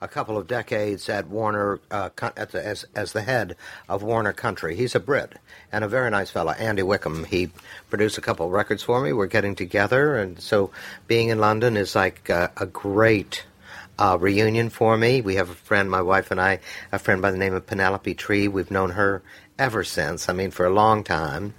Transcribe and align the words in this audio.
a 0.00 0.08
couple 0.08 0.38
of 0.38 0.46
decades 0.46 1.08
at 1.08 1.28
Warner 1.28 1.80
uh, 1.90 2.10
at 2.36 2.50
the, 2.50 2.64
as 2.64 2.84
as 2.94 3.12
the 3.12 3.22
head 3.22 3.56
of 3.88 4.02
Warner 4.02 4.32
Country. 4.32 4.76
He's 4.76 4.94
a 4.94 5.00
Brit 5.00 5.34
and 5.72 5.84
a 5.84 5.88
very 5.88 6.10
nice 6.10 6.30
fellow, 6.30 6.52
Andy 6.52 6.82
Wickham. 6.82 7.24
He 7.24 7.50
produced 7.90 8.18
a 8.18 8.20
couple 8.20 8.46
of 8.46 8.52
records 8.52 8.82
for 8.82 9.00
me. 9.00 9.12
We're 9.12 9.26
getting 9.26 9.54
together, 9.54 10.16
and 10.16 10.40
so 10.40 10.70
being 11.06 11.28
in 11.28 11.38
London 11.38 11.76
is 11.76 11.94
like 11.94 12.30
uh, 12.30 12.48
a 12.56 12.66
great. 12.66 13.44
Uh, 14.00 14.16
reunion 14.16 14.70
for 14.70 14.96
me. 14.96 15.20
We 15.20 15.34
have 15.34 15.50
a 15.50 15.56
friend, 15.56 15.90
my 15.90 16.02
wife 16.02 16.30
and 16.30 16.40
I, 16.40 16.60
a 16.92 17.00
friend 17.00 17.20
by 17.20 17.32
the 17.32 17.36
name 17.36 17.52
of 17.52 17.66
Penelope 17.66 18.14
Tree. 18.14 18.46
We've 18.46 18.70
known 18.70 18.90
her 18.90 19.22
ever 19.58 19.82
since. 19.82 20.28
I 20.28 20.34
mean, 20.34 20.52
for 20.52 20.66
a 20.66 20.70
long 20.70 21.02
time, 21.02 21.54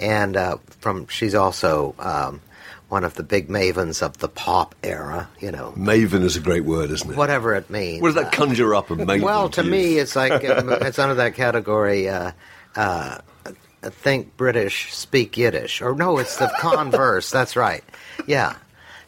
and 0.00 0.36
uh, 0.36 0.56
from 0.80 1.06
she's 1.06 1.36
also 1.36 1.94
um, 2.00 2.40
one 2.94 3.02
of 3.02 3.14
the 3.14 3.24
big 3.24 3.48
mavens 3.48 4.02
of 4.02 4.18
the 4.18 4.28
pop 4.28 4.72
era. 4.84 5.28
You 5.40 5.50
know, 5.50 5.74
Maven 5.76 6.22
is 6.22 6.36
a 6.36 6.40
great 6.40 6.64
word, 6.64 6.92
isn't 6.92 7.10
it? 7.10 7.16
whatever 7.16 7.52
it 7.56 7.68
means. 7.68 8.00
What 8.00 8.14
does 8.14 8.22
that 8.22 8.30
conjure 8.32 8.72
up 8.72 8.88
a 8.88 8.94
maven? 8.96 9.22
Well, 9.22 9.48
to 9.50 9.64
me, 9.64 9.98
it's 9.98 10.14
like 10.14 10.44
um, 10.48 10.68
it's 10.88 11.00
under 11.00 11.16
that 11.16 11.34
category. 11.34 12.08
Uh, 12.08 12.30
uh, 12.76 13.18
think 13.82 14.36
British, 14.36 14.94
speak 14.94 15.36
Yiddish, 15.36 15.82
or 15.82 15.96
no, 15.96 16.18
it's 16.18 16.36
the 16.36 16.46
converse. 16.60 17.32
That's 17.32 17.56
right. 17.56 17.82
Yeah, 18.28 18.54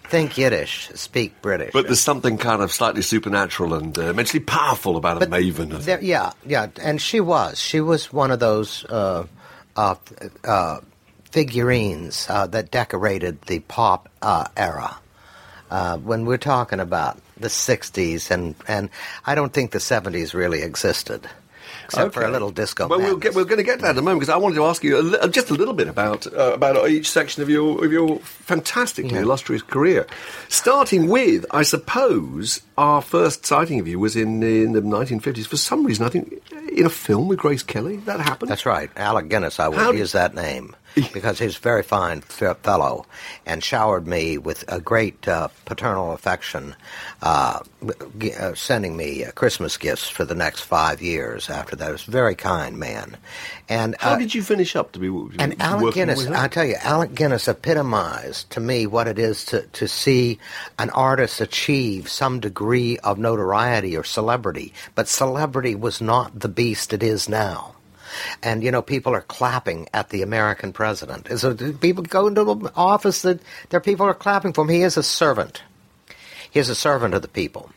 think 0.08 0.36
Yiddish, 0.36 0.90
speak 0.94 1.40
British. 1.40 1.72
But 1.72 1.86
there's 1.86 2.00
something 2.00 2.38
kind 2.38 2.62
of 2.62 2.72
slightly 2.72 3.02
supernatural 3.02 3.72
and 3.74 3.96
uh, 3.96 4.10
immensely 4.10 4.40
powerful 4.40 4.96
about 4.96 5.22
a 5.22 5.26
maven. 5.26 5.70
There- 5.80 6.02
yeah, 6.02 6.32
yeah, 6.44 6.66
and 6.82 7.00
she 7.00 7.20
was. 7.20 7.60
She 7.60 7.80
was 7.80 8.12
one 8.12 8.32
of 8.32 8.40
those 8.40 8.84
uh, 8.86 9.26
uh, 9.76 9.94
uh, 10.42 10.80
figurines 11.30 12.26
uh, 12.28 12.46
that 12.48 12.70
decorated 12.70 13.42
the 13.42 13.60
pop 13.60 14.08
uh, 14.22 14.46
era. 14.56 14.96
Uh, 15.70 15.96
when 15.98 16.24
we're 16.26 16.38
talking 16.38 16.78
about 16.80 17.18
the 17.36 17.48
'60s, 17.48 18.30
and 18.30 18.54
and 18.68 18.88
I 19.26 19.34
don't 19.34 19.52
think 19.52 19.72
the 19.72 19.78
'70s 19.78 20.32
really 20.32 20.62
existed, 20.62 21.28
except 21.86 22.14
for 22.14 22.22
a 22.24 22.30
little 22.30 22.52
disco. 22.52 22.86
Well, 22.86 23.00
we'll 23.00 23.16
get, 23.16 23.34
we're 23.34 23.42
going 23.44 23.56
to 23.58 23.64
get 23.64 23.80
to 23.80 23.82
that 23.82 23.90
in 23.90 23.98
a 23.98 24.02
moment 24.02 24.20
because 24.20 24.32
I 24.32 24.36
wanted 24.36 24.54
to 24.54 24.64
ask 24.64 24.84
you 24.84 24.96
a 25.00 25.02
li- 25.02 25.28
just 25.30 25.50
a 25.50 25.54
little 25.54 25.74
bit 25.74 25.88
about 25.88 26.24
uh, 26.32 26.52
about 26.54 26.88
each 26.88 27.10
section 27.10 27.42
of 27.42 27.50
your 27.50 27.84
of 27.84 27.90
your 27.90 28.20
fantastically 28.20 29.14
Yeah. 29.14 29.22
illustrious 29.22 29.62
career. 29.62 30.06
Starting 30.48 31.08
with, 31.08 31.44
I 31.50 31.64
suppose, 31.64 32.60
our 32.78 33.02
first 33.02 33.44
sighting 33.44 33.80
of 33.80 33.88
you 33.88 33.98
was 33.98 34.14
in 34.14 34.44
in 34.44 34.70
the 34.70 34.82
1950s. 34.82 35.48
For 35.48 35.56
some 35.56 35.84
reason, 35.84 36.06
I 36.06 36.10
think 36.10 36.32
in 36.70 36.86
a 36.86 36.90
film 36.90 37.26
with 37.26 37.40
Grace 37.40 37.64
Kelly. 37.64 37.96
That 37.96 38.20
happened. 38.20 38.52
That's 38.52 38.66
right, 38.66 38.88
Alec 38.96 39.28
Guinness. 39.28 39.58
I 39.58 39.66
would 39.66 39.78
How 39.78 39.90
use 39.90 40.12
that 40.12 40.32
name 40.32 40.76
because 41.12 41.38
he's 41.38 41.56
a 41.56 41.60
very 41.60 41.82
fine 41.82 42.22
fellow, 42.22 43.04
and 43.44 43.62
showered 43.62 44.06
me 44.06 44.38
with 44.38 44.64
a 44.66 44.80
great 44.80 45.28
uh, 45.28 45.48
paternal 45.66 46.12
affection, 46.12 46.74
uh, 47.20 47.60
g- 48.18 48.32
uh, 48.32 48.54
sending 48.54 48.96
me 48.96 49.22
uh, 49.24 49.30
Christmas 49.32 49.76
gifts 49.76 50.08
for 50.08 50.24
the 50.24 50.34
next 50.34 50.60
five 50.60 51.02
years. 51.02 51.50
After 51.50 51.76
that, 51.76 51.86
he 51.86 51.92
was 51.92 52.08
a 52.08 52.10
very 52.10 52.34
kind 52.34 52.78
man. 52.78 53.18
And 53.68 53.94
How 54.00 54.12
uh, 54.12 54.18
did 54.18 54.34
you 54.34 54.42
finish 54.42 54.74
up 54.74 54.92
to 54.92 54.98
be 54.98 55.08
and 55.38 55.60
Alec 55.60 55.94
Guinness? 55.94 56.26
I 56.28 56.48
tell 56.48 56.64
you, 56.64 56.76
Alec 56.80 57.14
Guinness 57.14 57.46
epitomized 57.46 58.48
to 58.50 58.60
me 58.60 58.86
what 58.86 59.06
it 59.06 59.18
is 59.18 59.44
to, 59.46 59.62
to 59.62 59.86
see 59.86 60.38
an 60.78 60.88
artist 60.90 61.42
achieve 61.42 62.08
some 62.08 62.40
degree 62.40 62.98
of 62.98 63.18
notoriety 63.18 63.96
or 63.96 64.04
celebrity. 64.04 64.72
But 64.94 65.08
celebrity 65.08 65.74
was 65.74 66.00
not 66.00 66.40
the 66.40 66.48
beast 66.48 66.94
it 66.94 67.02
is 67.02 67.28
now. 67.28 67.75
And 68.42 68.62
you 68.62 68.70
know, 68.70 68.82
people 68.82 69.14
are 69.14 69.22
clapping 69.22 69.88
at 69.92 70.10
the 70.10 70.22
American 70.22 70.72
president. 70.72 71.28
So 71.38 71.54
people 71.54 72.04
go 72.04 72.26
into 72.26 72.44
the 72.44 72.72
office 72.76 73.22
that 73.22 73.40
their 73.70 73.80
people 73.80 74.06
are 74.06 74.14
clapping 74.14 74.52
for 74.52 74.62
him. 74.62 74.70
He 74.70 74.82
is 74.82 74.96
a 74.96 75.02
servant. 75.02 75.62
He 76.50 76.60
is 76.60 76.68
a 76.68 76.74
servant 76.74 77.12
of 77.14 77.20
the 77.22 77.28
people, 77.28 77.70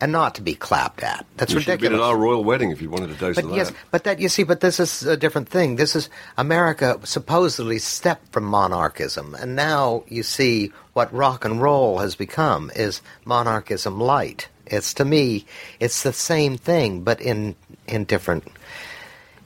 and 0.00 0.12
not 0.12 0.34
to 0.34 0.42
be 0.42 0.54
clapped 0.54 1.02
at. 1.02 1.24
That's 1.36 1.52
You 1.52 1.60
should 1.60 1.68
have 1.70 1.80
ridiculous. 1.80 1.98
been 1.98 2.04
at 2.04 2.10
our 2.12 2.18
royal 2.18 2.44
wedding 2.44 2.70
if 2.72 2.82
you 2.82 2.90
wanted 2.90 3.10
a 3.10 3.14
dose 3.14 3.36
But 3.36 3.44
of 3.46 3.56
yes, 3.56 3.72
but 3.90 4.04
that 4.04 4.18
you 4.18 4.28
see, 4.28 4.42
but 4.42 4.60
this 4.60 4.78
is 4.78 5.04
a 5.06 5.16
different 5.16 5.48
thing. 5.48 5.76
This 5.76 5.96
is 5.96 6.10
America 6.36 7.00
supposedly 7.04 7.78
stepped 7.78 8.32
from 8.32 8.44
monarchism, 8.44 9.34
and 9.34 9.56
now 9.56 10.04
you 10.08 10.22
see 10.22 10.72
what 10.92 11.12
rock 11.14 11.44
and 11.46 11.62
roll 11.62 11.98
has 11.98 12.16
become 12.16 12.70
is 12.76 13.00
monarchism 13.24 13.98
light. 13.98 14.48
It's 14.66 14.92
to 14.94 15.04
me, 15.06 15.46
it's 15.80 16.02
the 16.02 16.12
same 16.12 16.58
thing, 16.58 17.00
but 17.02 17.20
in 17.22 17.54
in 17.86 18.04
different 18.04 18.44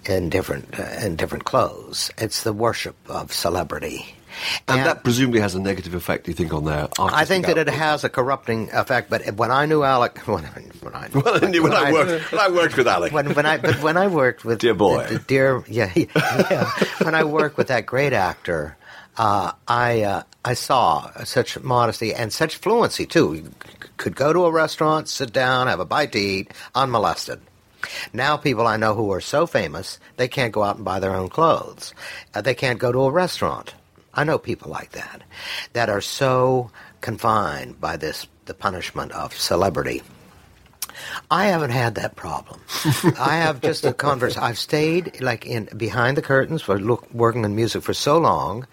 in 0.06 0.28
different 0.28 0.78
uh, 0.78 0.82
in 1.04 1.16
different 1.16 1.44
clothes. 1.44 2.10
It's 2.18 2.42
the 2.42 2.52
worship 2.52 2.96
of 3.08 3.32
celebrity. 3.32 4.14
And, 4.66 4.80
that 4.86 5.04
presumably 5.04 5.40
has 5.40 5.54
a 5.54 5.60
negative 5.60 5.92
effect, 5.92 6.26
you 6.26 6.32
think, 6.32 6.54
on 6.54 6.64
their 6.64 6.88
artistic 6.98 7.12
I 7.12 7.24
think 7.26 7.46
that 7.46 7.58
it 7.58 7.68
has 7.68 8.02
a 8.02 8.08
corrupting 8.08 8.70
effect. 8.72 9.10
But 9.10 9.34
when 9.34 9.50
I 9.50 9.66
knew 9.66 9.82
Alec, 9.82 10.18
when 10.26 10.44
I, 10.44 10.48
when 10.80 10.94
I, 10.94 11.08
Well, 11.12 11.44
I 11.44 11.48
knew 11.48 11.62
when 11.62 11.74
I 11.74 11.92
worked, 11.92 12.32
when 12.32 12.40
I 12.40 12.48
worked 12.48 12.76
with 12.78 12.88
Alec. 12.88 13.12
when 13.12 13.34
when 13.34 13.44
I 13.44 13.58
but 13.58 13.82
when 13.82 13.96
I 13.96 14.06
worked 14.06 14.44
with 14.44 14.58
Dear 14.60 14.74
boy. 14.74 15.06
the, 15.06 15.14
the 15.14 15.18
dear 15.20 15.64
yeah, 15.68 15.92
yeah 15.94 16.70
when 17.02 17.14
I 17.14 17.24
worked 17.24 17.58
with 17.58 17.68
that 17.68 17.84
great 17.84 18.12
actor 18.14 18.76
uh, 19.16 19.52
I 19.68 20.02
uh, 20.02 20.22
I 20.44 20.54
saw 20.54 21.10
such 21.24 21.60
modesty 21.60 22.14
and 22.14 22.32
such 22.32 22.56
fluency 22.56 23.06
too. 23.06 23.34
You 23.34 23.52
could 23.96 24.16
go 24.16 24.32
to 24.32 24.46
a 24.46 24.50
restaurant, 24.50 25.08
sit 25.08 25.32
down, 25.32 25.66
have 25.66 25.80
a 25.80 25.84
bite 25.84 26.12
to 26.12 26.18
eat, 26.18 26.52
unmolested. 26.74 27.40
Now, 28.12 28.36
people 28.36 28.66
I 28.66 28.76
know 28.76 28.94
who 28.94 29.12
are 29.12 29.20
so 29.20 29.46
famous 29.46 29.98
they 30.16 30.28
can't 30.28 30.52
go 30.52 30.62
out 30.62 30.76
and 30.76 30.84
buy 30.84 31.00
their 31.00 31.14
own 31.14 31.28
clothes. 31.28 31.94
Uh, 32.34 32.40
they 32.40 32.54
can't 32.54 32.78
go 32.78 32.92
to 32.92 33.00
a 33.00 33.10
restaurant. 33.10 33.74
I 34.14 34.24
know 34.24 34.38
people 34.38 34.70
like 34.70 34.92
that 34.92 35.22
that 35.72 35.88
are 35.88 36.00
so 36.00 36.70
confined 37.00 37.80
by 37.80 37.96
this 37.96 38.26
the 38.44 38.54
punishment 38.54 39.12
of 39.12 39.34
celebrity. 39.34 40.02
I 41.30 41.46
haven't 41.46 41.70
had 41.70 41.94
that 41.96 42.16
problem. 42.16 42.60
I 43.18 43.36
have 43.36 43.60
just 43.60 43.84
a 43.84 43.92
converse. 43.92 44.36
I've 44.36 44.58
stayed 44.58 45.20
like 45.20 45.46
in 45.46 45.68
behind 45.76 46.16
the 46.16 46.22
curtains 46.22 46.62
for 46.62 46.78
look, 46.78 47.12
working 47.12 47.44
in 47.44 47.54
music 47.56 47.82
for 47.82 47.94
so 47.94 48.18
long, 48.18 48.66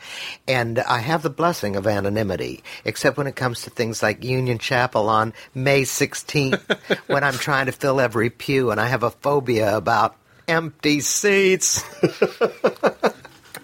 and 0.47 0.79
I 0.79 0.99
have 0.99 1.21
the 1.23 1.29
blessing 1.29 1.75
of 1.75 1.87
anonymity. 1.87 2.63
Except 2.85 3.17
when 3.17 3.27
it 3.27 3.35
comes 3.35 3.61
to 3.63 3.69
things 3.69 4.01
like 4.03 4.23
Union 4.23 4.57
Chapel 4.57 5.09
on 5.09 5.33
May 5.55 5.83
16th, 5.83 6.99
when 7.07 7.23
I'm 7.23 7.33
trying 7.35 7.65
to 7.67 7.71
fill 7.71 7.99
every 7.99 8.29
pew, 8.29 8.71
and 8.71 8.79
I 8.79 8.87
have 8.87 9.03
a 9.03 9.11
phobia 9.11 9.75
about 9.77 10.15
empty 10.47 10.99
seats. 10.99 11.83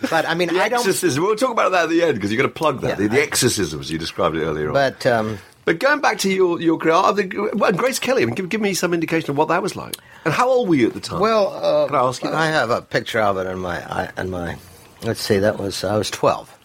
but 0.09 0.25
I 0.27 0.35
mean, 0.35 0.49
The 0.49 0.61
I 0.61 0.69
don't. 0.69 0.79
exorcism. 0.79 1.23
We'll 1.23 1.35
talk 1.35 1.51
about 1.51 1.71
that 1.71 1.83
at 1.85 1.89
the 1.89 2.03
end 2.03 2.15
because 2.15 2.31
you're 2.31 2.37
going 2.41 2.49
to 2.49 2.53
plug 2.53 2.81
that. 2.81 2.89
Yeah, 2.89 2.95
the, 2.95 3.07
the 3.07 3.19
I- 3.19 3.23
exorcism, 3.23 3.79
as 3.79 3.91
you 3.91 3.97
described 3.97 4.35
it 4.35 4.43
earlier 4.43 4.67
on. 4.69 4.73
But 4.73 5.05
um, 5.05 5.37
But 5.65 5.79
going 5.79 5.99
back 5.99 6.19
to 6.19 6.31
your 6.31 6.61
your 6.61 6.77
career, 6.77 6.93
uh, 6.93 7.11
the- 7.11 7.49
well, 7.53 7.71
Grace 7.71 7.97
Kelly. 7.99 8.21
I 8.21 8.25
mean, 8.25 8.35
give, 8.35 8.49
give 8.49 8.61
me 8.61 8.73
some 8.75 8.93
indication 8.93 9.31
of 9.31 9.37
what 9.37 9.47
that 9.47 9.61
was 9.63 9.75
like, 9.75 9.95
and 10.23 10.33
how 10.33 10.47
old 10.47 10.69
were 10.69 10.75
you 10.75 10.87
at 10.87 10.93
the 10.93 10.99
time? 10.99 11.19
Well, 11.19 11.47
uh, 11.53 11.87
Can 11.87 11.95
I 11.95 11.99
ask 12.07 12.23
you 12.23 12.29
that? 12.29 12.37
I 12.37 12.47
have 12.47 12.69
a 12.69 12.81
picture 12.81 13.19
of 13.19 13.37
it 13.37 13.47
in 13.47 13.59
my 13.59 13.77
I, 13.77 14.11
in 14.21 14.29
my. 14.29 14.57
Let's 15.01 15.21
see, 15.21 15.39
that 15.39 15.57
was 15.57 15.83
I 15.83 15.97
was 15.97 16.09
twelve. 16.11 16.55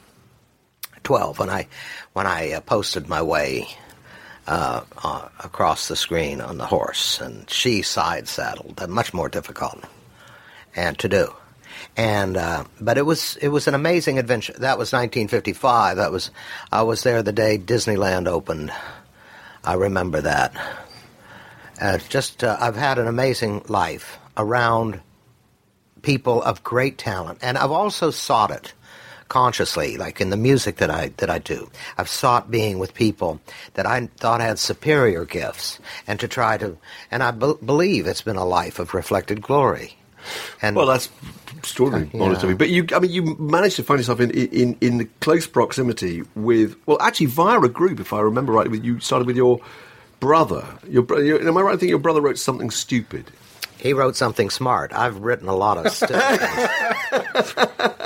Twelve 1.02 1.38
when 1.38 1.49
I 1.50 1.67
when 2.12 2.26
I 2.26 2.52
uh, 2.52 2.61
posted 2.61 3.08
my 3.08 3.23
way 3.23 3.69
uh, 4.47 4.82
uh, 5.02 5.29
across 5.43 5.88
the 5.88 5.97
screen 5.97 6.41
on 6.43 6.58
the 6.58 6.67
horse, 6.67 7.20
and 7.23 7.49
she 7.49 7.81
side 7.82 8.29
saddled. 8.29 8.81
Uh, 8.82 8.87
much 8.87 9.14
more 9.14 9.29
difficult 9.31 9.82
and 10.76 10.99
to 10.99 11.08
do. 11.08 11.35
And 12.00 12.38
uh, 12.38 12.64
but 12.81 12.97
it 12.97 13.05
was 13.05 13.37
it 13.43 13.49
was 13.49 13.69
an 13.69 13.75
amazing 13.75 14.19
adventure. 14.19 14.55
That 14.55 14.79
was 14.79 14.91
1955. 14.91 15.99
That 15.99 16.11
was 16.11 16.31
I 16.73 16.81
was 16.81 17.02
there 17.02 17.23
the 17.23 17.31
day 17.31 17.58
Disneyland 17.58 18.26
opened. 18.26 18.73
I 19.62 19.75
remember 19.75 20.23
that. 20.23 20.55
Uh, 21.79 21.99
just 22.08 22.43
uh, 22.43 22.56
I've 22.58 22.76
had 22.76 22.99
an 22.99 23.06
amazing 23.06 23.64
life 23.69 24.19
around 24.38 25.02
people 26.00 26.43
of 26.43 26.64
great 26.64 26.97
talent, 26.97 27.41
and 27.43 27.58
I've 27.58 27.70
also 27.70 28.11
sought 28.11 28.50
it 28.50 28.73
consciously, 29.29 29.99
like 29.99 30.23
in 30.23 30.31
the 30.31 30.38
music 30.38 30.76
that 30.76 30.88
I 30.88 31.08
that 31.19 31.29
I 31.29 31.38
do. 31.38 31.70
I've 31.99 32.08
sought 32.08 32.50
being 32.50 32.79
with 32.79 32.94
people 32.94 33.43
that 33.75 33.85
I 33.85 34.06
thought 34.17 34.41
had 34.41 34.58
superior 34.58 35.26
gifts, 35.26 35.79
and 36.06 36.19
to 36.19 36.26
try 36.26 36.56
to, 36.56 36.79
and 37.11 37.23
I 37.23 37.31
be- 37.31 37.61
believe 37.62 38.06
it's 38.06 38.23
been 38.23 38.37
a 38.37 38.47
life 38.47 38.79
of 38.79 38.94
reflected 38.94 39.43
glory. 39.43 40.00
And 40.63 40.77
Well, 40.77 40.87
that's 40.87 41.09
extraordinary, 41.57 42.11
Yeah. 42.13 42.23
honest 42.23 42.43
of 42.43 42.51
you. 42.51 42.57
But 42.57 42.71
you, 42.71 42.87
I 42.95 42.99
mean, 43.01 43.11
you 43.11 43.37
managed 43.39 43.77
to 43.77 43.83
find 43.83 43.99
yourself 44.01 44.21
in, 44.21 44.31
in 44.31 44.77
in 44.81 45.11
close 45.21 45.47
proximity 45.47 46.23
with, 46.35 46.77
well, 46.87 46.99
actually 47.01 47.27
via 47.27 47.61
a 47.61 47.69
group, 47.69 48.01
if 48.01 48.13
I 48.13 48.21
remember 48.21 48.53
right. 48.53 48.69
With 48.71 48.85
you 48.85 49.01
started 49.01 49.27
with 49.27 49.37
your 49.37 49.61
brother. 50.21 50.65
Your, 50.89 51.05
your 51.23 51.41
am 51.47 51.57
I 51.57 51.61
right? 51.63 51.75
I 51.75 51.77
think 51.77 51.91
your 51.91 51.99
brother 51.99 52.21
wrote 52.21 52.39
something 52.39 52.71
stupid. 52.71 53.25
he 53.79 53.93
wrote 53.95 54.15
something 54.17 54.51
smart. 54.51 54.93
I've 54.93 55.19
written 55.21 55.49
a 55.49 55.57
lot 55.57 55.79
of 55.79 55.91
stuff. 56.01 56.13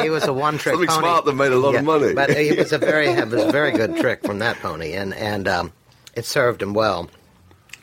he 0.00 0.10
was 0.10 0.24
a 0.24 0.32
one-trick 0.32 0.74
Something 0.74 0.88
pony. 0.88 1.00
smart 1.00 1.24
that 1.24 1.34
made 1.34 1.52
a 1.52 1.58
lot 1.58 1.74
of 1.74 1.84
money. 1.84 2.12
but 2.14 2.30
he 2.36 2.52
was 2.52 2.72
a 2.72 2.78
very 2.78 3.08
it 3.22 3.28
was 3.28 3.42
a 3.42 3.50
very 3.52 3.72
good 3.72 3.96
trick 3.96 4.22
from 4.24 4.38
that 4.38 4.56
pony, 4.58 4.92
and 4.92 5.12
and 5.14 5.48
um, 5.48 5.72
it 6.14 6.24
served 6.24 6.62
him 6.62 6.74
well. 6.74 7.10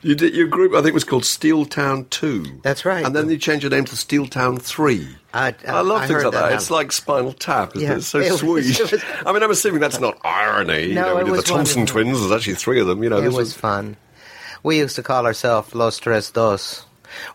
You 0.03 0.15
did 0.15 0.33
your 0.33 0.48
group. 0.48 0.74
I 0.74 0.81
think 0.81 0.94
was 0.95 1.03
called 1.03 1.25
Steel 1.25 1.65
Town 1.65 2.06
Two. 2.09 2.59
That's 2.63 2.86
right. 2.86 3.06
And 3.06 3.15
then 3.15 3.30
you 3.30 3.38
changed 3.38 3.62
your 3.63 3.69
name 3.69 3.86
to 3.86 3.95
Steel 3.95 4.25
Town 4.25 4.57
Three. 4.57 5.07
I- 5.33 5.50
uh, 5.50 5.53
I 5.68 5.81
love 5.81 6.01
I 6.01 6.07
things 6.07 6.24
like 6.24 6.33
that. 6.33 6.42
that 6.50 6.53
It's 6.53 6.71
like 6.71 6.92
Spinal 6.92 7.33
Tap. 7.33 7.75
Isn't 7.75 7.88
Yeah. 7.88 7.94
it? 7.94 7.98
It's 8.00 8.07
so 8.07 8.19
It 8.21 8.31
was- 8.31 8.39
sweet. 8.39 8.80
it 8.80 8.92
was- 8.92 9.03
I 9.25 9.31
mean, 9.31 9.44
I'm 9.44 9.51
assuming 9.51 9.80
that's 9.80 10.00
not 10.00 10.18
irony. 10.24 10.88
you 10.88 10.95
No, 10.95 11.06
know, 11.06 11.15
we 11.18 11.21
it 11.21 11.25
did 11.25 11.33
the 11.36 11.42
Thompson 11.44 11.81
wonderful. 11.81 12.01
twins. 12.03 12.19
There's 12.19 12.31
actually 12.31 12.56
three 12.56 12.80
of 12.81 12.88
them. 12.88 13.03
You 13.03 13.09
know, 13.09 13.18
it 13.19 13.21
this 13.25 13.33
was 13.36 13.53
fun. 13.53 13.95
We 14.63 14.77
used 14.80 14.95
to 14.95 15.03
call 15.03 15.25
ourselves 15.25 15.74
Los 15.75 15.98
Tres 16.00 16.31
Dos. 16.31 16.86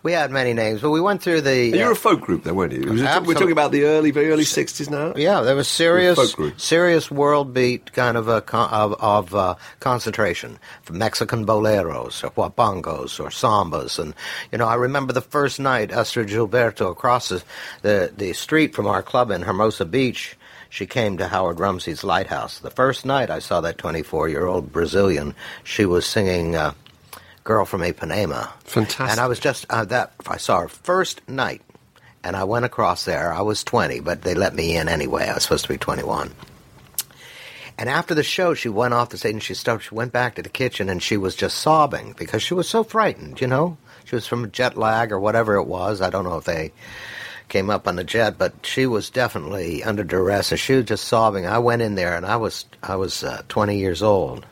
We 0.03 0.13
had 0.13 0.31
many 0.31 0.53
names, 0.55 0.81
but 0.81 0.91
we 0.91 1.01
went 1.01 1.23
through 1.23 1.43
the. 1.43 1.67
You're 1.67 1.89
uh, 1.89 1.93
a 1.93 1.95
folk 1.95 2.21
group, 2.21 2.45
then, 2.45 2.55
weren't 2.55 2.73
you? 2.73 2.91
Was- 2.91 3.01
We're 3.03 3.35
talking 3.35 3.53
about 3.53 3.73
the 3.73 3.85
early, 3.85 4.11
very 4.11 4.31
early 4.31 4.45
'60s 4.45 4.91
now. 4.91 5.15
Yeah, 5.17 5.41
there 5.43 5.57
was 5.57 5.69
serious, 5.69 6.17
folk 6.19 6.33
group. 6.33 6.61
serious 6.61 7.11
world 7.11 7.53
beat 7.55 7.93
kind 7.93 8.17
of 8.17 8.29
a 8.29 8.45
of, 8.57 8.95
of 9.01 9.35
uh, 9.35 9.55
concentration, 9.81 10.59
Mexican 10.91 11.47
boleros 11.47 12.23
or 12.25 12.31
huapangos 12.31 13.19
or 13.21 13.29
sambas, 13.31 13.99
and 13.99 14.15
you 14.53 14.59
know 14.59 14.67
I 14.67 14.75
remember 14.75 15.13
the 15.13 15.21
first 15.21 15.59
night 15.61 15.91
Astrud 15.91 16.29
Gilberto 16.29 16.91
across 16.91 17.29
the, 17.29 17.43
the 17.83 18.13
the 18.17 18.33
street 18.33 18.75
from 18.75 18.87
our 18.87 19.03
club 19.03 19.31
in 19.31 19.43
Hermosa 19.43 19.85
Beach. 19.85 20.37
She 20.69 20.85
came 20.85 21.17
to 21.19 21.29
Howard 21.29 21.59
Rumsey's 21.61 22.03
Lighthouse. 22.03 22.59
The 22.59 22.71
first 22.73 23.07
night 23.07 23.31
I 23.31 23.39
saw 23.39 23.61
that 23.61 23.79
24 23.79 24.29
year 24.29 24.47
old 24.47 24.73
Brazilian, 24.73 25.35
she 25.63 25.87
was 25.87 26.05
singing 26.05 26.57
uh, 26.57 26.75
"Girl 27.47 27.65
from 27.65 27.81
Ipanema." 27.81 28.53
Fantastic. 28.65 29.11
And 29.11 29.21
I 29.21 29.27
was 29.27 29.41
just 29.41 29.65
uh, 29.71 29.87
that 29.87 30.13
I 30.27 30.37
saw 30.37 30.61
her 30.61 30.69
first 30.69 31.27
night, 31.29 31.63
and 32.23 32.37
I 32.37 32.45
went 32.45 32.65
across 32.65 33.05
there. 33.05 33.33
I 33.33 33.41
was 33.41 33.63
20, 33.65 34.01
but 34.01 34.23
they 34.23 34.35
let 34.35 34.55
me 34.55 34.77
in 34.77 34.89
anyway. 34.89 35.29
I 35.29 35.35
was 35.35 35.45
supposed 35.45 35.65
to 35.65 35.73
be 35.73 35.79
21. 35.79 36.35
And 37.79 37.89
after 37.89 38.15
the 38.15 38.23
show, 38.23 38.55
she 38.55 38.69
went 38.69 38.95
off 38.95 39.11
the 39.11 39.19
stage 39.19 39.35
and 39.35 39.43
she 39.43 39.55
stopped. 39.55 39.85
She 39.85 39.95
went 39.95 40.13
back 40.13 40.35
to 40.35 40.43
the 40.43 40.49
kitchen 40.49 40.89
and 40.89 41.03
she 41.03 41.17
was 41.17 41.37
just 41.37 41.59
sobbing 41.59 42.15
because 42.19 42.43
she 42.43 42.55
was 42.55 42.69
so 42.69 42.83
frightened. 42.83 43.41
You 43.41 43.47
know, 43.47 43.77
she 44.05 44.15
was 44.15 44.27
from 44.27 44.51
jet 44.51 44.77
lag 44.77 45.13
or 45.13 45.21
whatever 45.21 45.57
it 45.57 45.67
was. 45.67 46.01
I 46.01 46.11
don't 46.11 46.25
know 46.25 46.39
if 46.39 46.45
they 46.45 46.73
came 47.49 47.71
up 47.71 47.87
on 47.87 47.97
the 47.97 48.05
jet, 48.05 48.39
but 48.39 48.55
she 48.65 48.87
was 48.87 49.11
definitely 49.11 49.85
under 49.85 50.03
duress 50.03 50.51
and 50.51 50.59
she 50.59 50.75
was 50.75 50.87
just 50.87 51.05
sobbing. 51.05 51.47
I 51.47 51.59
went 51.59 51.83
in 51.83 51.95
there 51.95 52.17
and 52.17 52.25
I 52.25 52.37
was 52.37 52.65
I 52.83 52.97
was 52.97 53.23
uh, 53.23 53.43
20 53.49 53.79
years 53.79 54.03
old 54.03 54.47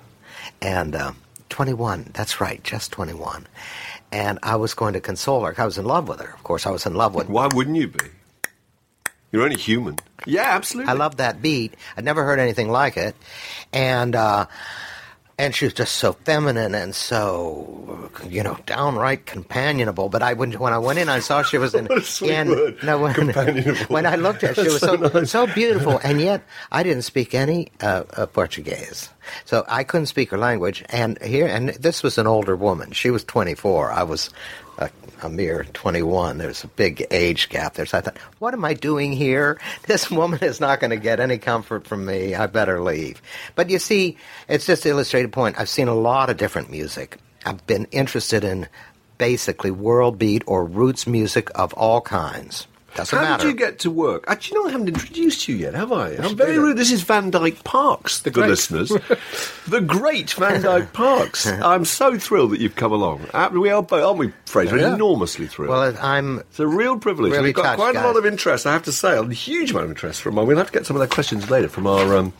and 0.60 0.94
uh, 0.94 1.12
21. 1.48 2.10
That's 2.12 2.40
right, 2.40 2.62
just 2.62 2.92
21. 2.92 3.46
And 4.12 4.38
I 4.42 4.56
was 4.56 4.74
going 4.74 4.94
to 4.94 5.00
console 5.00 5.44
her. 5.44 5.54
I 5.56 5.64
was 5.64 5.78
in 5.78 5.84
love 5.84 6.08
with 6.08 6.20
her. 6.20 6.32
Of 6.32 6.42
course, 6.42 6.66
I 6.66 6.70
was 6.70 6.86
in 6.86 6.94
love 6.94 7.14
with. 7.14 7.26
Her. 7.26 7.32
Why 7.32 7.48
wouldn't 7.52 7.76
you 7.76 7.88
be? 7.88 8.06
You're 9.32 9.42
only 9.42 9.56
human. 9.56 9.98
Yeah, 10.26 10.42
absolutely. 10.42 10.90
I 10.90 10.94
love 10.94 11.16
that 11.16 11.42
beat. 11.42 11.74
I'd 11.96 12.04
never 12.04 12.22
heard 12.22 12.38
anything 12.38 12.70
like 12.70 12.96
it, 12.96 13.16
and 13.72 14.14
uh, 14.14 14.46
and 15.38 15.54
she 15.54 15.64
was 15.64 15.74
just 15.74 15.96
so 15.96 16.12
feminine 16.12 16.74
and 16.74 16.94
so 16.94 18.10
you 18.28 18.42
know 18.42 18.56
downright 18.66 19.26
companionable. 19.26 20.08
But 20.08 20.22
I 20.22 20.34
when 20.34 20.52
when 20.52 20.72
I 20.72 20.78
went 20.78 20.98
in, 20.98 21.08
I 21.08 21.20
saw 21.20 21.42
she 21.42 21.58
was 21.58 21.74
in. 21.78 21.88
In- 22.22 22.76
No, 22.82 22.98
when, 22.98 23.14
when 23.88 24.06
I 24.06 24.16
looked 24.16 24.44
at 24.44 24.56
her, 24.56 24.64
she 24.64 24.70
was 24.70 24.80
so 24.80 25.24
so 25.24 25.46
beautiful, 25.46 25.98
and 26.04 26.20
yet 26.20 26.42
I 26.72 26.82
didn't 26.82 27.02
speak 27.02 27.34
any 27.34 27.72
uh, 27.80 28.04
uh, 28.16 28.26
Portuguese, 28.26 29.08
so 29.44 29.64
I 29.68 29.84
couldn't 29.84 30.06
speak 30.06 30.30
her 30.30 30.38
language. 30.38 30.84
And 30.90 31.20
here, 31.22 31.46
and 31.46 31.70
this 31.70 32.02
was 32.02 32.18
an 32.18 32.26
older 32.26 32.56
woman. 32.56 32.92
She 32.92 33.10
was 33.10 33.24
twenty 33.24 33.54
four. 33.54 33.90
I 33.90 34.02
was. 34.04 34.30
A, 34.78 34.90
a 35.22 35.28
mere 35.28 35.64
21. 35.72 36.38
There's 36.38 36.64
a 36.64 36.68
big 36.68 37.06
age 37.10 37.48
gap 37.48 37.74
there. 37.74 37.86
So 37.86 37.98
I 37.98 38.00
thought, 38.00 38.18
what 38.38 38.54
am 38.54 38.64
I 38.64 38.74
doing 38.74 39.12
here? 39.12 39.60
This 39.86 40.10
woman 40.10 40.40
is 40.42 40.60
not 40.60 40.80
going 40.80 40.90
to 40.90 40.96
get 40.96 41.20
any 41.20 41.38
comfort 41.38 41.86
from 41.86 42.06
me. 42.06 42.34
I 42.34 42.46
better 42.46 42.82
leave. 42.82 43.20
But 43.54 43.70
you 43.70 43.78
see, 43.78 44.16
it's 44.48 44.66
just 44.66 44.82
to 44.84 44.88
illustrate 44.88 45.24
a 45.24 45.28
point. 45.28 45.58
I've 45.58 45.68
seen 45.68 45.88
a 45.88 45.94
lot 45.94 46.30
of 46.30 46.36
different 46.36 46.70
music. 46.70 47.18
I've 47.44 47.64
been 47.66 47.86
interested 47.92 48.42
in 48.44 48.68
basically 49.18 49.70
world 49.70 50.18
beat 50.18 50.42
or 50.46 50.64
roots 50.64 51.06
music 51.06 51.50
of 51.54 51.72
all 51.74 52.00
kinds. 52.00 52.66
Doesn't 52.94 53.18
How 53.18 53.24
matter. 53.24 53.42
did 53.44 53.48
you 53.50 53.56
get 53.56 53.80
to 53.80 53.90
work? 53.90 54.24
Actually, 54.28 54.60
no, 54.60 54.68
I 54.68 54.70
haven't 54.72 54.88
introduced 54.88 55.48
you 55.48 55.56
yet, 55.56 55.74
have 55.74 55.92
I? 55.92 56.10
I'm 56.14 56.36
very 56.36 56.58
rude. 56.58 56.76
This 56.76 56.92
is 56.92 57.02
Van 57.02 57.30
Dyke 57.30 57.64
Parks, 57.64 58.20
the 58.20 58.30
great. 58.30 58.48
listeners. 58.48 58.90
the 59.66 59.80
great 59.80 60.30
Van 60.34 60.62
Dyke 60.62 60.92
Parks. 60.92 61.46
I'm 61.48 61.84
so 61.84 62.16
thrilled 62.18 62.52
that 62.52 62.60
you've 62.60 62.76
come 62.76 62.92
along. 62.92 63.26
Uh, 63.34 63.50
We 63.52 63.70
are 63.70 63.82
both, 63.82 64.04
aren't 64.04 64.18
we, 64.18 64.32
Fraser? 64.46 64.78
Yeah. 64.78 64.94
Enormously 64.94 65.46
thrilled. 65.48 65.70
well, 65.70 65.96
I'm 66.00 66.38
it's 66.38 66.60
a 66.60 66.66
real 66.68 66.98
privilege. 66.98 67.32
Really 67.32 67.44
We've 67.46 67.54
got 67.54 67.62
touched, 67.64 67.78
quite 67.78 67.96
a 67.96 68.06
lot 68.06 68.16
of 68.16 68.24
interest, 68.26 68.66
I 68.66 68.72
have 68.72 68.84
to 68.84 68.92
say, 68.92 69.16
a 69.18 69.24
huge 69.28 69.72
amount 69.72 69.86
of 69.86 69.90
interest 69.90 70.22
from 70.22 70.38
our. 70.38 70.44
We'll 70.44 70.58
have 70.58 70.68
to 70.68 70.72
get 70.72 70.86
some 70.86 70.94
of 70.96 71.00
their 71.00 71.08
questions 71.08 71.50
later 71.50 71.68
from 71.68 71.86
our. 71.88 72.16
Um, 72.16 72.32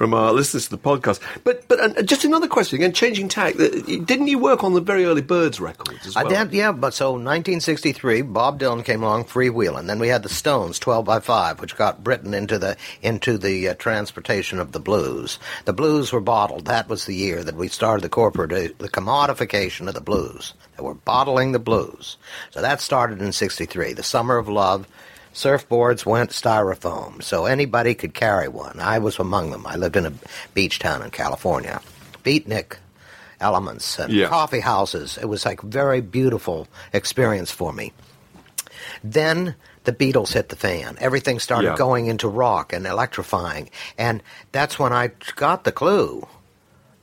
from 0.00 0.14
our 0.14 0.32
listeners 0.32 0.64
to 0.64 0.70
the 0.70 0.78
podcast, 0.78 1.20
but 1.44 1.68
but 1.68 1.78
uh, 1.78 2.00
just 2.00 2.24
another 2.24 2.48
question 2.48 2.76
again. 2.76 2.90
Changing 2.90 3.28
tack, 3.28 3.54
uh, 3.60 3.68
didn't 3.68 4.28
you 4.28 4.38
work 4.38 4.64
on 4.64 4.72
the 4.72 4.80
very 4.80 5.04
early 5.04 5.20
Byrds 5.20 5.60
records 5.60 6.06
as 6.06 6.14
well? 6.14 6.26
I 6.26 6.30
did, 6.30 6.54
yeah. 6.54 6.72
But 6.72 6.94
so 6.94 7.10
1963, 7.10 8.22
Bob 8.22 8.58
Dylan 8.58 8.82
came 8.82 9.02
along, 9.02 9.26
freewheeling. 9.26 9.88
Then 9.88 9.98
we 9.98 10.08
had 10.08 10.22
the 10.22 10.30
Stones, 10.30 10.78
12 10.78 11.04
by 11.04 11.20
5, 11.20 11.60
which 11.60 11.76
got 11.76 12.02
Britain 12.02 12.32
into 12.32 12.58
the 12.58 12.78
into 13.02 13.36
the 13.36 13.68
uh, 13.68 13.74
transportation 13.74 14.58
of 14.58 14.72
the 14.72 14.80
blues. 14.80 15.38
The 15.66 15.74
blues 15.74 16.14
were 16.14 16.20
bottled. 16.22 16.64
That 16.64 16.88
was 16.88 17.04
the 17.04 17.14
year 17.14 17.44
that 17.44 17.56
we 17.56 17.68
started 17.68 18.02
the 18.02 18.08
corporate 18.08 18.78
the 18.78 18.88
commodification 18.88 19.86
of 19.86 19.92
the 19.92 20.00
blues. 20.00 20.54
They 20.78 20.82
were 20.82 20.94
bottling 20.94 21.52
the 21.52 21.58
blues. 21.58 22.16
So 22.52 22.62
that 22.62 22.80
started 22.80 23.20
in 23.20 23.32
'63, 23.32 23.92
the 23.92 24.02
summer 24.02 24.38
of 24.38 24.48
love. 24.48 24.88
Surfboards 25.34 26.04
went 26.04 26.30
styrofoam, 26.30 27.22
so 27.22 27.46
anybody 27.46 27.94
could 27.94 28.14
carry 28.14 28.48
one. 28.48 28.80
I 28.80 28.98
was 28.98 29.18
among 29.18 29.50
them. 29.52 29.66
I 29.66 29.76
lived 29.76 29.96
in 29.96 30.06
a 30.06 30.12
beach 30.54 30.78
town 30.78 31.02
in 31.02 31.10
California. 31.10 31.80
Beatnik 32.24 32.76
elements 33.40 33.98
and 33.98 34.12
Yeah. 34.12 34.28
coffee 34.28 34.60
houses. 34.60 35.18
It 35.20 35.26
was 35.26 35.46
like 35.46 35.60
very 35.62 36.00
beautiful 36.00 36.66
experience 36.92 37.50
for 37.50 37.72
me. 37.72 37.92
Then 39.04 39.54
the 39.84 39.92
Beatles 39.92 40.32
hit 40.32 40.48
the 40.48 40.56
fan. 40.56 40.96
Everything 41.00 41.38
started 41.38 41.68
Yeah. 41.70 41.76
going 41.76 42.06
into 42.06 42.28
rock 42.28 42.72
and 42.72 42.86
electrifying, 42.86 43.70
and 43.96 44.22
that's 44.52 44.78
when 44.78 44.92
I 44.92 45.12
got 45.36 45.64
the 45.64 45.72
clue. 45.72 46.26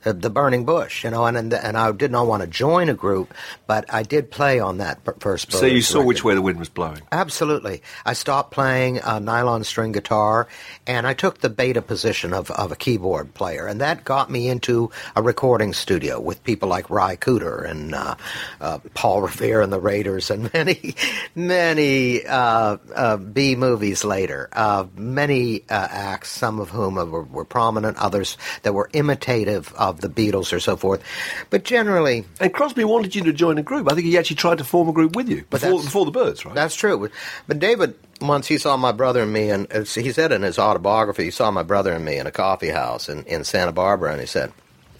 The, 0.04 0.12
the 0.12 0.30
burning 0.30 0.64
bush, 0.64 1.04
you 1.04 1.10
know, 1.10 1.26
and, 1.26 1.36
and 1.36 1.52
and 1.52 1.76
I 1.76 1.90
did 1.92 2.12
not 2.12 2.26
want 2.26 2.42
to 2.42 2.48
join 2.48 2.88
a 2.88 2.94
group, 2.94 3.34
but 3.66 3.92
I 3.92 4.02
did 4.02 4.30
play 4.30 4.60
on 4.60 4.78
that 4.78 5.00
first. 5.20 5.52
So 5.52 5.66
you 5.66 5.82
saw 5.82 6.02
which 6.02 6.22
way 6.24 6.34
the 6.34 6.42
wind 6.42 6.58
was 6.58 6.68
blowing. 6.68 7.02
Absolutely. 7.10 7.82
I 8.06 8.12
stopped 8.12 8.52
playing 8.52 9.00
a 9.04 9.20
nylon 9.20 9.64
string 9.64 9.92
guitar 9.92 10.48
and 10.86 11.06
I 11.06 11.14
took 11.14 11.38
the 11.38 11.50
beta 11.50 11.82
position 11.82 12.32
of, 12.32 12.50
of 12.52 12.72
a 12.72 12.76
keyboard 12.76 13.34
player. 13.34 13.66
And 13.66 13.80
that 13.80 14.04
got 14.04 14.30
me 14.30 14.48
into 14.48 14.90
a 15.16 15.22
recording 15.22 15.72
studio 15.72 16.20
with 16.20 16.42
people 16.44 16.68
like 16.68 16.88
Ry 16.90 17.16
Cooder 17.16 17.68
and 17.68 17.94
uh, 17.94 18.14
uh, 18.60 18.78
Paul 18.94 19.22
Revere 19.22 19.60
and 19.60 19.72
the 19.72 19.80
Raiders 19.80 20.30
and 20.30 20.52
many, 20.54 20.94
many 21.34 22.24
uh, 22.24 22.78
uh, 22.94 23.16
B 23.16 23.54
movies 23.54 24.04
later. 24.04 24.48
Uh, 24.52 24.86
many 24.96 25.62
uh, 25.68 25.88
acts, 25.90 26.30
some 26.30 26.60
of 26.60 26.70
whom 26.70 26.94
were, 26.94 27.24
were 27.24 27.44
prominent, 27.44 27.96
others 27.98 28.36
that 28.62 28.72
were 28.72 28.88
imitative 28.92 29.72
of 29.88 30.00
the 30.00 30.08
Beatles 30.08 30.52
or 30.52 30.60
so 30.60 30.76
forth. 30.76 31.02
But 31.50 31.64
generally, 31.64 32.24
And 32.40 32.52
Crosby 32.52 32.84
wanted 32.84 33.14
you 33.14 33.22
to 33.24 33.32
join 33.32 33.58
a 33.58 33.62
group. 33.62 33.90
I 33.90 33.94
think 33.94 34.06
he 34.06 34.18
actually 34.18 34.36
tried 34.36 34.58
to 34.58 34.64
form 34.64 34.88
a 34.88 34.92
group 34.92 35.16
with 35.16 35.28
you 35.28 35.44
But 35.50 35.60
before, 35.60 35.82
before 35.82 36.04
the 36.04 36.10
Byrds, 36.10 36.44
right? 36.44 36.54
That's 36.54 36.74
true. 36.74 37.08
But 37.46 37.58
David, 37.58 37.94
once 38.20 38.46
he 38.46 38.58
saw 38.58 38.76
my 38.76 38.92
brother 38.92 39.22
and 39.22 39.32
me, 39.32 39.50
and 39.50 39.66
uh, 39.72 39.84
he 39.84 40.12
said 40.12 40.32
in 40.32 40.42
his 40.42 40.58
autobiography, 40.58 41.24
he 41.24 41.30
saw 41.30 41.50
my 41.50 41.62
brother 41.62 41.92
and 41.92 42.04
me 42.04 42.18
in 42.18 42.26
a 42.26 42.32
coffee 42.32 42.70
house 42.70 43.08
in, 43.08 43.24
in 43.24 43.44
Santa 43.44 43.72
Barbara, 43.72 44.12
and 44.12 44.20
he 44.20 44.26
said, 44.26 44.52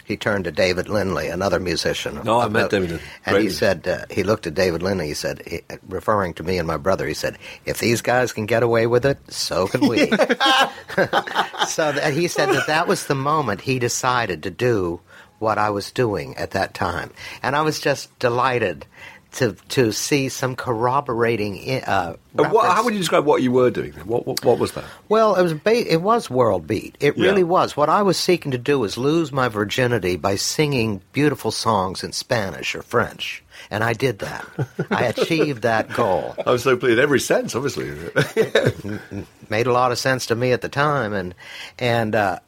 he 0.08 0.16
turned 0.16 0.44
to 0.44 0.50
David 0.50 0.88
Lindley, 0.88 1.28
another 1.28 1.60
musician. 1.60 2.18
Oh, 2.26 2.40
I 2.40 2.48
met 2.48 2.70
David 2.70 2.92
And 2.92 3.00
Great 3.34 3.42
he 3.42 3.50
said, 3.50 3.86
uh, 3.86 4.06
he 4.10 4.22
looked 4.22 4.46
at 4.46 4.54
David 4.54 4.82
Lindley, 4.82 5.06
he 5.06 5.14
said, 5.14 5.42
he, 5.46 5.60
referring 5.86 6.32
to 6.34 6.42
me 6.42 6.56
and 6.56 6.66
my 6.66 6.78
brother, 6.78 7.06
he 7.06 7.12
said, 7.12 7.36
if 7.66 7.78
these 7.78 8.00
guys 8.00 8.32
can 8.32 8.46
get 8.46 8.62
away 8.62 8.86
with 8.86 9.04
it, 9.04 9.18
so 9.28 9.66
can 9.66 9.86
we. 9.86 9.98
so 11.68 11.92
that, 11.92 12.12
he 12.14 12.26
said 12.26 12.46
that 12.46 12.64
that 12.68 12.88
was 12.88 13.06
the 13.06 13.14
moment 13.14 13.60
he 13.60 13.78
decided 13.78 14.42
to 14.44 14.50
do 14.50 15.00
what 15.40 15.58
I 15.58 15.68
was 15.68 15.92
doing 15.92 16.34
at 16.38 16.52
that 16.52 16.72
time. 16.72 17.10
And 17.42 17.54
I 17.54 17.60
was 17.60 17.78
just 17.78 18.18
delighted 18.18 18.86
to 19.32 19.52
to 19.68 19.92
see 19.92 20.28
some 20.28 20.56
corroborating 20.56 21.82
uh, 21.84 22.14
what, 22.32 22.70
how 22.70 22.84
would 22.84 22.94
you 22.94 23.00
describe 23.00 23.24
what 23.24 23.42
you 23.42 23.50
were 23.52 23.70
doing? 23.70 23.92
What, 23.92 24.26
what, 24.26 24.44
what 24.44 24.58
was 24.58 24.72
that? 24.72 24.84
Well, 25.08 25.34
it 25.34 25.42
was 25.42 25.54
ba- 25.54 25.92
it 25.92 26.00
was 26.00 26.30
world 26.30 26.66
beat. 26.66 26.96
It 27.00 27.16
really 27.16 27.44
was. 27.44 27.76
What 27.76 27.88
I 27.88 28.02
was 28.02 28.16
seeking 28.16 28.52
to 28.52 28.58
do 28.58 28.78
was 28.78 28.96
lose 28.96 29.32
my 29.32 29.48
virginity 29.48 30.16
by 30.16 30.36
singing 30.36 31.02
beautiful 31.12 31.50
songs 31.50 32.04
in 32.04 32.12
Spanish 32.12 32.74
or 32.74 32.82
French, 32.82 33.42
and 33.70 33.82
I 33.82 33.92
did 33.92 34.20
that. 34.20 34.46
I 34.90 35.04
achieved 35.16 35.62
that 35.62 35.92
goal. 35.92 36.34
I 36.46 36.50
was 36.50 36.62
so 36.62 36.76
pleased 36.76 36.98
in 36.98 37.02
every 37.02 37.20
sense, 37.20 37.54
obviously. 37.54 37.90
Made 39.50 39.66
a 39.66 39.72
lot 39.72 39.92
of 39.92 39.98
sense 39.98 40.26
to 40.26 40.34
me 40.34 40.52
at 40.52 40.60
the 40.60 40.68
time, 40.68 41.12
and 41.12 41.34
and 41.78 42.14
uh, 42.14 42.38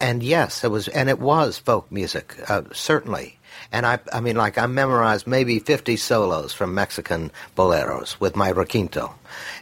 and 0.00 0.22
yes, 0.22 0.62
it 0.62 0.70
was, 0.70 0.88
and 0.88 1.08
it 1.08 1.18
was 1.18 1.58
folk 1.58 1.90
music, 1.90 2.36
uh, 2.48 2.62
certainly. 2.72 3.37
And 3.72 3.86
I, 3.86 3.98
I 4.12 4.20
mean, 4.20 4.36
like 4.36 4.58
I 4.58 4.66
memorized 4.66 5.26
maybe 5.26 5.58
fifty 5.58 5.96
solos 5.96 6.52
from 6.52 6.74
Mexican 6.74 7.30
boleros 7.56 8.18
with 8.20 8.36
my 8.36 8.52
requinto, 8.52 9.12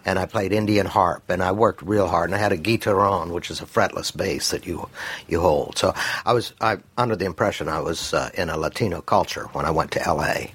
and 0.05 0.19
I 0.19 0.27
played 0.27 0.53
Indian 0.53 0.87
harp, 0.87 1.25
and 1.29 1.43
I 1.43 1.53
worked 1.53 1.83
real 1.83 2.09
hard, 2.09 2.31
and 2.31 2.35
I 2.35 2.39
had 2.39 2.53
a 2.53 2.59
guitarron, 2.59 3.31
which 3.31 3.51
is 3.51 3.61
a 3.61 3.67
fretless 3.67 4.17
bass 4.17 4.51
that 4.51 4.67
you 4.67 4.89
you 5.29 5.41
hold. 5.41 5.79
So 5.79 5.95
I 6.25 6.33
was 6.33 6.53
I 6.61 6.79
under 6.97 7.17
the 7.17 7.27
impression 7.27 7.69
I 7.69 7.81
was 7.81 8.15
uh, 8.15 8.31
in 8.35 8.51
a 8.51 8.57
Latino 8.57 9.01
culture 9.01 9.47
when 9.53 9.65
I 9.65 9.71
went 9.71 9.91
to 9.93 10.07
L.A., 10.07 10.53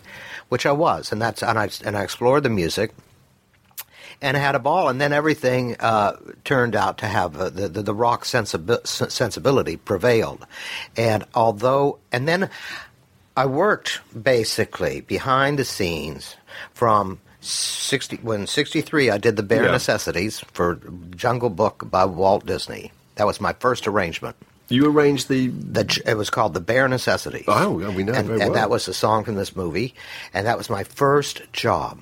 which 0.49 0.65
I 0.65 0.71
was, 0.71 1.11
and 1.11 1.21
that's 1.21 1.43
and 1.43 1.57
I 1.57 1.69
and 1.83 1.97
I 1.97 2.03
explored 2.03 2.43
the 2.43 2.49
music 2.49 2.93
and 4.21 4.37
had 4.37 4.55
a 4.55 4.59
ball. 4.59 4.89
And 4.89 5.01
then 5.01 5.13
everything 5.13 5.75
uh, 5.79 6.17
turned 6.43 6.75
out 6.75 6.99
to 6.99 7.07
have 7.07 7.35
uh, 7.35 7.49
the, 7.49 7.67
the 7.67 7.81
the 7.81 7.95
rock 7.95 8.23
sensibi- 8.23 8.85
sensibility 8.85 9.77
prevailed. 9.77 10.45
And 10.95 11.25
although, 11.33 11.99
and 12.11 12.27
then 12.27 12.49
I 13.35 13.45
worked 13.45 14.01
basically 14.23 15.01
behind 15.01 15.59
the 15.59 15.65
scenes 15.65 16.35
from. 16.73 17.19
60, 17.43 18.17
when 18.17 18.45
63 18.45 19.09
I 19.09 19.17
did 19.17 19.35
the 19.35 19.41
bare 19.41 19.65
Yeah. 19.65 19.71
necessities 19.71 20.41
for 20.53 20.79
Jungle 21.15 21.49
Book 21.49 21.89
by 21.89 22.05
Walt 22.05 22.45
Disney. 22.45 22.91
That 23.15 23.25
was 23.25 23.41
my 23.41 23.53
first 23.53 23.87
arrangement. 23.87 24.35
you 24.69 24.85
arranged 24.87 25.27
the. 25.27 25.47
The, 25.47 26.01
it 26.05 26.13
was 26.15 26.29
called 26.29 26.53
The 26.53 26.59
Bare 26.59 26.87
Necessities. 26.87 27.45
Oh, 27.47 27.79
yeah, 27.79 27.89
we 27.89 28.03
know 28.03 28.13
and, 28.13 28.27
very 28.27 28.41
and 28.41 28.53
that 28.53 28.69
was 28.69 28.87
a 28.87 28.93
song 28.93 29.23
from 29.23 29.35
this 29.35 29.55
movie, 29.55 29.95
and 30.35 30.45
that 30.45 30.55
was 30.55 30.69
my 30.69 30.83
first 30.83 31.41
job 31.51 31.99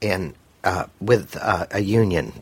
in 0.00 0.34
uh, 0.64 0.86
with 1.00 1.36
uh, 1.40 1.66
a 1.70 1.80
union, 1.80 2.32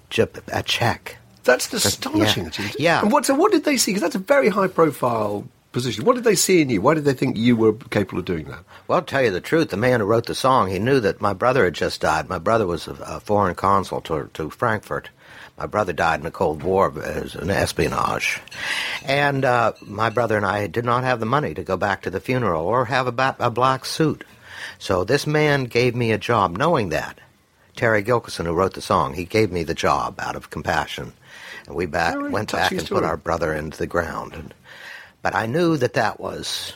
a 0.49 0.63
check. 0.63 1.19
That's 1.45 1.71
astonishing. 1.73 2.45
yeah. 2.45 2.49
that 2.49 2.59
you 2.59 2.69
did. 2.69 2.81
Yeah. 2.81 3.03
And 3.03 3.13
what, 3.13 3.27
so 3.27 3.35
what 3.35 3.53
did 3.53 3.65
they 3.65 3.77
see? 3.77 3.91
Because 3.91 4.03
that's 4.03 4.15
a 4.15 4.19
very 4.19 4.49
high 4.49 4.69
profile 4.69 5.47
position. 5.73 6.05
What 6.05 6.15
did 6.15 6.25
they 6.25 6.35
see 6.35 6.61
in 6.61 6.69
you? 6.69 6.81
Why 6.81 6.95
did 6.95 7.05
they 7.05 7.15
think 7.15 7.37
you 7.37 7.57
were 7.57 7.73
capable 7.73 8.21
of 8.21 8.25
doing 8.25 8.45
that? 8.47 8.65
Well, 8.87 8.99
I'll 8.99 9.05
tell 9.05 9.23
you 9.23 9.31
the 9.31 9.41
truth, 9.41 9.71
the 9.71 9.77
man 9.77 10.01
who 10.01 10.07
wrote 10.07 10.27
the 10.27 10.35
song, 10.35 10.69
he 10.69 10.79
knew 10.79 11.01
that 11.01 11.21
my 11.21 11.33
brother 11.33 11.65
had 11.65 11.75
just 11.75 12.01
died. 12.01 12.29
My 12.29 12.39
brother 12.39 12.67
was 12.67 12.87
a, 12.87 12.93
a 12.93 13.21
foreign 13.21 13.55
consul 13.55 14.01
to, 14.03 14.31
to 14.35 14.51
Frankfurt. 14.51 15.09
My 15.59 15.67
brother 15.67 15.93
died 15.93 16.21
in 16.21 16.25
the 16.25 16.31
Cold 16.31 16.63
War 16.63 16.93
as 17.03 17.35
an 17.35 17.51
espionage. 17.51 18.41
And 19.05 19.45
uh, 19.45 19.73
my 19.83 20.11
brother 20.11 20.37
and 20.37 20.47
I 20.47 20.67
did 20.67 20.85
not 20.85 21.05
have 21.05 21.21
the 21.21 21.27
money 21.27 21.55
to 21.55 21.63
go 21.63 21.77
back 21.77 22.03
to 22.03 22.11
the 22.11 22.21
funeral 22.21 22.67
or 22.67 22.87
have 22.87 23.07
a, 23.07 23.13
ba- 23.13 23.37
a 23.39 23.51
black 23.51 23.85
suit. 23.85 24.25
So 24.79 25.05
this 25.05 25.27
man 25.27 25.65
gave 25.65 25.95
me 25.95 26.13
a 26.13 26.19
job 26.19 26.57
knowing 26.57 26.89
that. 26.91 27.19
Terry 27.77 28.03
Gilkyson, 28.03 28.45
who 28.45 28.53
wrote 28.53 28.75
the 28.75 28.83
song, 28.83 29.15
he 29.15 29.25
gave 29.25 29.51
me 29.51 29.63
the 29.63 29.75
job 29.75 30.19
out 30.21 30.37
of 30.37 30.51
compassion. 30.51 31.13
And 31.67 31.75
we 31.75 31.87
back, 31.87 32.15
went 32.19 32.53
back 32.53 32.73
and 32.73 32.83
story. 32.83 33.01
put 33.01 33.09
our 33.09 33.17
brother 33.17 33.55
into 33.55 33.79
the 33.79 33.87
ground. 33.87 34.35
And, 34.35 34.55
but 35.23 35.35
I 35.35 35.47
knew 35.47 35.77
that 35.77 35.95
that 35.95 36.21
was, 36.21 36.75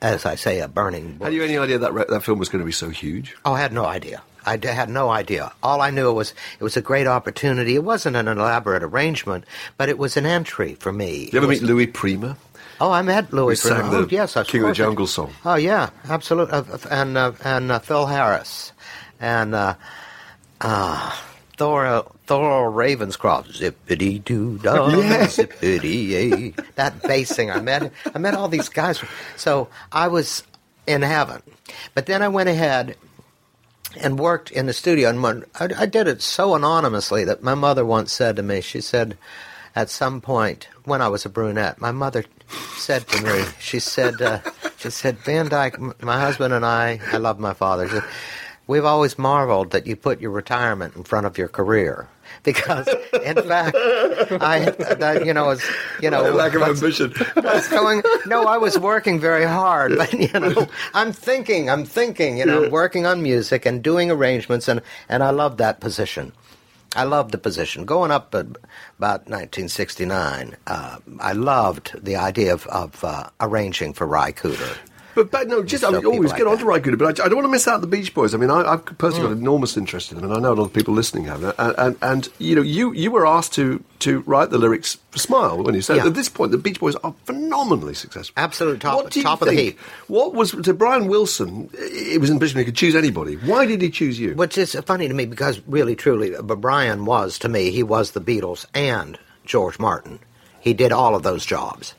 as 0.00 0.24
I 0.24 0.36
say, 0.36 0.60
a 0.60 0.68
burning 0.68 1.18
bush. 1.18 1.26
Had 1.26 1.34
you 1.34 1.42
any 1.42 1.58
idea 1.58 1.78
that 1.78 2.08
that 2.08 2.22
film 2.22 2.38
was 2.38 2.48
going 2.48 2.60
to 2.60 2.66
be 2.66 2.72
so 2.72 2.88
huge? 2.88 3.36
Oh, 3.44 3.52
I 3.52 3.60
had 3.60 3.72
no 3.72 3.84
idea. 3.84 4.22
I 4.46 4.58
had 4.64 4.88
no 4.88 5.10
idea. 5.10 5.52
All 5.60 5.80
I 5.80 5.90
knew 5.90 6.12
was 6.12 6.32
it 6.60 6.62
was 6.62 6.76
a 6.76 6.80
great 6.80 7.08
opportunity. 7.08 7.74
It 7.74 7.82
wasn't 7.82 8.14
an 8.14 8.28
elaborate 8.28 8.84
arrangement, 8.84 9.44
but 9.76 9.88
it 9.88 9.98
was 9.98 10.16
an 10.16 10.24
entry 10.24 10.76
for 10.76 10.92
me. 10.92 11.24
Did 11.24 11.32
you 11.32 11.38
ever 11.40 11.48
meet 11.48 11.62
Louis 11.62 11.88
Prima? 11.88 12.36
Oh, 12.80 12.92
I 12.92 13.02
met 13.02 13.32
Louis. 13.32 13.60
Who 13.60 13.68
sang 13.68 13.80
Prima. 13.80 13.90
the 13.90 14.04
oh, 14.04 14.08
yes, 14.08 14.34
King 14.46 14.62
of 14.62 14.68
the 14.68 14.74
Jungle 14.74 15.08
song? 15.08 15.32
Oh 15.44 15.56
yeah, 15.56 15.90
absolutely. 16.08 16.52
Uh, 16.52 16.62
uh, 16.62 16.78
and 16.90 17.18
uh, 17.18 17.32
and 17.42 17.72
uh, 17.72 17.78
Phil 17.80 18.06
Harris 18.06 18.72
and 19.18 19.52
uh, 19.52 19.74
uh, 21.58 22.02
Thurl 22.02 22.14
Thurl 22.26 22.72
Ravenscroft. 22.72 23.52
Zippity 23.58 24.22
doo 24.24 24.58
dah, 24.58 24.74
zippity 25.26 26.08
yay. 26.08 26.54
That 26.76 27.06
bass 27.06 27.30
singer. 27.30 27.54
I 27.54 27.60
met 27.60 27.92
I 28.14 28.18
met 28.18 28.34
all 28.34 28.48
these 28.48 28.68
guys. 28.68 29.02
So 29.36 29.68
I 29.92 30.08
was 30.08 30.42
in 30.86 31.02
heaven. 31.02 31.42
But 31.94 32.06
then 32.06 32.22
I 32.22 32.28
went 32.28 32.48
ahead 32.48 32.96
and 34.00 34.18
worked 34.18 34.50
in 34.50 34.66
the 34.66 34.72
studio. 34.72 35.08
And 35.08 35.22
when, 35.22 35.44
I, 35.58 35.68
I 35.78 35.86
did 35.86 36.06
it 36.06 36.22
so 36.22 36.54
anonymously 36.54 37.24
that 37.24 37.42
my 37.42 37.54
mother 37.54 37.84
once 37.84 38.12
said 38.12 38.36
to 38.36 38.42
me, 38.42 38.60
she 38.60 38.80
said, 38.80 39.16
at 39.74 39.90
some 39.90 40.20
point 40.20 40.68
when 40.84 41.02
I 41.02 41.08
was 41.08 41.24
a 41.24 41.28
brunette, 41.28 41.80
my 41.80 41.92
mother 41.92 42.24
said 42.76 43.06
to 43.08 43.22
me, 43.22 43.44
she 43.58 43.78
said, 43.78 44.20
uh, 44.22 44.40
she 44.78 44.90
said, 44.90 45.18
Van 45.18 45.48
Dyke, 45.48 45.74
m- 45.78 45.94
my 46.00 46.20
husband 46.20 46.54
and 46.54 46.64
I, 46.64 47.00
I 47.12 47.16
love 47.18 47.38
my 47.38 47.52
father. 47.54 47.88
She 47.88 47.94
said, 47.94 48.04
We've 48.66 48.84
always 48.84 49.16
marveled 49.18 49.70
that 49.70 49.86
you 49.86 49.94
put 49.96 50.20
your 50.20 50.32
retirement 50.32 50.96
in 50.96 51.04
front 51.04 51.26
of 51.26 51.38
your 51.38 51.48
career. 51.48 52.08
Because, 52.42 52.88
in 53.24 53.36
fact, 53.42 53.76
I, 54.40 54.72
I 55.00 55.22
you 55.22 55.32
know, 55.32 55.46
was, 55.46 55.62
you 56.02 56.10
know, 56.10 56.22
lack 56.32 56.54
of 56.54 56.62
ambition. 56.62 57.12
what's 57.34 57.68
going 57.68 58.02
no 58.26 58.44
i 58.44 58.56
was 58.56 58.78
working 58.78 59.18
very 59.18 59.44
hard 59.44 59.96
but 59.96 60.12
you 60.12 60.28
know 60.38 60.66
i'm 60.94 61.12
thinking 61.12 61.70
i'm 61.70 61.84
thinking 61.84 62.38
you 62.38 62.46
know 62.46 62.68
working 62.68 63.06
on 63.06 63.22
music 63.22 63.64
and 63.66 63.82
doing 63.82 64.10
arrangements 64.10 64.68
and 64.68 64.80
and 65.08 65.22
i 65.22 65.30
love 65.30 65.56
that 65.56 65.80
position 65.80 66.32
i 66.94 67.04
loved 67.04 67.30
the 67.32 67.38
position 67.38 67.84
going 67.84 68.10
up 68.10 68.34
about 68.34 69.20
1969 69.28 70.56
uh, 70.66 70.98
i 71.20 71.32
loved 71.32 71.92
the 72.02 72.16
idea 72.16 72.52
of, 72.52 72.66
of 72.66 73.02
uh, 73.04 73.28
arranging 73.40 73.92
for 73.92 74.06
ry 74.06 74.32
cooder 74.32 74.76
But, 75.16 75.30
but 75.32 75.48
no, 75.48 75.64
just 75.64 75.82
I 75.82 75.90
mean, 75.90 76.04
always 76.06 76.30
people 76.32 76.36
get 76.38 76.44
like 76.44 76.52
on 76.52 76.58
to 76.58 76.64
Ry 76.66 76.78
Cooder, 76.80 76.98
but 76.98 77.18
I, 77.18 77.24
I 77.24 77.28
don't 77.28 77.36
want 77.36 77.46
to 77.46 77.50
miss 77.50 77.66
out 77.66 77.80
the 77.80 77.86
Beach 77.88 78.14
Boys. 78.14 78.34
I 78.34 78.36
mean, 78.38 78.50
I, 78.50 78.74
I've 78.74 78.84
personally 78.98 79.30
Mm. 79.30 79.32
got 79.32 79.38
enormous 79.40 79.76
interest 79.76 80.12
in 80.12 80.18
them, 80.20 80.30
and 80.30 80.34
I 80.34 80.38
know 80.40 80.52
a 80.52 80.54
lot 80.60 80.64
of 80.66 80.72
people 80.72 80.94
listening 80.94 81.24
have. 81.24 81.42
And, 81.42 81.74
and, 81.78 81.96
and 82.02 82.28
you 82.38 82.54
know, 82.54 82.62
you, 82.62 82.92
you 82.92 83.10
were 83.10 83.26
asked 83.26 83.54
to, 83.54 83.82
to 84.00 84.20
write 84.20 84.50
the 84.50 84.58
lyrics 84.58 84.98
for 85.10 85.18
Smile 85.18 85.62
when 85.62 85.74
you 85.74 85.80
said 85.80 85.96
Yeah. 85.96 86.06
at 86.06 86.14
this 86.14 86.28
point 86.28 86.52
the 86.52 86.58
Beach 86.58 86.78
Boys 86.78 86.94
are 86.96 87.14
phenomenally 87.24 87.94
successful. 87.94 88.34
Absolute 88.36 88.80
top- 88.80 88.96
What 88.96 89.10
do 89.10 89.22
top 89.22 89.40
of 89.42 89.48
the 89.48 89.54
heap. 89.54 89.80
What 90.06 90.34
was 90.34 90.50
to 90.52 90.74
Brian 90.74 91.08
Wilson? 91.08 91.70
It 91.72 92.20
was 92.20 92.28
envisioned 92.30 92.58
he 92.58 92.64
could 92.66 92.76
choose 92.76 92.94
anybody. 92.94 93.36
Why 93.36 93.64
did 93.66 93.80
he 93.80 93.88
choose 93.90 94.20
you? 94.20 94.34
Which 94.34 94.58
is 94.58 94.74
funny 94.86 95.08
to 95.08 95.14
me 95.14 95.24
because 95.24 95.60
really, 95.66 95.96
truly, 95.96 96.34
but 96.42 96.60
Brian 96.60 97.06
was 97.06 97.38
to 97.40 97.48
me, 97.48 97.70
he 97.70 97.82
was 97.82 98.10
the 98.10 98.20
Beatles 98.20 98.66
and 98.74 99.18
George 99.46 99.78
Martin. 99.78 100.18
He 100.66 100.74
did 100.74 100.90
all 100.90 101.14
of 101.14 101.22
those 101.22 101.46
jobs, 101.46 101.94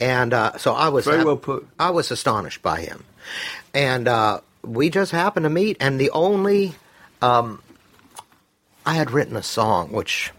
and 0.00 0.32
uh, 0.32 0.56
so 0.56 0.72
I 0.72 0.88
was 0.88 1.04
Very 1.04 1.22
well 1.22 1.36
put. 1.36 1.68
I 1.78 1.90
was 1.90 2.10
astonished 2.10 2.62
by 2.62 2.80
him, 2.80 3.04
and 3.74 4.08
uh, 4.08 4.40
we 4.62 4.88
just 4.88 5.12
happened 5.12 5.44
to 5.44 5.50
meet. 5.50 5.76
And 5.80 6.00
the 6.00 6.08
only 6.12 6.74
um, 7.20 7.62
I 8.86 8.94
had 8.94 9.10
written 9.10 9.36
a 9.36 9.42
song 9.42 9.92
which 9.92 10.32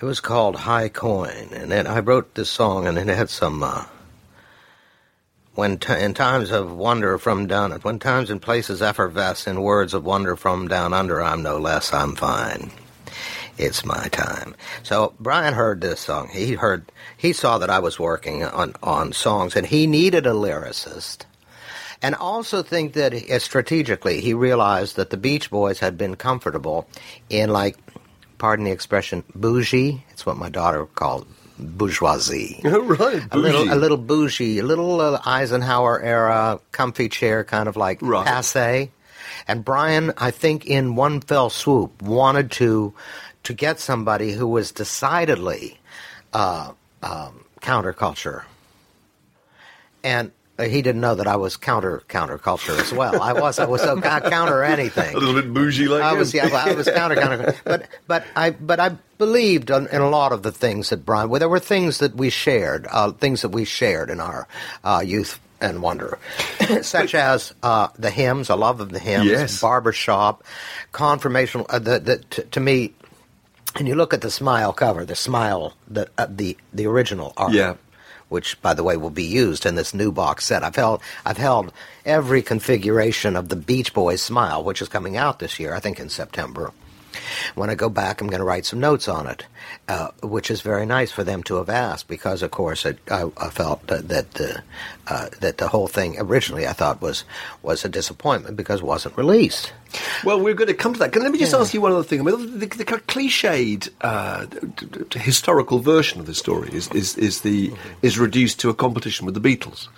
it 0.00 0.04
was 0.04 0.18
called 0.18 0.56
High 0.56 0.88
Coin, 0.88 1.50
and 1.52 1.70
then 1.70 1.86
I 1.86 2.00
wrote 2.00 2.34
this 2.34 2.50
song, 2.50 2.88
and 2.88 2.98
it 2.98 3.06
had 3.06 3.30
some. 3.30 3.62
Uh, 3.62 3.84
when 5.54 5.78
t- 5.78 5.92
in 5.92 6.12
times 6.12 6.50
of 6.50 6.72
wonder 6.72 7.18
from 7.18 7.46
down, 7.46 7.70
when 7.82 8.00
times 8.00 8.30
and 8.30 8.42
places 8.42 8.82
effervesce 8.82 9.46
in 9.46 9.62
words 9.62 9.94
of 9.94 10.04
wonder 10.04 10.34
from 10.34 10.66
down 10.66 10.92
under, 10.92 11.22
I'm 11.22 11.44
no 11.44 11.56
less, 11.56 11.94
I'm 11.94 12.16
fine. 12.16 12.72
It's 13.58 13.84
my 13.84 14.08
time. 14.08 14.54
So 14.82 15.14
Brian 15.18 15.54
heard 15.54 15.80
this 15.80 16.00
song. 16.00 16.28
He 16.28 16.54
heard, 16.54 16.90
he 17.16 17.32
saw 17.32 17.58
that 17.58 17.70
I 17.70 17.80
was 17.80 17.98
working 17.98 18.44
on 18.44 18.74
on 18.82 19.12
songs, 19.12 19.56
and 19.56 19.66
he 19.66 19.86
needed 19.86 20.26
a 20.26 20.30
lyricist. 20.32 21.24
And 22.00 22.14
also 22.14 22.62
think 22.62 22.92
that 22.92 23.12
uh, 23.12 23.38
strategically, 23.40 24.20
he 24.20 24.32
realized 24.32 24.94
that 24.96 25.10
the 25.10 25.16
Beach 25.16 25.50
Boys 25.50 25.80
had 25.80 25.98
been 25.98 26.14
comfortable 26.14 26.86
in 27.28 27.50
like, 27.50 27.76
pardon 28.38 28.64
the 28.66 28.70
expression, 28.70 29.24
bougie. 29.34 30.04
It's 30.10 30.24
what 30.24 30.36
my 30.36 30.48
daughter 30.48 30.86
called 30.86 31.26
bourgeoisie 31.58 32.60
Oh, 32.64 32.80
right, 32.84 33.22
a 33.32 33.36
little, 33.36 33.62
bougie. 33.64 33.72
a 33.72 33.76
little 33.76 33.96
bougie, 33.96 34.58
a 34.60 34.62
little 34.62 35.00
uh, 35.00 35.20
Eisenhower 35.26 36.00
era 36.00 36.60
comfy 36.70 37.08
chair, 37.08 37.42
kind 37.42 37.68
of 37.68 37.76
like 37.76 37.98
Right. 38.00 38.24
passe. 38.26 38.90
And 39.46 39.64
Brian, 39.64 40.12
I 40.18 40.30
think, 40.30 40.66
in 40.66 40.94
one 40.94 41.20
fell 41.20 41.50
swoop, 41.50 42.00
wanted 42.02 42.50
to 42.52 42.94
to 43.48 43.54
get 43.54 43.80
somebody 43.80 44.32
who 44.32 44.46
was 44.46 44.72
decidedly 44.72 45.78
uh, 46.34 46.72
um, 47.02 47.44
counterculture, 47.62 48.44
and 50.04 50.32
uh, 50.58 50.64
he 50.64 50.82
didn't 50.82 51.00
know 51.00 51.14
that 51.14 51.26
I 51.26 51.36
was 51.36 51.56
counter 51.56 52.02
counterculture 52.08 52.78
as 52.78 52.92
well. 52.92 53.22
I 53.22 53.32
was. 53.32 53.58
I 53.58 53.64
was 53.64 53.80
so 53.80 53.98
co- 54.00 54.20
counter 54.28 54.62
anything. 54.62 55.14
a 55.16 55.18
little 55.18 55.40
bit 55.40 55.52
bougie 55.54 55.88
like 55.88 56.02
I 56.02 56.12
him. 56.12 56.18
was, 56.18 56.34
yeah, 56.34 56.48
I 56.52 56.74
was 56.74 56.88
counter, 56.90 57.16
counter, 57.16 57.54
but 57.64 57.88
but 58.06 58.24
I 58.36 58.50
but 58.50 58.80
I 58.80 58.90
believed 59.16 59.70
in, 59.70 59.86
in 59.88 60.02
a 60.02 60.10
lot 60.10 60.32
of 60.32 60.42
the 60.42 60.52
things 60.52 60.90
that 60.90 61.06
Brian. 61.06 61.30
Well, 61.30 61.40
there 61.40 61.48
were 61.48 61.58
things 61.60 61.98
that 61.98 62.14
we 62.16 62.28
shared, 62.30 62.86
uh, 62.90 63.12
things 63.12 63.40
that 63.42 63.50
we 63.50 63.64
shared 63.64 64.10
in 64.10 64.20
our 64.20 64.46
uh, 64.84 65.02
youth 65.04 65.40
and 65.60 65.82
wonder, 65.82 66.18
such 66.82 67.14
as 67.16 67.52
uh, 67.64 67.88
the 67.98 68.10
hymns, 68.10 68.48
a 68.50 68.54
love 68.56 68.80
of 68.80 68.90
the 68.90 68.98
hymns, 69.00 69.26
Yes. 69.26 69.60
barbershop, 69.60 70.44
confirmational. 70.92 71.66
Uh, 71.68 71.78
the, 71.80 71.98
the, 71.98 72.18
t- 72.30 72.42
to 72.50 72.60
me, 72.60 72.94
and 73.76 73.88
you 73.88 73.94
look 73.94 74.14
at 74.14 74.20
the 74.20 74.30
Smile 74.30 74.72
cover, 74.72 75.04
the 75.04 75.16
Smile, 75.16 75.74
the 75.88 76.08
uh, 76.18 76.26
the 76.28 76.56
the 76.72 76.86
original 76.86 77.32
art. 77.36 77.52
Yeah. 77.52 77.76
Which, 78.28 78.60
by 78.60 78.74
the 78.74 78.84
way, 78.84 78.98
will 78.98 79.08
be 79.08 79.24
used 79.24 79.64
in 79.64 79.74
this 79.74 79.94
new 79.94 80.12
box 80.12 80.44
set. 80.44 80.62
I've 80.62 80.76
held, 80.76 81.00
I've 81.24 81.38
held 81.38 81.72
every 82.04 82.42
configuration 82.42 83.36
of 83.36 83.48
the 83.48 83.56
Beach 83.56 83.94
Boys 83.94 84.20
Smile, 84.20 84.62
which 84.62 84.82
is 84.82 84.88
coming 84.88 85.16
out 85.16 85.38
this 85.38 85.58
year, 85.58 85.72
I 85.72 85.80
think 85.80 85.98
in 85.98 86.10
September. 86.10 86.72
When 87.54 87.70
I 87.70 87.74
go 87.74 87.88
back, 87.88 88.20
I'm 88.20 88.28
going 88.28 88.40
to 88.40 88.44
write 88.44 88.66
some 88.66 88.80
notes 88.80 89.08
on 89.08 89.26
it, 89.26 89.44
uh, 89.88 90.08
which 90.22 90.50
is 90.50 90.60
very 90.60 90.86
nice 90.86 91.10
for 91.10 91.24
them 91.24 91.42
to 91.44 91.56
have 91.56 91.68
asked 91.68 92.08
because, 92.08 92.42
of 92.42 92.50
course, 92.50 92.84
it, 92.84 92.98
I, 93.10 93.30
I 93.36 93.50
felt 93.50 93.86
that 93.88 94.08
that 94.08 94.32
the, 94.32 94.62
uh, 95.06 95.28
that 95.40 95.58
the 95.58 95.68
whole 95.68 95.88
thing 95.88 96.16
originally 96.18 96.66
I 96.66 96.72
thought 96.72 97.00
was 97.00 97.24
was 97.62 97.84
a 97.84 97.88
disappointment 97.88 98.56
because 98.56 98.80
it 98.80 98.86
wasn't 98.86 99.16
released. 99.16 99.72
Well, 100.24 100.40
we're 100.40 100.54
going 100.54 100.68
to 100.68 100.74
come 100.74 100.92
to 100.92 100.98
that. 100.98 101.12
Can, 101.12 101.22
let 101.22 101.32
me 101.32 101.38
just 101.38 101.54
ask 101.54 101.72
you 101.72 101.80
one 101.80 101.92
other 101.92 102.02
thing. 102.02 102.20
I 102.20 102.22
mean, 102.24 102.58
the, 102.58 102.66
the, 102.66 102.94
of 102.94 103.06
cliched 103.06 103.88
uh, 104.00 104.46
historical 105.18 105.78
version 105.78 106.20
of 106.20 106.26
the 106.26 106.34
story 106.34 106.68
is, 106.72 106.88
is, 106.92 107.16
is 107.16 107.40
the 107.40 107.72
is 108.02 108.18
reduced 108.18 108.60
to 108.60 108.68
a 108.68 108.74
competition 108.74 109.24
with 109.24 109.34
the 109.34 109.40
Beatles. 109.40 109.88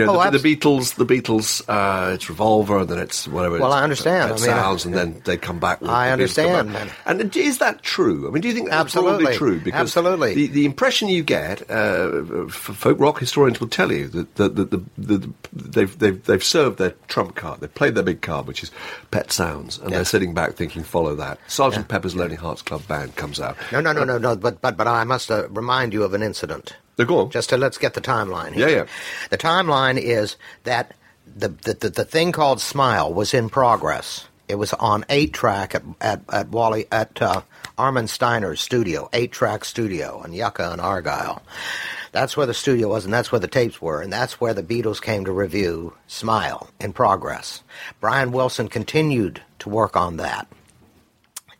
You 0.00 0.06
know, 0.06 0.20
Oh, 0.20 0.30
the, 0.30 0.38
the 0.38 0.56
Beatles, 0.56 0.94
the 0.96 1.06
Beatles, 1.06 1.62
uh, 1.68 2.12
it's 2.14 2.28
Revolver, 2.28 2.78
and 2.80 2.88
then 2.88 2.98
it's 2.98 3.26
whatever. 3.26 3.58
Well, 3.58 3.68
it's, 3.72 3.76
I 3.76 3.82
understand. 3.82 4.30
Pet 4.32 4.40
I 4.40 4.42
mean, 4.46 4.50
I- 4.50 4.62
Sounds, 4.62 4.84
and 4.84 4.94
then 4.94 5.22
they 5.24 5.36
come 5.36 5.58
back. 5.58 5.80
With 5.80 5.90
I 5.90 6.10
understand, 6.10 6.72
back. 6.72 6.90
And 7.06 7.34
is 7.36 7.58
that 7.58 7.82
true? 7.82 8.28
I 8.28 8.30
mean, 8.30 8.42
do 8.42 8.48
you 8.48 8.54
think 8.54 8.68
that's 8.70 8.80
Absolutely. 8.94 9.24
probably 9.24 9.36
true? 9.38 9.60
Because 9.60 9.80
Absolutely. 9.96 10.34
The, 10.34 10.46
the 10.48 10.64
impression 10.66 11.08
you 11.08 11.22
get, 11.22 11.70
uh, 11.70 12.46
folk 12.48 12.98
rock 13.00 13.18
historians 13.18 13.60
will 13.60 13.68
tell 13.68 13.90
you 13.92 14.08
that, 14.08 14.34
that, 14.36 14.56
that 14.56 14.70
the, 14.70 14.78
the, 14.98 15.18
the, 15.18 15.32
they've, 15.52 15.98
they've, 15.98 16.24
they've 16.24 16.44
served 16.44 16.78
their 16.78 16.94
trump 17.08 17.34
card. 17.34 17.60
They've 17.60 17.74
played 17.74 17.94
their 17.94 18.04
big 18.04 18.20
card, 18.22 18.46
which 18.46 18.62
is 18.62 18.70
Pet 19.10 19.32
Sounds, 19.32 19.78
and 19.78 19.90
Yeah. 19.90 19.98
they're 19.98 20.04
sitting 20.04 20.34
back 20.34 20.54
thinking, 20.54 20.82
follow 20.82 21.14
that. 21.16 21.38
Sergeant 21.46 21.88
Pepper's 21.88 22.14
Lonely 22.16 22.36
Hearts 22.36 22.62
Club 22.62 22.86
Band 22.86 23.16
comes 23.16 23.40
out. 23.40 23.56
No, 23.72 23.80
no, 23.80 23.92
no, 23.92 24.04
no, 24.04 24.18
no. 24.18 24.36
But 24.36 24.60
but 24.60 24.76
but 24.76 24.86
I 24.86 25.04
must 25.04 25.30
uh, 25.30 25.48
remind 25.48 25.92
you 25.92 26.02
of 26.02 26.14
an 26.14 26.22
incident. 26.22 26.76
Now, 26.98 27.04
go 27.04 27.18
on. 27.20 27.30
Just 27.30 27.50
to 27.50 27.56
let's 27.56 27.78
get 27.78 27.94
the 27.94 28.00
timeline. 28.00 28.52
Here. 28.52 28.68
Yeah, 28.68 28.76
yeah. 28.76 28.86
The 29.30 29.38
timeline 29.38 29.98
is 29.98 30.36
that 30.64 30.94
the 31.26 31.48
the, 31.48 31.74
the 31.74 31.90
the 31.90 32.04
thing 32.04 32.32
called 32.32 32.60
Smile 32.60 33.12
was 33.12 33.34
in 33.34 33.48
progress. 33.48 34.26
It 34.48 34.56
was 34.56 34.72
on 34.74 35.04
eight 35.08 35.32
track 35.32 35.74
at 35.74 35.82
at, 36.00 36.20
at 36.32 36.48
Wally 36.48 36.86
at 36.90 37.20
uh, 37.20 37.42
Armin 37.76 38.08
Steiner's 38.08 38.60
studio, 38.60 39.08
eight 39.12 39.32
track 39.32 39.64
studio 39.64 40.22
in 40.22 40.32
Yucca 40.32 40.70
and 40.72 40.80
Argyle. 40.80 41.42
That's 42.12 42.36
where 42.36 42.46
the 42.46 42.54
studio 42.54 42.88
was, 42.88 43.04
and 43.04 43.12
that's 43.12 43.30
where 43.30 43.40
the 43.40 43.48
tapes 43.48 43.82
were, 43.82 44.00
and 44.00 44.10
that's 44.10 44.40
where 44.40 44.54
the 44.54 44.62
Beatles 44.62 45.02
came 45.02 45.26
to 45.26 45.32
review 45.32 45.92
Smile 46.06 46.70
in 46.80 46.94
progress. 46.94 47.62
Brian 48.00 48.32
Wilson 48.32 48.68
continued 48.68 49.42
to 49.58 49.68
work 49.68 49.96
on 49.96 50.16
that 50.16 50.48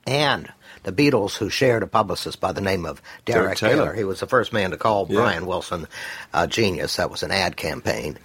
and 0.07 0.51
the 0.87 0.93
Beatles, 0.93 1.37
who 1.37 1.51
shared 1.51 1.83
a 1.83 1.87
publicist 1.89 2.41
by 2.41 2.53
the 2.53 2.61
name 2.61 2.87
of 2.87 3.03
Derek, 3.25 3.43
Derek 3.45 3.59
Taylor. 3.59 3.75
Taylor. 3.87 3.95
He 3.95 4.05
was 4.05 4.21
the 4.21 4.27
first 4.29 4.53
man 4.53 4.71
to 4.71 4.77
call 4.77 5.07
Yeah. 5.11 5.17
Brian 5.17 5.47
Wilson 5.47 5.89
a 6.33 6.47
genius. 6.47 6.95
That 6.95 7.11
was 7.11 7.25
an 7.25 7.33
ad 7.33 7.57
campaign. 7.57 8.17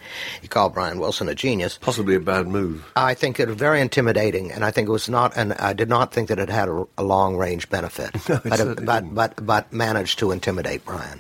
He 0.42 0.48
called 0.48 0.76
Brian 0.76 1.00
Wilson 1.00 1.28
a 1.28 1.34
genius. 1.34 1.80
Possibly 1.82 2.14
a 2.14 2.20
bad 2.20 2.48
move. 2.48 2.86
I 2.96 3.16
think 3.16 3.40
it 3.40 3.48
was 3.48 3.58
very 3.58 3.82
intimidating, 3.82 4.52
and 4.52 4.64
I 4.64 4.70
think 4.70 4.88
it 4.88 4.92
was 4.92 5.10
not. 5.10 5.34
And 5.36 5.54
I 5.54 5.74
did 5.74 5.90
not 5.90 6.14
think 6.14 6.30
that 6.30 6.38
it 6.38 6.50
had 6.50 6.70
a, 6.70 6.86
a 7.00 7.04
long 7.04 7.36
range 7.36 7.68
benefit. 7.70 8.12
No, 8.30 8.36
it 8.46 8.86
but, 8.86 8.86
but 8.86 9.16
but 9.16 9.46
but 9.46 9.74
managed 9.74 10.20
to 10.20 10.32
intimidate 10.32 10.86
Brian. 10.86 11.20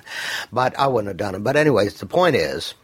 But 0.53 0.77
I 0.79 0.85
wouldn't 0.87 1.07
have 1.07 1.17
done 1.17 1.33
it. 1.35 1.43
But 1.43 1.55
anyways, 1.55 1.99
the 1.99 2.05
point 2.05 2.35
is. 2.35 2.75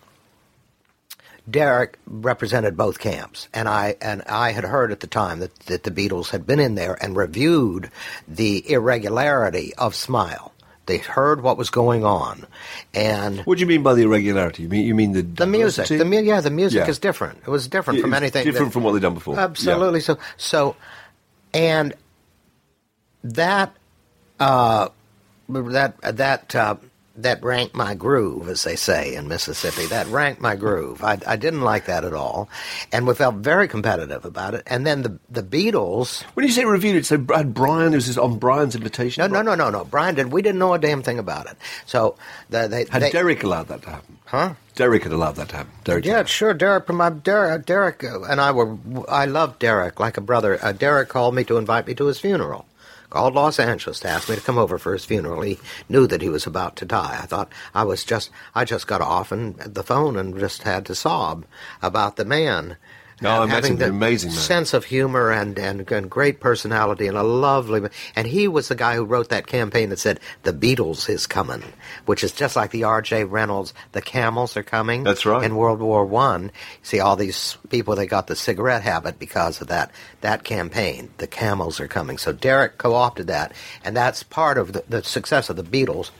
Derek 1.49 1.97
represented 2.05 2.75
both 2.75 2.99
camps, 2.99 3.47
and 3.53 3.69
I 3.69 3.95
and 4.01 4.21
I 4.23 4.51
had 4.51 4.65
heard 4.65 4.91
at 4.91 4.99
the 4.99 5.07
time 5.07 5.39
that, 5.39 5.57
that 5.62 5.83
the 5.83 5.91
Beatles 5.91 6.29
had 6.29 6.45
been 6.45 6.60
in 6.60 6.75
there 6.75 6.97
and 7.01 7.15
reviewed 7.15 7.89
the 8.27 8.69
irregularity 8.69 9.73
of 9.75 9.95
Smile. 9.95 10.51
They 10.88 10.97
heard 10.97 11.41
what 11.41 11.57
was 11.57 11.69
going 11.69 12.03
on, 12.05 12.45
and 12.93 13.39
What 13.41 13.57
do 13.57 13.62
you 13.62 13.67
mean 13.67 13.83
by 13.83 13.93
the 13.93 14.03
irregularity? 14.03 14.63
You 14.63 14.69
mean 14.69 14.86
you 14.86 14.95
mean 14.95 15.12
the 15.13 15.21
the 15.21 15.47
music, 15.47 15.88
the 15.88 16.03
mu- 16.05 16.19
yeah, 16.21 16.41
the 16.41 16.49
music 16.49 16.79
Yeah. 16.79 16.89
is 16.89 16.99
different. 16.99 17.39
It 17.45 17.49
was 17.49 17.67
different 17.67 17.99
Yeah, 17.99 18.03
from 18.03 18.13
anything. 18.13 18.43
different 18.45 18.67
that- 18.67 18.73
from 18.73 18.83
what 18.83 18.91
they'd 18.93 19.01
done 19.01 19.13
before. 19.13 19.39
Absolutely. 19.39 20.01
So 20.01 20.17
so, 20.38 20.75
and 21.53 21.93
that 23.23 23.73
uh, 24.39 24.89
that 25.49 25.97
that 26.17 26.55
uh, 26.55 26.75
that 27.17 27.43
ranked 27.43 27.75
my 27.75 27.95
groove, 27.95 28.47
as 28.47 28.63
they 28.63 28.75
say 28.75 29.15
in 29.15 29.27
Mississippi. 29.27 29.86
That 29.88 30.08
ranked 30.08 30.39
my 30.41 30.56
groove. 30.56 31.03
I, 31.03 31.17
I 31.25 31.36
didn't 31.36 31.62
like 31.62 31.86
that 31.86 32.06
at 32.06 32.13
all, 32.13 32.49
and 32.91 33.08
we 33.08 33.13
felt 33.15 33.36
very 33.36 33.67
competitive 33.67 34.23
about 34.23 34.53
it. 34.53 34.63
And 34.67 34.86
then 34.86 35.01
the 35.01 35.19
the 35.30 35.43
Beatles. 35.43 36.21
When 36.36 36.45
you 36.45 36.51
say 36.51 36.65
reviewed 36.65 36.95
it, 36.95 37.06
so 37.06 37.17
Brad 37.17 37.53
Brian, 37.53 37.93
was 37.93 38.08
this 38.08 38.17
on 38.17 38.38
Brian's 38.38 38.75
invitation? 38.75 39.21
No, 39.21 39.41
no, 39.41 39.41
no, 39.41 39.56
no, 39.56 39.69
no. 39.71 39.86
Brian 39.86 40.15
did. 40.15 40.32
We 40.32 40.41
didn't 40.41 40.60
know 40.60 40.73
a 40.73 40.80
damn 40.80 41.01
thing 41.03 41.19
about 41.19 41.47
it. 41.47 41.58
So 41.86 42.15
the, 42.49 42.67
they 42.67 42.86
Had 42.89 43.01
they, 43.01 43.12
Derek 43.12 43.43
allowed 43.43 43.67
that 43.69 43.82
to 43.84 43.89
happen? 43.89 44.17
huh? 44.25 44.53
Derek 44.75 45.03
had 45.03 45.12
allowed 45.12 45.38
that 45.38 45.49
to 45.49 45.56
happen. 45.58 45.71
Derek 45.84 46.06
Yeah, 46.06 46.23
sure. 46.25 46.53
Derek, 46.53 46.88
my 46.89 47.10
Derek, 47.10 47.65
Derek 47.65 48.03
uh, 48.03 48.21
and 48.23 48.39
I 48.39 48.51
were. 48.51 48.77
I 49.10 49.25
love 49.25 49.58
Derek 49.58 49.99
like 49.99 50.17
a 50.17 50.21
brother. 50.21 50.60
Uh, 50.62 50.71
Derek 50.71 51.10
called 51.10 51.34
me 51.34 51.43
to 51.45 51.58
invite 51.58 51.88
me 51.88 51.95
to 51.95 52.06
his 52.06 52.19
funeral. 52.19 52.65
Called 53.09 53.35
Los 53.35 53.57
Angeles 53.57 54.01
to 54.01 54.09
ask 54.09 54.27
me 54.29 54.35
to 54.35 54.41
come 54.41 54.57
over 54.57 54.77
for 54.77 54.91
his 54.91 55.05
funeral. 55.05 55.41
He 55.41 55.59
knew 55.87 56.07
that 56.07 56.21
he 56.21 56.27
was 56.27 56.45
about 56.45 56.75
to 56.77 56.85
die. 56.85 57.19
I 57.21 57.25
thought 57.25 57.51
I 57.73 57.83
was 57.83 58.03
just. 58.03 58.29
I 58.53 58.65
just 58.65 58.85
got 58.85 58.99
off 59.01 59.31
and 59.31 59.57
the 59.59 59.83
phone 59.83 60.17
and 60.17 60.37
just 60.37 60.63
had 60.63 60.85
to 60.87 60.95
sob 60.95 61.45
about 61.81 62.17
the 62.17 62.25
man 62.25 62.75
No, 63.19 63.41
I 63.43 63.47
having 63.47 63.77
the 63.77 63.89
amazing 63.89 64.30
man. 64.30 64.38
sense 64.39 64.73
of 64.75 64.86
humor 64.86 65.32
and, 65.32 65.58
and 65.58 65.91
and 65.91 66.10
great 66.10 66.39
personality 66.39 67.08
and 67.08 67.17
a 67.17 67.23
lovely. 67.23 67.89
And 68.15 68.27
he 68.27 68.47
was 68.47 68.67
the 68.67 68.75
guy 68.75 68.95
who 68.95 69.06
wrote 69.06 69.30
that 69.30 69.47
campaign 69.47 69.89
that 69.89 69.97
said 69.99 70.19
"The 70.43 70.53
Beatles 70.53 71.10
is 71.10 71.25
coming," 71.25 71.63
which 72.06 72.23
is 72.23 72.32
just 72.32 72.56
like 72.56 72.69
the 72.71 72.84
R.J. 72.84 73.23
Reynolds 73.23 73.73
"The 73.93 74.03
Camels 74.03 74.56
are 74.56 74.62
coming." 74.63 75.03
That's 75.03 75.25
right. 75.25 75.43
In 75.43 75.56
World 75.56 75.80
War 75.80 76.06
One, 76.06 76.51
see 76.84 76.99
all 76.99 77.15
these 77.15 77.58
people 77.69 77.95
they 77.95 78.06
got 78.06 78.27
the 78.27 78.36
cigarette 78.36 78.84
habit 78.84 79.17
because 79.17 79.62
of 79.62 79.67
that 79.67 79.89
that 80.21 80.43
campaign. 80.43 81.10
The 81.17 81.27
Camels 81.27 81.80
are 81.80 81.88
coming. 81.88 82.19
So 82.19 82.32
Derek 82.32 82.77
co-opted 82.77 83.27
that, 83.27 83.53
and 83.84 83.97
that's 83.97 84.21
part 84.21 84.60
of 84.60 84.73
the, 84.73 84.84
the 84.88 85.03
success 85.03 85.49
of 85.49 85.56
the 85.56 85.63
Beatles. 85.63 86.12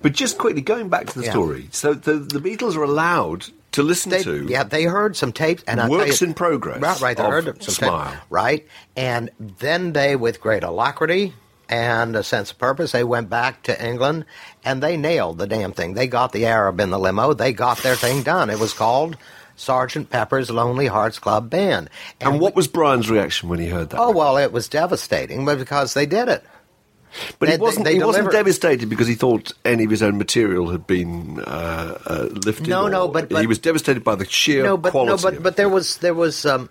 But 0.00 0.12
just 0.12 0.38
quickly, 0.38 0.60
going 0.60 0.88
back 0.88 1.06
to 1.06 1.18
the 1.20 1.24
Yeah. 1.24 1.30
story, 1.32 1.68
so 1.70 1.94
the, 1.94 2.14
the 2.14 2.40
Beatles 2.40 2.76
are 2.76 2.82
allowed 2.84 3.46
to 3.72 3.82
listen 3.82 4.10
They, 4.10 4.22
to. 4.22 4.46
yeah, 4.48 4.62
they 4.64 4.84
heard 4.84 5.16
some 5.16 5.32
tapes 5.32 5.62
and 5.66 5.90
Works 5.90 6.20
you- 6.20 6.28
in 6.28 6.34
progress 6.34 6.80
Right, 6.80 7.00
right. 7.00 7.16
They 7.16 7.22
heard 7.24 7.62
some 7.62 7.74
Smile. 7.74 8.10
tapes, 8.10 8.22
right, 8.30 8.66
and 8.96 9.30
then 9.58 9.92
they, 9.92 10.16
with 10.16 10.40
great 10.40 10.62
alacrity 10.62 11.34
and 11.68 12.14
a 12.16 12.22
sense 12.22 12.50
of 12.50 12.58
purpose, 12.58 12.92
they 12.92 13.04
went 13.04 13.30
back 13.30 13.62
to 13.64 13.84
England 13.86 14.26
and 14.64 14.82
they 14.82 14.96
nailed 14.96 15.38
the 15.38 15.46
damn 15.46 15.72
thing. 15.72 15.94
They 15.94 16.06
got 16.06 16.32
the 16.32 16.44
Arab 16.46 16.80
in 16.80 16.90
the 16.90 16.98
limo. 16.98 17.32
They 17.32 17.52
got 17.52 17.78
their 17.78 17.96
thing 17.96 18.22
done. 18.22 18.50
It 18.50 18.58
was 18.58 18.74
called 18.74 19.16
Sergeant 19.56 20.10
Pepper's 20.10 20.50
Lonely 20.50 20.86
Hearts 20.86 21.18
Club 21.18 21.48
Band. 21.48 21.88
And 22.20 22.40
what 22.40 22.54
was 22.54 22.68
Brian's 22.68 23.10
reaction 23.10 23.48
when 23.48 23.58
he 23.58 23.68
heard 23.68 23.90
that? 23.90 23.98
Oh 24.00 24.10
well, 24.10 24.36
it 24.36 24.52
was 24.52 24.68
devastating, 24.68 25.44
but 25.46 25.58
because 25.58 25.94
they 25.94 26.04
did 26.06 26.28
it. 26.28 26.44
But 27.38 27.46
they- 27.46 27.52
he 27.56 27.58
wasn't. 27.60 27.84
they 27.84 27.94
he 27.94 28.02
wasn't 28.02 28.30
devastated 28.30 28.88
because 28.88 29.06
he 29.06 29.14
thought 29.14 29.52
any 29.64 29.84
of 29.84 29.90
his 29.90 30.02
own 30.02 30.18
material 30.18 30.70
had 30.70 30.86
been 30.86 31.40
uh, 31.40 31.98
uh, 32.06 32.28
lifted. 32.44 32.68
No, 32.68 32.88
no, 32.88 33.08
but- 33.08 33.28
but- 33.28 33.40
he 33.40 33.46
was 33.46 33.58
devastated 33.58 34.02
by 34.04 34.14
the 34.14 34.24
sheer 34.26 34.62
no, 34.62 34.76
but 34.76 34.90
quality. 34.90 35.10
no, 35.10 35.30
but 35.30 35.42
but 35.42 35.56
there 35.56 35.68
was 35.68 35.98
there 35.98 36.14
was 36.14 36.44
um, 36.46 36.68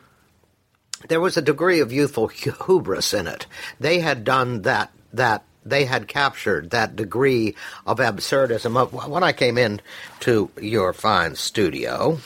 there 1.08 1.22
was 1.22 1.38
a 1.38 1.42
degree 1.42 1.80
of 1.80 1.92
youthful 1.92 2.28
hubris 2.28 3.14
in 3.14 3.28
it. 3.28 3.46
They 3.80 4.00
had 4.00 4.24
done 4.24 4.62
that 4.64 4.92
that 5.14 5.44
they 5.66 5.86
had 5.86 6.08
captured 6.08 6.72
that 6.72 6.96
degree 6.96 7.56
of 7.86 8.00
absurdism. 8.00 9.10
When 9.10 9.24
I 9.24 9.32
came 9.34 9.58
in 9.58 9.80
to 10.22 10.50
your 10.60 10.94
fine 10.94 11.36
studio. 11.36 12.20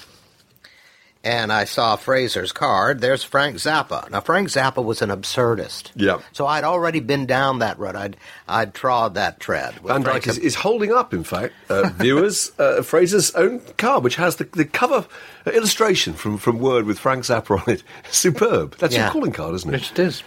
And 1.25 1.51
I 1.51 1.63
saw 1.65 1.95
Fraser's 1.95 2.51
card. 2.51 3.01
There's 3.01 3.23
Frank 3.23 3.55
Zappa. 3.55 4.07
Now 4.11 4.21
Frank 4.21 4.47
Zappa 4.49 4.83
was 4.85 5.01
an 5.01 5.09
absurdist. 5.09 5.89
Yeah. 5.95 6.19
So 6.33 6.45
I'd 6.45 6.63
already 6.63 6.99
been 6.99 7.25
down 7.25 7.59
that 7.59 7.79
road. 7.79 7.95
I'd 7.95 8.15
I'd 8.47 8.75
trod 8.75 9.15
that 9.15 9.39
tread. 9.39 9.73
with 9.79 9.91
Van 9.91 10.03
Dyke 10.03 10.27
is, 10.27 10.37
is 10.37 10.53
holding 10.53 10.93
up, 10.93 11.15
in 11.15 11.23
fact, 11.23 11.53
uh, 11.67 11.89
viewers, 11.95 12.51
uh, 12.59 12.83
Fraser's 12.83 13.31
own 13.33 13.59
card, 13.79 14.03
which 14.03 14.17
has 14.17 14.35
the, 14.35 14.43
the 14.43 14.65
cover 14.65 15.07
illustration 15.51 16.13
from, 16.13 16.37
from 16.37 16.59
Word 16.59 16.85
with 16.85 16.99
Frank 16.99 17.23
Zappa 17.23 17.59
on 17.59 17.73
it. 17.73 17.81
Superb. 18.11 18.77
That's 18.77 18.93
Yeah. 18.93 19.05
your 19.05 19.11
calling 19.11 19.31
card, 19.31 19.55
isn't 19.55 19.73
it? 19.73 19.91
It 19.93 19.99
is. 19.99 20.21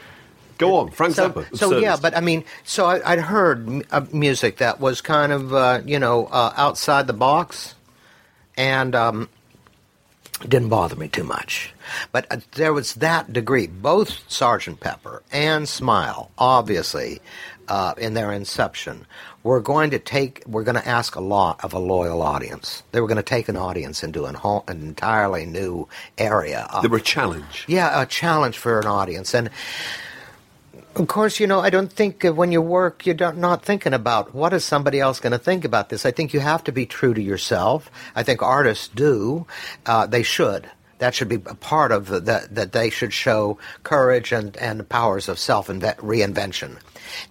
Go 0.59 0.75
on, 0.79 0.91
Frank 0.91 1.15
so, 1.15 1.31
Zappa. 1.31 1.57
so 1.57 1.79
yeah, 1.79 1.97
but 2.03 2.17
I 2.17 2.21
mean, 2.21 2.43
so 2.65 2.87
I, 2.87 3.13
I'd 3.13 3.21
heard 3.21 3.69
m- 3.69 3.83
uh, 3.93 4.05
music 4.13 4.57
that 4.57 4.81
was 4.81 5.01
kind 5.01 5.31
of 5.31 5.55
uh, 5.55 5.81
you 5.87 6.01
know 6.01 6.27
uh, 6.27 6.53
outside 6.57 7.07
the 7.07 7.13
box, 7.13 7.77
and 8.57 8.97
um, 8.97 9.23
it 9.23 9.29
didn't 10.47 10.69
bother 10.69 10.97
me 10.97 11.09
too 11.09 11.25
much. 11.25 11.73
But 12.13 12.27
uh, 12.31 12.39
there 12.53 12.73
was 12.73 12.95
that 12.95 13.33
degree. 13.33 13.67
Both 13.67 14.21
Sergeant 14.29 14.81
Pepper 14.81 15.23
and 15.33 15.69
Smile, 15.69 16.31
obviously, 16.39 17.21
uh, 17.69 17.95
in 17.99 18.15
their 18.15 18.33
inception, 18.33 19.07
were 19.43 19.61
going 19.61 19.91
to 19.91 19.99
take. 19.99 20.43
We're 20.47 20.65
going 20.65 20.77
to 20.77 20.87
ask 20.89 21.17
a 21.17 21.21
lot 21.21 21.63
of 21.65 21.73
a 21.73 21.79
loyal 21.79 22.23
audience. 22.23 22.83
They 22.93 23.01
were 23.01 23.09
going 23.09 23.17
to 23.17 23.23
take 23.23 23.49
an 23.49 23.57
audience 23.57 24.03
into 24.03 24.27
an, 24.27 24.37
an 24.45 24.83
entirely 24.83 25.47
new 25.47 25.89
area. 26.19 26.69
Of, 26.73 26.83
They 26.83 26.89
were 26.89 26.99
a 26.99 27.01
challenge. 27.01 27.65
yeah, 27.69 28.01
a 28.01 28.07
challenge 28.07 28.59
for 28.59 28.79
an 28.81 28.87
audience. 28.87 29.35
And 29.35 29.51
of 30.99 31.07
course, 31.07 31.39
you 31.39 31.47
know, 31.47 31.61
I 31.61 31.71
don't 31.71 31.93
think 31.93 32.25
uh, 32.25 32.33
when 32.33 32.53
you 32.53 32.61
work, 32.61 33.07
you're 33.07 33.33
not- 33.33 33.65
thinking 33.65 33.95
about 33.95 34.35
what 34.35 34.53
is 34.53 34.65
somebody 34.65 35.01
else 35.01 35.21
going 35.21 35.33
to 35.33 35.39
think 35.39 35.65
about 35.65 35.89
this. 35.89 36.05
I 36.05 36.11
think 36.11 36.35
you 36.35 36.41
have 36.41 36.65
to 36.65 36.73
be 36.73 36.87
true 36.87 37.15
to 37.15 37.23
yourself. 37.23 37.91
I 38.17 38.23
think 38.23 38.43
artists 38.43 38.89
do. 38.89 39.47
Uh, 39.87 40.07
they 40.07 40.23
should. 40.23 40.69
That 40.99 41.15
should 41.15 41.29
be 41.29 41.37
a 41.37 41.55
part 41.55 41.93
of 41.93 42.09
that. 42.25 42.55
That 42.55 42.73
they 42.73 42.91
should 42.91 43.13
show 43.13 43.59
courage 43.85 44.33
and 44.33 44.57
and 44.57 44.89
powers 44.89 45.29
of 45.29 45.39
self 45.39 45.69
reinvention. 45.69 46.79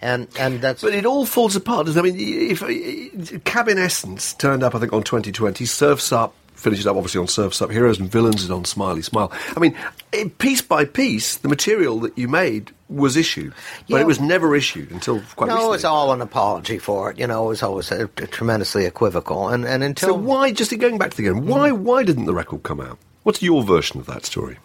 And 0.01 0.29
and 0.39 0.61
that's 0.61 0.81
But 0.81 0.93
it 0.93 1.05
all 1.05 1.25
falls 1.25 1.57
apart. 1.57 1.89
I 1.89 2.01
mean, 2.01 2.15
if, 2.17 2.63
if 2.65 3.43
Cabin 3.43 3.77
Essence 3.77 4.33
turned 4.33 4.63
up, 4.63 4.73
I 4.73 4.79
think, 4.79 4.93
on 4.93 5.03
2020, 5.03 5.65
Surfs 5.65 6.13
Up 6.13 6.33
finishes 6.57 6.85
up, 6.87 6.95
obviously, 6.97 7.21
on 7.21 7.27
Surfs 7.27 7.61
Up, 7.61 7.71
Heroes 7.71 7.99
and 7.99 8.11
Villains 8.11 8.43
is 8.43 8.51
on 8.51 8.65
Smiley 8.65 9.01
Smile. 9.01 9.31
I 9.55 9.59
mean, 9.59 9.75
eh, 10.13 10.25
piece 10.37 10.61
by 10.61 10.85
piece, 10.85 11.37
the 11.37 11.47
material 11.47 11.99
that 12.01 12.17
you 12.17 12.27
made 12.27 12.71
was 12.89 13.15
issued, 13.15 13.53
but 13.89 13.95
Yeah. 13.97 14.01
it 14.01 14.07
was 14.07 14.19
never 14.19 14.55
issued 14.55 14.91
until 14.91 15.21
quite 15.35 15.47
no, 15.47 15.55
recently. 15.55 15.75
it's 15.75 15.83
all 15.85 16.11
an 16.13 16.21
apology 16.21 16.77
for 16.79 17.11
it. 17.11 17.19
You 17.19 17.27
know, 17.27 17.45
it 17.45 17.49
was 17.49 17.63
always 17.63 17.91
uh, 17.91 18.07
tremendously 18.31 18.85
equivocal. 18.85 19.49
And 19.49 19.65
and 19.65 19.83
until 19.83 20.09
So 20.09 20.15
why, 20.15 20.51
just 20.51 20.77
going 20.77 20.97
back 20.97 21.11
to 21.11 21.17
the 21.17 21.23
game, 21.23 21.45
why, 21.47 21.71
why 21.71 22.03
didn't 22.03 22.25
the 22.25 22.33
record 22.33 22.63
come 22.63 22.79
out? 22.81 22.97
What's 23.23 23.41
your 23.41 23.61
version 23.63 23.99
of 23.99 24.05
that 24.07 24.25
story? 24.25 24.57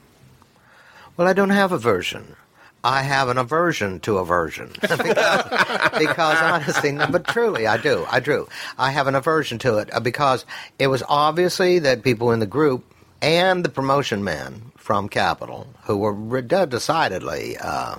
Well, 1.16 1.26
I 1.28 1.32
don't 1.32 1.50
have 1.50 1.72
a 1.72 1.78
version. 1.78 2.36
I 2.84 3.02
have 3.02 3.28
an 3.28 3.38
aversion 3.38 4.00
to 4.00 4.18
aversion 4.18 4.70
because, 4.80 5.98
because 5.98 6.38
honestly, 6.40 6.92
no, 6.92 7.06
but 7.06 7.26
truly, 7.26 7.66
I 7.66 7.76
do. 7.76 8.04
I 8.10 8.20
do. 8.20 8.48
I 8.76 8.90
have 8.90 9.06
an 9.06 9.14
aversion 9.14 9.58
to 9.60 9.78
it 9.78 9.94
uh, 9.94 10.00
because 10.00 10.44
it 10.78 10.88
was 10.88 11.02
obviously 11.08 11.78
that 11.80 12.02
people 12.02 12.32
in 12.32 12.40
the 12.40 12.46
group 12.46 12.84
and 13.20 13.64
the 13.64 13.68
promotion 13.68 14.24
men 14.24 14.72
from 14.76 15.08
Capitol, 15.08 15.68
who 15.84 15.96
were 15.96 16.42
decidedly 16.42 17.56
uh, 17.58 17.96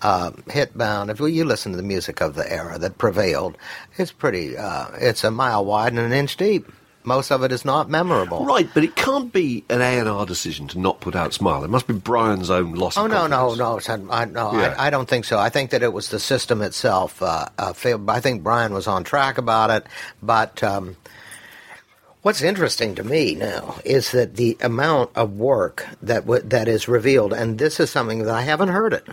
uh, 0.00 0.30
hit 0.48 0.78
bound. 0.78 1.10
If 1.10 1.18
you 1.18 1.44
listen 1.44 1.72
to 1.72 1.76
the 1.76 1.82
music 1.82 2.20
of 2.20 2.36
the 2.36 2.50
era 2.50 2.78
that 2.78 2.96
prevailed, 2.98 3.58
it's 3.98 4.12
pretty. 4.12 4.56
Uh, 4.56 4.86
it's 4.94 5.24
a 5.24 5.32
mile 5.32 5.64
wide 5.64 5.92
and 5.92 5.98
an 5.98 6.12
inch 6.12 6.36
deep. 6.36 6.70
Most 7.02 7.30
of 7.32 7.42
it 7.42 7.50
is 7.50 7.64
not 7.64 7.88
memorable. 7.88 8.44
Right, 8.44 8.68
but 8.74 8.84
it 8.84 8.94
can't 8.94 9.32
be 9.32 9.64
an 9.70 9.80
A&R 9.80 10.26
decision 10.26 10.68
to 10.68 10.78
not 10.78 11.00
put 11.00 11.16
out 11.16 11.32
Smile. 11.32 11.64
It 11.64 11.70
must 11.70 11.86
be 11.86 11.94
Brian's 11.94 12.50
own 12.50 12.74
loss 12.74 12.98
Oh 12.98 13.06
of 13.06 13.10
no, 13.10 13.26
no, 13.26 13.54
no, 13.54 13.78
son, 13.78 14.08
I, 14.10 14.26
no, 14.26 14.52
Yeah. 14.52 14.74
I, 14.78 14.88
I 14.88 14.90
don't 14.90 15.08
think 15.08 15.24
so. 15.24 15.38
I 15.38 15.48
think 15.48 15.70
that 15.70 15.82
it 15.82 15.94
was 15.94 16.10
the 16.10 16.20
system 16.20 16.60
itself. 16.60 17.22
Uh, 17.22 17.46
uh, 17.58 17.72
failed. 17.72 18.08
I 18.10 18.20
think 18.20 18.42
Brian 18.42 18.74
was 18.74 18.86
on 18.86 19.02
track 19.04 19.38
about 19.38 19.70
it, 19.70 19.86
but 20.22 20.62
um, 20.62 20.96
what's 22.22 22.42
interesting 22.42 22.94
to 22.96 23.04
me 23.04 23.34
now 23.34 23.76
is 23.84 24.12
that 24.12 24.36
the 24.36 24.58
amount 24.60 25.10
of 25.14 25.32
work 25.38 25.86
that 26.02 26.26
w- 26.26 26.42
that 26.42 26.68
is 26.68 26.86
revealed, 26.86 27.32
and 27.32 27.58
this 27.58 27.80
is 27.80 27.90
something 27.90 28.24
that 28.24 28.34
I 28.34 28.42
haven't 28.42 28.68
heard 28.68 28.92
it. 28.92 29.06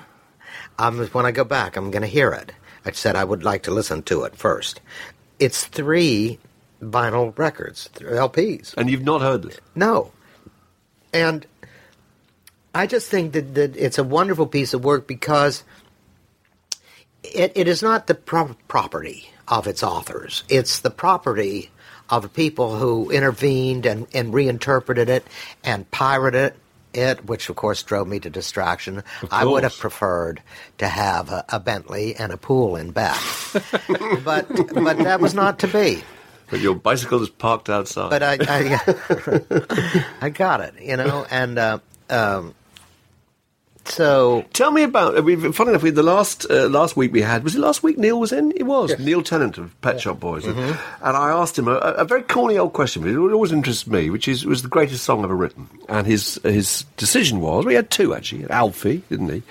Um, 0.78 1.08
when 1.08 1.26
I 1.26 1.32
go 1.32 1.43
back, 1.45 1.78
I'm 1.78 1.89
going 1.89 2.02
to 2.02 2.08
hear 2.08 2.32
it. 2.32 2.52
I 2.86 2.91
said 2.91 3.15
I 3.15 3.23
would 3.23 3.43
like 3.43 3.63
to 3.63 3.71
listen 3.71 4.04
to 4.04 4.23
it 4.23 4.36
first. 4.36 4.82
It's 5.39 5.65
three 5.65 6.38
vinyl 6.82 7.38
records, 7.38 7.90
LPs. 7.96 8.74
And 8.78 8.90
you've 8.90 9.04
not 9.04 9.22
heard 9.22 9.44
this? 9.44 9.60
No. 9.76 10.12
And 11.13 11.46
I 12.74 12.88
just 12.88 13.10
think 13.10 13.34
that, 13.34 13.56
that 13.56 13.76
it's 13.76 13.98
a 13.98 14.04
wonderful 14.04 14.48
piece 14.48 14.74
of 14.74 14.84
work 14.84 15.08
because 15.08 15.63
it, 17.24 17.52
it 17.56 17.68
is 17.68 17.82
not 17.82 18.08
the 18.08 18.16
pro- 18.16 18.56
property 18.68 19.30
of 19.48 19.68
its 19.68 19.84
authors. 19.84 20.44
It's 20.50 20.80
the 20.80 20.92
property 20.92 21.72
of 22.10 22.32
people 22.34 22.78
who 22.78 23.10
intervened 23.10 23.86
and, 23.86 24.08
and 24.13 24.34
reinterpreted 24.34 25.10
it 25.10 25.26
and 25.63 25.90
pirated 25.92 26.54
it, 26.94 27.26
which 27.26 27.50
of 27.50 27.56
course 27.56 27.84
drove 27.84 28.08
me 28.08 28.20
to 28.20 28.30
distraction. 28.30 29.04
I 29.30 29.46
would 29.46 29.63
have 29.63 29.78
preferred 29.78 30.42
to 30.78 30.88
have 30.88 31.30
a, 31.32 31.46
a 31.50 31.60
Bentley 31.60 32.16
and 32.16 32.32
a 32.32 32.38
pool 32.38 32.76
in 32.76 32.92
back. 32.92 33.22
but 34.24 34.48
but 34.74 34.98
that 35.00 35.20
was 35.20 35.34
not 35.34 35.60
to 35.60 35.68
be. 35.68 36.02
But 36.49 36.62
your 36.62 36.75
bicycle 36.75 37.21
is 37.21 37.29
parked 37.29 37.69
outside. 37.69 38.10
But 38.10 38.23
I, 38.23 38.38
I, 38.41 40.05
I 40.21 40.29
got 40.29 40.62
it, 40.62 40.75
you 40.81 40.95
know, 40.95 41.25
and 41.29 41.60
uh, 41.60 41.79
um, 42.10 42.53
so 43.89 44.45
Tell 44.53 44.71
me 44.71 44.83
about. 44.83 45.17
I 45.17 45.21
mean, 45.21 45.51
funny 45.51 45.69
enough, 45.69 45.83
we, 45.83 45.89
the 45.91 46.03
last 46.03 46.45
uh, 46.49 46.67
last 46.67 46.97
week 46.97 47.12
we 47.13 47.21
had 47.21 47.43
was 47.43 47.55
it 47.55 47.60
last 47.60 47.83
week? 47.83 47.97
Neil 47.97 48.19
was 48.19 48.31
in. 48.31 48.51
It 48.51 48.63
was 48.63 48.97
Neil 48.99 49.23
Tennant 49.23 49.57
of 49.57 49.79
Pet 49.81 50.01
Shop 50.01 50.19
Boys, 50.19 50.45
and 50.45 50.57
I 51.01 51.29
asked 51.29 51.57
him 51.57 51.67
a, 51.67 51.75
a 51.75 52.05
very 52.05 52.23
corny 52.23 52.57
old 52.57 52.73
question, 52.73 53.01
but 53.01 53.12
it 53.12 53.17
always 53.17 53.51
interests 53.51 53.88
me, 53.88 54.10
which 54.10 54.27
is 54.27 54.45
was 54.45 54.62
the 54.62 54.67
greatest 54.67 55.03
song 55.03 55.23
ever 55.23 55.36
written. 55.36 55.69
And 55.89 56.05
his 56.05 56.39
his 56.43 56.86
decision 56.97 57.39
was 57.39 57.65
we 57.65 57.75
had 57.75 57.89
two 57.89 58.13
actually, 58.13 58.49
Alfie, 58.49 59.03
didn't 59.10 59.29
he? 59.29 59.43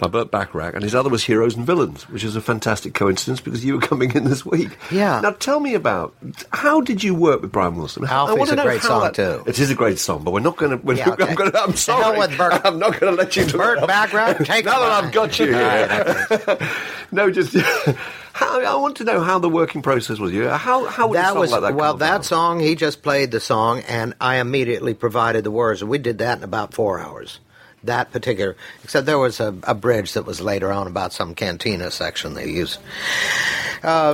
By 0.00 0.08
Burt 0.08 0.30
Bacharach, 0.30 0.74
and 0.74 0.82
his 0.82 0.94
other 0.94 1.10
was 1.10 1.24
Heroes 1.24 1.54
and 1.56 1.66
Villains, 1.66 2.08
which 2.08 2.24
is 2.24 2.34
a 2.34 2.40
fantastic 2.40 2.94
coincidence 2.94 3.40
because 3.40 3.62
you 3.62 3.74
were 3.74 3.80
coming 3.86 4.10
in 4.16 4.24
this 4.24 4.46
week. 4.46 4.70
Yeah. 4.90 5.20
Now 5.20 5.32
tell 5.32 5.60
me 5.60 5.74
about 5.74 6.14
how 6.52 6.80
did 6.80 7.04
you 7.04 7.14
work 7.14 7.42
with 7.42 7.52
Brian 7.52 7.76
Wilson? 7.76 8.04
I 8.06 8.08
Alfie's 8.08 8.50
a 8.50 8.56
know 8.56 8.62
great 8.62 8.80
song, 8.80 9.02
that- 9.02 9.14
too. 9.14 9.42
It 9.46 9.58
is 9.58 9.70
a 9.70 9.74
great 9.74 9.98
song, 9.98 10.24
but 10.24 10.32
we're 10.32 10.40
not 10.40 10.56
going 10.56 10.80
to. 10.80 10.94
Yeah, 10.94 11.10
okay. 11.10 11.24
I'm, 11.28 11.34
gonna, 11.34 11.52
I'm 11.54 11.76
sorry. 11.76 12.18
with 12.18 12.36
Burt- 12.38 12.64
I'm 12.64 12.78
not 12.78 12.98
going 12.98 13.14
to 13.14 13.22
let 13.22 13.36
you. 13.36 13.44
Burt 13.46 13.86
Bacharach, 13.86 14.38
take 14.46 14.64
now 14.64 14.80
that. 14.80 15.04
I've 15.04 15.12
got 15.12 15.38
you 15.38 15.46
here. 15.52 16.58
no, 17.12 17.30
just 17.30 17.54
how, 18.32 18.60
I, 18.60 18.74
want 18.76 18.96
to 18.96 19.04
know 19.04 19.20
how 19.20 19.38
the 19.38 19.50
working 19.50 19.82
process 19.82 20.18
was. 20.18 20.32
You 20.32 20.48
how 20.48 20.86
how 20.86 21.08
would 21.08 21.16
that 21.16 21.36
was 21.36 21.52
like 21.52 21.60
that 21.60 21.74
well 21.74 21.94
that 21.98 22.10
about? 22.16 22.24
song 22.24 22.60
he 22.60 22.74
just 22.74 23.02
played 23.02 23.30
the 23.32 23.40
song 23.40 23.80
and 23.80 24.14
i 24.20 24.36
immediately 24.36 24.94
provided 24.94 25.44
the 25.44 25.50
words 25.50 25.82
and 25.82 25.90
we 25.90 25.98
did 25.98 26.18
that 26.18 26.38
in 26.38 26.44
about 26.44 26.72
four 26.72 26.98
hours 27.00 27.38
that 27.84 28.12
particular 28.12 28.56
except 28.84 29.06
there 29.06 29.18
was 29.18 29.40
a, 29.40 29.54
a 29.64 29.74
bridge 29.74 30.12
that 30.12 30.26
was 30.26 30.40
later 30.40 30.70
on 30.70 30.86
about 30.86 31.12
some 31.12 31.34
cantina 31.34 31.90
section 31.90 32.34
they 32.34 32.48
used. 32.48 32.78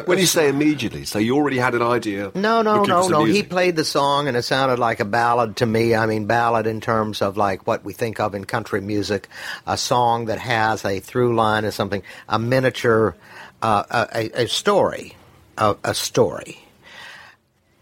When 0.07 0.18
you 0.18 0.26
say 0.26 0.48
immediately, 0.48 1.05
so 1.05 1.18
you 1.18 1.35
already 1.37 1.59
had 1.59 1.74
an 1.74 1.83
idea. 1.83 2.31
no 2.35 2.62
no 2.62 2.85
no 2.85 3.09
no. 3.09 3.24
He 3.24 3.42
played 3.42 3.76
the 3.76 3.85
song 3.85 4.29
and 4.29 4.37
it 4.37 4.42
sounded 4.42 4.79
like 4.79 5.00
a 5.00 5.05
ballad 5.05 5.57
to 5.57 5.66
me. 5.66 5.94
I 5.94 6.07
mean 6.07 6.26
ballad 6.26 6.66
in 6.66 6.81
terms 6.81 7.22
of 7.22 7.37
like 7.37 7.66
what 7.66 7.85
we 7.85 7.92
think 7.92 8.20
of 8.20 8.35
in 8.35 8.44
country 8.44 8.81
music. 8.81 9.29
A 9.66 9.76
song 9.76 10.26
that 10.26 10.38
has 10.38 10.85
a 10.85 11.00
through 11.00 11.35
line 11.35 11.64
or 11.64 11.70
something 11.70 12.02
a 12.29 12.38
miniature 12.38 13.16
uh, 13.62 13.85
a, 13.90 14.18
a, 14.18 14.44
a 14.44 14.48
story 14.48 15.16
a, 15.59 15.76
a 15.83 15.94
story 15.94 16.59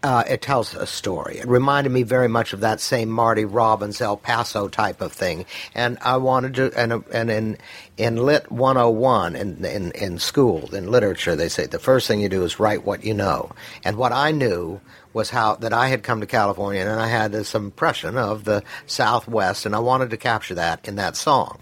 uh, 0.05 0.23
it 0.29 0.39
tells 0.39 0.75
a 0.75 0.85
story. 0.85 1.39
It 1.39 1.47
reminded 1.47 1.91
me 1.91 2.03
very 2.03 2.27
much 2.27 2.53
of 2.53 2.59
that 2.59 2.79
same 2.79 3.09
Marty 3.09 3.43
Robbins 3.43 3.99
El 3.99 4.17
Paso 4.17 4.67
type 4.67 5.01
of 5.01 5.11
thing, 5.11 5.47
and 5.73 5.97
I 5.99 6.17
wanted 6.17 6.53
to. 6.55 6.71
And 6.79 7.03
and 7.11 7.31
in 7.31 7.57
in 7.97 8.17
Lit 8.17 8.51
101 8.51 9.35
in 9.35 9.65
in 9.65 9.91
in 9.93 10.19
school 10.19 10.75
in 10.75 10.91
literature, 10.91 11.35
they 11.35 11.49
say 11.49 11.65
the 11.65 11.79
first 11.79 12.07
thing 12.07 12.21
you 12.21 12.29
do 12.29 12.43
is 12.43 12.59
write 12.59 12.85
what 12.85 13.03
you 13.03 13.15
know, 13.15 13.49
and 13.83 13.97
what 13.97 14.11
I 14.11 14.29
knew 14.29 14.79
was 15.11 15.31
how 15.31 15.55
that 15.55 15.73
I 15.73 15.87
had 15.87 16.03
come 16.03 16.19
to 16.19 16.27
California 16.27 16.81
and 16.81 17.01
I 17.01 17.07
had 17.07 17.31
this 17.31 17.55
impression 17.55 18.15
of 18.15 18.43
the 18.43 18.61
Southwest, 18.85 19.65
and 19.65 19.75
I 19.75 19.79
wanted 19.79 20.11
to 20.11 20.17
capture 20.17 20.53
that 20.53 20.87
in 20.87 20.97
that 20.97 21.15
song. 21.15 21.57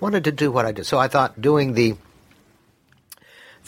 Wanted 0.00 0.24
to 0.24 0.32
do 0.32 0.52
what 0.52 0.66
I 0.66 0.72
did, 0.72 0.84
so 0.84 0.98
I 0.98 1.08
thought 1.08 1.40
doing 1.40 1.72
the 1.72 1.94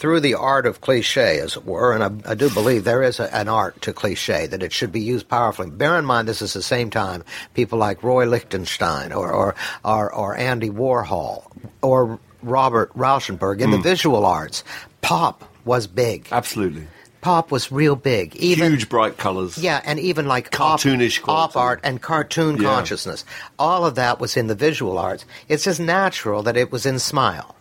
through 0.03 0.19
the 0.19 0.33
art 0.33 0.65
of 0.65 0.81
cliche, 0.81 1.39
as 1.39 1.55
it 1.55 1.65
were, 1.65 1.93
and 1.93 2.03
I, 2.03 2.31
I 2.31 2.35
do 2.35 2.49
believe 2.49 2.83
there 2.83 3.03
is 3.03 3.21
a, 3.21 3.33
an 3.33 3.47
art 3.47 3.81
to 3.83 3.93
cliche 3.93 4.47
that 4.47 4.61
it 4.61 4.73
should 4.73 4.91
be 4.91 4.99
used 4.99 5.29
powerfully. 5.29 5.69
Bear 5.69 5.97
in 5.97 6.03
mind, 6.03 6.27
this 6.27 6.41
is 6.41 6.51
the 6.51 6.61
same 6.61 6.89
time 6.89 7.23
people 7.53 7.79
like 7.79 8.03
Roy 8.03 8.25
Lichtenstein 8.25 9.13
or 9.13 9.31
or 9.31 9.55
or, 9.85 10.13
or 10.13 10.35
Andy 10.35 10.69
Warhol 10.69 11.49
or 11.81 12.19
Robert 12.41 12.93
Rauschenberg 12.97 13.61
in 13.61 13.71
the 13.71 13.77
mm. 13.77 13.83
visual 13.83 14.25
arts. 14.25 14.65
Pop 14.99 15.49
was 15.63 15.87
big. 15.87 16.27
Absolutely. 16.33 16.85
Pop 17.21 17.49
was 17.49 17.71
real 17.71 17.95
big. 17.95 18.35
Even 18.35 18.73
Huge 18.73 18.89
bright 18.89 19.17
colours. 19.17 19.57
yeah, 19.57 19.81
and 19.85 20.01
even 20.01 20.27
like 20.27 20.51
Cartoonish 20.51 21.21
op, 21.21 21.29
op 21.29 21.55
art 21.55 21.79
and 21.85 22.01
cartoon 22.01 22.57
Yeah. 22.57 22.67
consciousness. 22.67 23.23
All 23.57 23.85
of 23.85 23.95
that 23.95 24.19
was 24.19 24.35
in 24.35 24.47
the 24.47 24.55
visual 24.55 24.97
arts. 24.97 25.23
It's 25.47 25.63
just 25.63 25.79
natural 25.79 26.43
that 26.43 26.57
it 26.57 26.73
was 26.73 26.85
in 26.85 26.99
Smile. 26.99 27.52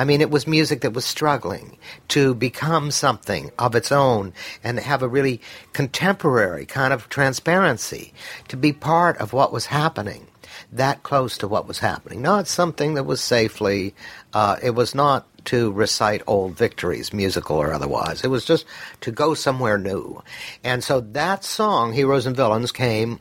I 0.00 0.04
mean, 0.04 0.22
it 0.22 0.30
was 0.30 0.46
music 0.46 0.80
that 0.80 0.94
was 0.94 1.04
struggling 1.04 1.76
to 2.08 2.34
become 2.34 2.90
something 2.90 3.50
of 3.58 3.74
its 3.74 3.92
own 3.92 4.32
and 4.64 4.80
have 4.80 5.02
a 5.02 5.08
really 5.08 5.42
contemporary 5.74 6.64
kind 6.64 6.94
of 6.94 7.10
transparency, 7.10 8.14
to 8.48 8.56
be 8.56 8.72
part 8.72 9.18
of 9.18 9.34
what 9.34 9.52
was 9.52 9.66
happening, 9.66 10.26
that 10.72 11.02
close 11.02 11.36
to 11.36 11.48
what 11.48 11.68
was 11.68 11.80
happening. 11.80 12.22
Not 12.22 12.48
something 12.48 12.94
that 12.94 13.04
was 13.04 13.20
safely, 13.20 13.94
uh, 14.32 14.56
it 14.62 14.70
was 14.70 14.94
not 14.94 15.26
to 15.44 15.70
recite 15.70 16.22
old 16.26 16.56
victories, 16.56 17.12
musical 17.12 17.58
or 17.58 17.74
otherwise. 17.74 18.24
It 18.24 18.28
was 18.28 18.46
just 18.46 18.64
to 19.02 19.10
go 19.10 19.34
somewhere 19.34 19.76
new. 19.76 20.22
And 20.64 20.82
so 20.82 21.00
that 21.00 21.44
song, 21.44 21.92
Heroes 21.92 22.24
and 22.24 22.34
Villains, 22.34 22.72
came 22.72 23.20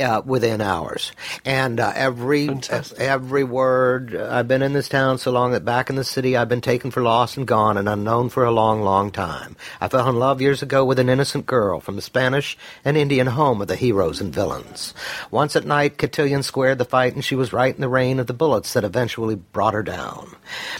uh, 0.00 0.22
within 0.22 0.60
hours, 0.60 1.12
and 1.44 1.78
uh, 1.78 1.92
every 1.94 2.46
Fantastic. 2.46 2.98
every 2.98 3.44
word. 3.44 4.14
uh, 4.14 4.28
I've 4.30 4.48
been 4.48 4.62
in 4.62 4.72
this 4.72 4.88
town 4.88 5.18
so 5.18 5.30
long 5.30 5.52
that 5.52 5.64
back 5.64 5.90
in 5.90 5.96
the 5.96 6.04
city 6.04 6.36
I've 6.36 6.48
been 6.48 6.60
taken 6.60 6.90
for 6.90 7.02
lost 7.02 7.36
and 7.36 7.46
gone 7.46 7.76
and 7.76 7.88
unknown 7.88 8.30
for 8.30 8.44
a 8.44 8.50
long, 8.50 8.82
long 8.82 9.10
time. 9.10 9.56
I 9.80 9.88
fell 9.88 10.08
in 10.08 10.18
love 10.18 10.40
years 10.40 10.62
ago 10.62 10.84
with 10.84 10.98
an 10.98 11.08
innocent 11.08 11.46
girl 11.46 11.80
from 11.80 11.96
the 11.96 12.02
Spanish 12.02 12.56
and 12.84 12.96
Indian 12.96 13.26
home 13.26 13.60
of 13.60 13.68
the 13.68 13.76
heroes 13.76 14.20
and 14.20 14.34
villains. 14.34 14.94
Once 15.30 15.56
at 15.56 15.66
night, 15.66 15.98
Cotillion 15.98 16.42
squared 16.42 16.78
the 16.78 16.84
fight, 16.84 17.14
and 17.14 17.24
she 17.24 17.36
was 17.36 17.52
right 17.52 17.74
in 17.74 17.80
the 17.80 17.88
rain 17.88 18.18
of 18.18 18.26
the 18.26 18.34
bullets 18.34 18.72
that 18.72 18.84
eventually 18.84 19.34
brought 19.34 19.74
her 19.74 19.82
down. 19.82 20.34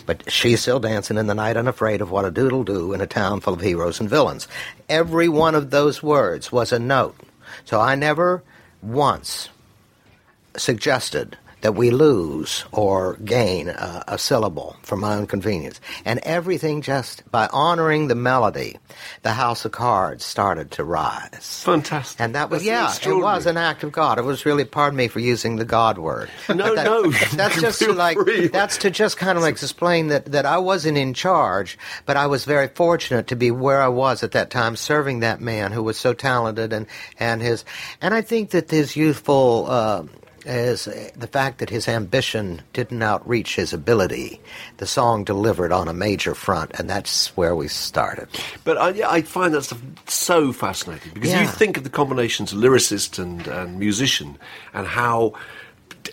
But 0.06 0.30
she's 0.30 0.61
still 0.61 0.80
dancing 0.80 1.18
in 1.18 1.26
the 1.26 1.35
night, 1.35 1.56
unafraid 1.56 2.00
of 2.00 2.11
what 2.11 2.24
a 2.24 2.30
doodle 2.30 2.64
do 2.64 2.92
in 2.92 3.00
a 3.00 3.06
town 3.06 3.40
full 3.40 3.54
of 3.54 3.61
heroes 3.61 4.00
and 4.00 4.09
villains. 4.09 4.48
Every 4.88 5.28
one 5.28 5.54
of 5.54 5.70
those 5.70 6.02
words 6.02 6.50
was 6.50 6.72
a 6.72 6.78
note. 6.78 7.16
So 7.64 7.80
I 7.80 7.94
never 7.94 8.42
once 8.82 9.48
suggested 10.56 11.36
that 11.62 11.72
we 11.72 11.90
lose 11.90 12.64
or 12.72 13.16
gain 13.24 13.68
a, 13.68 14.04
a 14.08 14.18
syllable 14.18 14.76
for 14.82 14.96
my 14.96 15.14
own 15.14 15.26
convenience. 15.26 15.80
And 16.04 16.20
everything 16.22 16.82
just 16.82 17.22
by 17.30 17.48
honoring 17.52 18.08
the 18.08 18.14
melody, 18.14 18.78
the 19.22 19.32
house 19.32 19.64
of 19.64 19.72
cards 19.72 20.24
started 20.24 20.70
to 20.72 20.84
rise. 20.84 21.62
Fantastic. 21.64 22.20
And 22.20 22.34
that 22.34 22.50
was, 22.50 22.64
That's 22.64 23.04
yeah, 23.04 23.12
it 23.12 23.16
was 23.16 23.46
an 23.46 23.56
act 23.56 23.82
of 23.84 23.92
God. 23.92 24.18
It 24.18 24.24
was 24.24 24.44
really, 24.46 24.64
pardon 24.64 24.96
me 24.96 25.08
for 25.08 25.20
using 25.20 25.56
the 25.56 25.64
God 25.64 25.98
word. 25.98 26.30
No, 26.48 26.74
that- 26.74 26.84
no, 26.84 27.10
That's 27.34 27.60
just 27.60 27.78
to 27.80 27.92
like, 27.92 28.16
free. 28.18 28.48
that's 28.48 28.78
to 28.78 28.90
just 28.90 29.16
kind 29.16 29.36
of 29.38 29.42
like 29.42 29.52
explain 29.52 30.08
that, 30.08 30.26
that 30.26 30.44
I 30.46 30.58
wasn't 30.58 30.98
in 30.98 31.14
charge, 31.14 31.78
but 32.06 32.16
I 32.16 32.26
was 32.26 32.44
very 32.44 32.68
fortunate 32.68 33.28
to 33.28 33.36
be 33.36 33.50
where 33.50 33.80
I 33.80 33.88
was 33.88 34.22
at 34.22 34.32
that 34.32 34.50
time, 34.50 34.76
serving 34.76 35.20
that 35.20 35.40
man 35.40 35.72
who 35.72 35.82
was 35.82 35.96
so 35.98 36.12
talented 36.12 36.72
and, 36.72 36.86
and 37.18 37.40
his, 37.40 37.64
and 38.00 38.12
I 38.14 38.20
think 38.22 38.50
that 38.50 38.70
his 38.70 38.96
youthful, 38.96 39.66
uh, 39.68 40.02
is 40.46 40.88
eh, 40.88 41.11
the 41.16 41.26
fact 41.26 41.59
that 41.59 41.70
his 41.70 41.88
ambition 41.88 42.62
didn't 42.72 43.03
outreach 43.03 43.57
his 43.57 43.72
ability. 43.72 44.40
The 44.79 44.87
song 44.87 45.24
delivered 45.24 45.72
on 45.72 45.88
a 45.88 45.92
major 45.92 46.35
front, 46.35 46.72
and 46.79 46.88
that's 46.88 47.37
where 47.37 47.55
we 47.55 47.68
started. 47.68 48.29
But 48.64 48.79
I, 48.79 49.16
I 49.16 49.22
find 49.22 49.55
that 49.55 49.62
stuff 49.62 49.81
so 50.07 50.53
fascinating 50.53 51.12
because 51.14 51.33
you 51.33 51.46
think 51.46 51.76
of 51.76 51.85
the 51.85 51.90
combinations 51.90 52.53
of 52.53 52.59
lyricist 52.59 53.18
and, 53.18 53.46
and 53.46 53.79
musician 53.79 54.38
and 54.72 54.87
how 54.87 55.35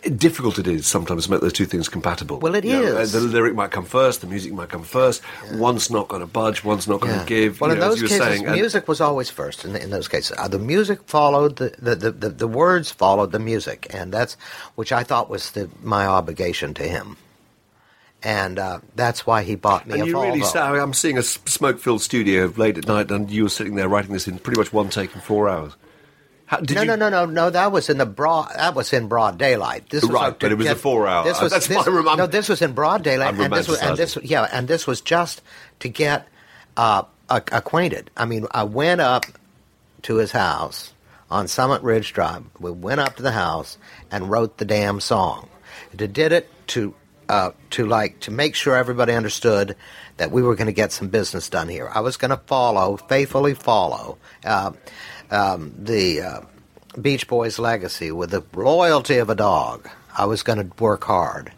difficult 0.09 0.59
it 0.59 0.67
is 0.67 0.87
sometimes 0.87 1.25
to 1.25 1.31
make 1.31 1.41
those 1.41 1.53
two 1.53 1.65
things 1.65 1.89
compatible. 1.89 2.39
Well, 2.39 2.55
it 2.55 2.65
You 2.65 2.73
know, 2.73 3.05
the 3.05 3.19
lyric 3.19 3.55
might 3.55 3.71
come 3.71 3.85
first, 3.85 4.21
the 4.21 4.27
music 4.27 4.53
might 4.53 4.69
come 4.69 4.83
first. 4.83 5.21
One's 5.53 5.89
not 5.89 6.07
going 6.07 6.21
to 6.21 6.27
budge, 6.27 6.63
one's 6.63 6.87
not 6.87 7.01
going 7.01 7.19
to 7.19 7.25
give. 7.25 7.59
Well, 7.61 7.71
in 7.71 7.79
know, 7.79 7.89
those 7.89 8.01
cases, 8.01 8.17
saying, 8.17 8.45
and- 8.45 8.55
music 8.55 8.87
was 8.87 9.01
always 9.01 9.29
first. 9.29 9.65
In, 9.65 9.75
in 9.75 9.89
those 9.89 10.07
cases, 10.07 10.35
uh, 10.37 10.47
the 10.47 10.59
music 10.59 10.99
followed 11.07 11.57
the 11.57 11.73
the, 11.79 11.95
the, 11.95 12.11
the 12.11 12.29
the 12.29 12.47
words 12.47 12.91
followed 12.91 13.31
the 13.31 13.39
music, 13.39 13.87
and 13.89 14.11
that's 14.11 14.35
which 14.75 14.91
I 14.91 15.03
thought 15.03 15.29
was 15.29 15.51
the, 15.51 15.69
my 15.81 16.05
obligation 16.05 16.73
to 16.75 16.83
him. 16.83 17.17
And 18.23 18.57
uh, 18.57 18.79
that's 18.95 19.27
why 19.27 19.43
he 19.43 19.55
bought 19.55 19.85
me 19.85 19.93
And 19.93 20.03
a 20.03 20.05
you 20.07 20.19
really 20.19 20.41
sa- 20.41 20.73
I'm 20.73 20.93
seeing 20.93 21.19
a 21.19 21.23
smoke-filled 21.23 22.01
studio 22.01 22.51
late 22.57 22.77
at 22.77 22.87
night, 22.87 23.11
and 23.11 23.29
you 23.29 23.43
were 23.43 23.49
sitting 23.49 23.75
there 23.75 23.87
writing 23.87 24.11
this 24.11 24.27
in 24.27 24.39
pretty 24.39 24.59
much 24.59 24.73
one 24.73 24.89
take 24.89 25.13
in 25.13 25.21
four 25.21 25.47
hours. 25.47 25.75
How, 26.47 26.59
no, 26.59 26.81
you, 26.81 26.87
no, 26.87 26.95
no, 26.95 27.09
no, 27.09 27.25
no. 27.25 27.49
That 27.49 27.71
was 27.73 27.89
in 27.89 27.97
the 27.97 28.05
broad. 28.05 28.49
That 28.55 28.73
was 28.73 28.93
in 28.93 29.07
broad 29.07 29.37
daylight. 29.37 29.89
This 29.89 30.01
was 30.03 30.11
Right, 30.11 30.29
to 30.29 30.35
but 30.39 30.51
it 30.53 30.55
was 30.57 30.65
a 30.65 30.69
get- 30.71 30.77
four-hour- 30.79 31.25
This 31.25 31.41
was 31.41 31.51
that's 31.53 31.67
this, 31.67 31.85
why 31.85 32.05
I'm 32.09 32.17
no. 32.17 32.25
This 32.25 32.47
was 32.49 32.61
in 32.61 32.71
broad 32.71 33.03
daylight, 33.03 33.35
I'm 33.35 33.39
and 33.41 33.53
this 33.53 33.67
was 33.67 33.79
and 33.79 33.97
this 33.97 34.17
yeah, 34.23 34.47
and 34.51 34.67
this 34.67 34.87
was 34.87 35.01
just 35.01 35.41
to 35.81 35.89
get 35.89 36.27
uh, 36.77 37.03
acquainted. 37.29 38.09
I 38.15 38.25
mean, 38.25 38.47
I 38.51 38.63
went 38.63 39.01
up 39.01 39.25
to 40.03 40.15
his 40.15 40.31
house 40.31 40.93
on 41.29 41.49
Summit 41.49 41.81
Ridge 41.83 42.13
Drive. 42.13 42.45
We 42.59 42.71
went 42.71 43.01
up 43.01 43.17
to 43.17 43.23
the 43.23 43.31
house 43.33 43.77
and 44.09 44.31
wrote 44.31 44.57
the 44.57 44.65
damn 44.65 45.01
song. 45.01 45.49
It 45.91 46.13
did 46.13 46.31
it 46.31 46.49
to 46.67 46.93
uh, 47.27 47.51
to 47.71 47.85
like 47.85 48.21
to 48.21 48.31
make 48.31 48.55
sure 48.55 48.77
everybody 48.77 49.11
understood 49.11 49.75
that 50.15 50.31
we 50.31 50.41
were 50.41 50.55
going 50.55 50.67
to 50.67 50.71
get 50.73 50.93
some 50.93 51.09
business 51.09 51.49
done 51.49 51.67
here. 51.67 51.91
I 51.93 51.99
was 51.99 52.15
going 52.15 52.31
to 52.31 52.37
follow 52.47 52.95
faithfully 52.95 53.53
follow 53.53 54.17
uh, 54.45 54.71
um, 55.31 55.73
the 55.77 56.21
uh, 56.21 56.41
Beach 56.99 57.27
Boys 57.27 57.59
legacy 57.59 58.11
with 58.11 58.31
the 58.31 58.43
loyalty 58.55 59.17
of 59.17 59.29
a 59.29 59.35
dog. 59.35 59.89
I 60.17 60.25
was 60.25 60.43
going 60.43 60.57
to 60.57 60.83
work 60.83 61.03
hard 61.03 61.51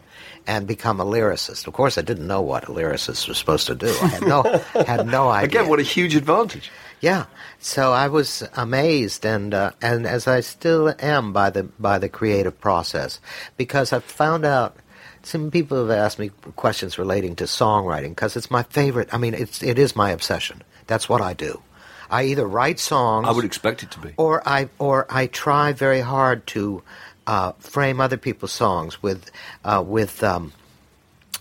and 0.46 0.66
become 0.66 1.00
a 1.00 1.04
lyricist. 1.04 1.66
Of 1.66 1.72
course, 1.72 1.96
I 1.96 2.02
didn't 2.02 2.26
know 2.26 2.42
what 2.42 2.64
a 2.64 2.72
lyricist 2.72 3.28
was 3.28 3.38
supposed 3.38 3.66
to 3.68 3.74
do. 3.74 3.94
I 4.02 4.06
had 4.06 4.22
no 4.22 4.42
had 4.86 5.06
no 5.06 5.28
idea. 5.28 5.60
Again, 5.60 5.70
what 5.70 5.80
a 5.80 5.84
huge 5.84 6.14
advantage. 6.14 6.70
Yeah. 7.00 7.26
So 7.58 7.92
I 7.92 8.08
was 8.08 8.42
amazed, 8.54 9.24
and 9.24 9.54
uh, 9.54 9.72
and 9.80 10.06
as 10.06 10.26
I 10.26 10.40
still 10.40 10.94
am 10.98 11.32
by 11.32 11.50
the 11.50 11.64
by 11.78 11.98
the 11.98 12.08
creative 12.08 12.60
process, 12.60 13.20
because 13.56 13.92
I've 13.92 14.04
found 14.04 14.44
out. 14.44 14.76
Some 15.22 15.50
people 15.50 15.76
have 15.86 15.90
asked 15.90 16.18
me 16.18 16.30
questions 16.56 16.98
relating 16.98 17.36
to 17.36 17.44
songwriting 17.44 18.12
because 18.12 18.36
it's 18.36 18.50
my 18.50 18.62
favorite. 18.62 19.12
I 19.12 19.18
mean, 19.18 19.34
it's 19.34 19.62
it 19.62 19.78
is 19.78 19.94
my 19.94 20.12
obsession. 20.12 20.62
That's 20.86 21.10
what 21.10 21.20
I 21.20 21.34
do. 21.34 21.60
I 22.10 22.24
either 22.24 22.46
write 22.46 22.78
songs. 22.78 23.28
I 23.28 23.32
would 23.32 23.44
expect 23.44 23.82
it 23.82 23.90
to 23.92 24.00
be. 24.00 24.14
Or 24.16 24.46
I 24.46 24.68
or 24.78 25.06
I 25.08 25.26
try 25.26 25.72
very 25.72 26.00
hard 26.00 26.46
to 26.48 26.82
uh, 27.26 27.52
frame 27.52 28.00
other 28.00 28.16
people's 28.16 28.52
songs 28.52 29.02
with 29.02 29.30
uh, 29.64 29.82
with 29.86 30.22
um, 30.22 30.52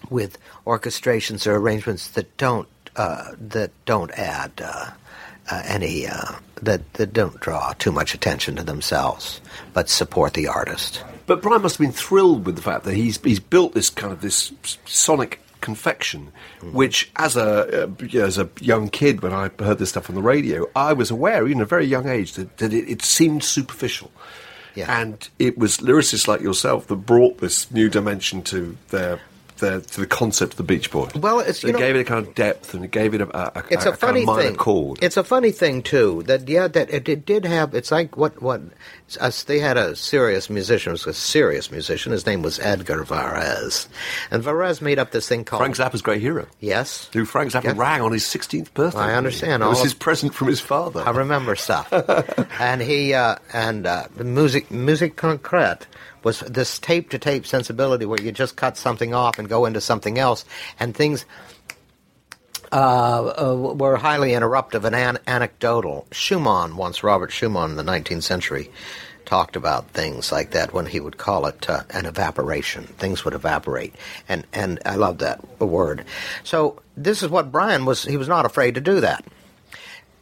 with 0.10 0.38
orchestrations 0.66 1.48
or 1.48 1.56
arrangements 1.56 2.10
that 2.10 2.38
don't 2.38 2.68
uh, 2.96 3.32
that 3.40 3.72
don't 3.86 4.12
add 4.12 4.52
uh, 4.64 4.92
uh, 5.50 5.62
any 5.66 6.08
uh, 6.08 6.36
that 6.62 6.94
that 6.94 7.14
don't 7.14 7.40
draw 7.40 7.74
too 7.74 7.92
much 7.92 8.14
attention 8.14 8.56
to 8.56 8.64
themselves, 8.64 9.42
but 9.74 9.90
support 9.90 10.34
the 10.34 10.48
artist. 10.48 11.04
But 11.26 11.42
Brian 11.42 11.62
must 11.62 11.78
have 11.78 11.86
been 11.86 11.94
thrilled 11.94 12.46
with 12.46 12.56
the 12.56 12.62
fact 12.62 12.86
that 12.86 12.94
he's 12.94 13.22
he's 13.22 13.40
built 13.40 13.74
this 13.74 13.90
kind 13.90 14.14
of 14.14 14.22
this 14.22 14.52
sonic 14.86 15.42
confection, 15.62 16.32
which 16.62 17.12
as 17.16 17.36
a 17.36 17.86
uh, 17.86 18.18
as 18.18 18.38
a 18.38 18.50
young 18.60 18.90
kid 18.90 19.22
when 19.22 19.34
I 19.34 19.50
heard 19.60 19.80
this 19.80 19.90
stuff 19.90 20.10
on 20.10 20.16
the 20.16 20.22
radio, 20.22 20.68
I 20.76 20.94
was 20.94 21.12
aware, 21.12 21.48
even 21.48 21.60
at 21.60 21.64
a 21.64 21.66
very 21.66 21.86
young 21.86 22.08
age, 22.08 22.34
that, 22.34 22.58
that 22.58 22.74
it, 22.74 22.90
it 22.90 23.02
seemed 23.02 23.44
superficial. 23.44 24.12
Yeah. 24.76 25.02
And 25.02 25.28
it 25.40 25.58
was 25.58 25.78
lyricists 25.78 26.28
like 26.28 26.42
yourself 26.42 26.88
that 26.88 26.96
brought 26.96 27.40
this 27.40 27.72
new 27.72 27.90
dimension 27.90 28.44
to 28.44 28.78
their. 28.90 29.20
Their 29.60 29.82
to 29.82 30.00
the 30.02 30.08
concept 30.08 30.54
of 30.54 30.58
the 30.58 30.64
Beach 30.64 30.90
Boys. 30.92 31.14
Well, 31.16 31.40
it's- 31.40 31.60
So 31.60 31.68
you 31.68 31.72
it 31.72 31.74
know- 31.74 31.86
gave 31.86 31.96
it 31.96 32.00
a 32.02 32.04
kind 32.06 32.26
of 32.28 32.36
depth 32.36 32.74
and 32.74 32.84
it 32.86 32.92
gave 32.92 33.14
it 33.14 33.22
a, 33.22 33.28
a, 33.38 33.52
a, 33.60 33.64
it's 33.70 33.86
a 33.86 33.92
a, 33.92 33.96
funny 33.96 34.26
kind 34.26 34.30
of 34.30 34.36
minor 34.36 34.42
thing. 34.50 34.56
chord. 34.58 35.00
It's 35.02 35.18
a 35.18 35.24
funny 35.24 35.52
thing 35.52 35.82
too 35.84 36.24
that 36.28 36.48
yeah 36.48 36.68
that 36.68 36.90
it, 36.90 37.08
it 37.10 37.26
did 37.26 37.46
have. 37.46 37.74
It's 37.76 37.92
like 37.92 38.18
what 38.18 38.42
what 38.42 38.62
us, 39.20 39.44
they 39.44 39.60
had 39.60 39.76
a 39.78 39.96
serious 39.96 40.50
musician, 40.50 40.92
It 40.92 40.94
was 40.94 41.08
a 41.08 41.14
serious 41.14 41.72
musician. 41.72 42.12
His 42.12 42.26
name 42.28 42.42
was 42.44 42.60
Edgar 42.60 43.04
Varese, 43.04 43.88
and 44.30 44.44
Varese 44.44 44.82
made 44.82 45.00
up 45.00 45.12
this 45.12 45.28
thing 45.28 45.44
called 45.44 45.62
Frank 45.62 45.76
Zappa's 45.78 46.02
great 46.04 46.22
hero. 46.22 46.46
Yes, 46.60 47.10
Who 47.14 47.26
Frank 47.26 47.52
Zappa 47.52 47.64
Yeah. 47.64 47.74
rang 47.76 48.02
on 48.02 48.12
his 48.12 48.24
16th 48.24 48.74
birthday. 48.74 49.00
I 49.00 49.16
understand. 49.16 49.64
It 49.64 49.68
was 49.68 49.82
his 49.82 49.94
present 49.96 50.34
from 50.36 50.48
his 50.48 50.60
father. 50.62 51.02
I 51.06 51.10
remember 51.12 51.56
stuff. 51.56 51.92
and 52.60 52.82
he 52.82 53.14
uh, 53.16 53.36
and 53.52 53.88
uh, 53.88 54.06
the 54.16 54.24
music 54.24 54.70
musique 54.70 55.16
concrète 55.16 55.84
was 56.24 56.42
this 56.42 56.80
tape 56.80 57.10
to 57.12 57.20
tape 57.20 57.46
sensibility 57.46 58.06
where 58.06 58.22
you 58.22 58.32
just 58.32 58.56
cut 58.56 58.78
something 58.78 59.14
off 59.14 59.40
and 59.40 59.50
go 59.50 59.66
into 59.66 59.82
something 59.82 60.18
else, 60.18 60.46
and 60.80 60.96
things 60.96 61.26
uh, 62.72 63.34
uh, 63.52 63.56
were 63.56 63.98
highly 63.98 64.32
interruptive 64.32 64.84
and 64.84 64.96
an- 64.96 65.20
anecdotal. 65.28 66.06
Schumann 66.12 66.76
once, 66.76 67.04
Robert 67.04 67.32
Schumann 67.32 67.72
in 67.72 67.78
the 67.78 67.84
19th 67.84 68.24
century, 68.24 68.70
talked 69.26 69.56
about 69.56 69.88
things 69.90 70.32
like 70.32 70.52
that 70.52 70.74
when 70.74 70.86
he 70.86 71.00
would 71.00 71.18
call 71.18 71.46
it 71.46 71.70
uh, 71.70 71.84
an 71.92 72.06
evaporation. 72.06 72.84
Things 72.84 73.24
would 73.26 73.34
evaporate, 73.34 73.96
and 74.28 74.46
and 74.54 74.80
I 74.86 74.96
love 74.96 75.20
that 75.20 75.60
word. 75.60 76.06
So 76.44 76.82
this 76.96 77.24
is 77.24 77.30
what 77.30 77.52
Brian 77.52 77.86
was. 77.86 78.04
He 78.04 78.18
was 78.18 78.28
not 78.28 78.46
afraid 78.46 78.76
to 78.76 78.82
do 78.82 79.00
that. 79.02 79.26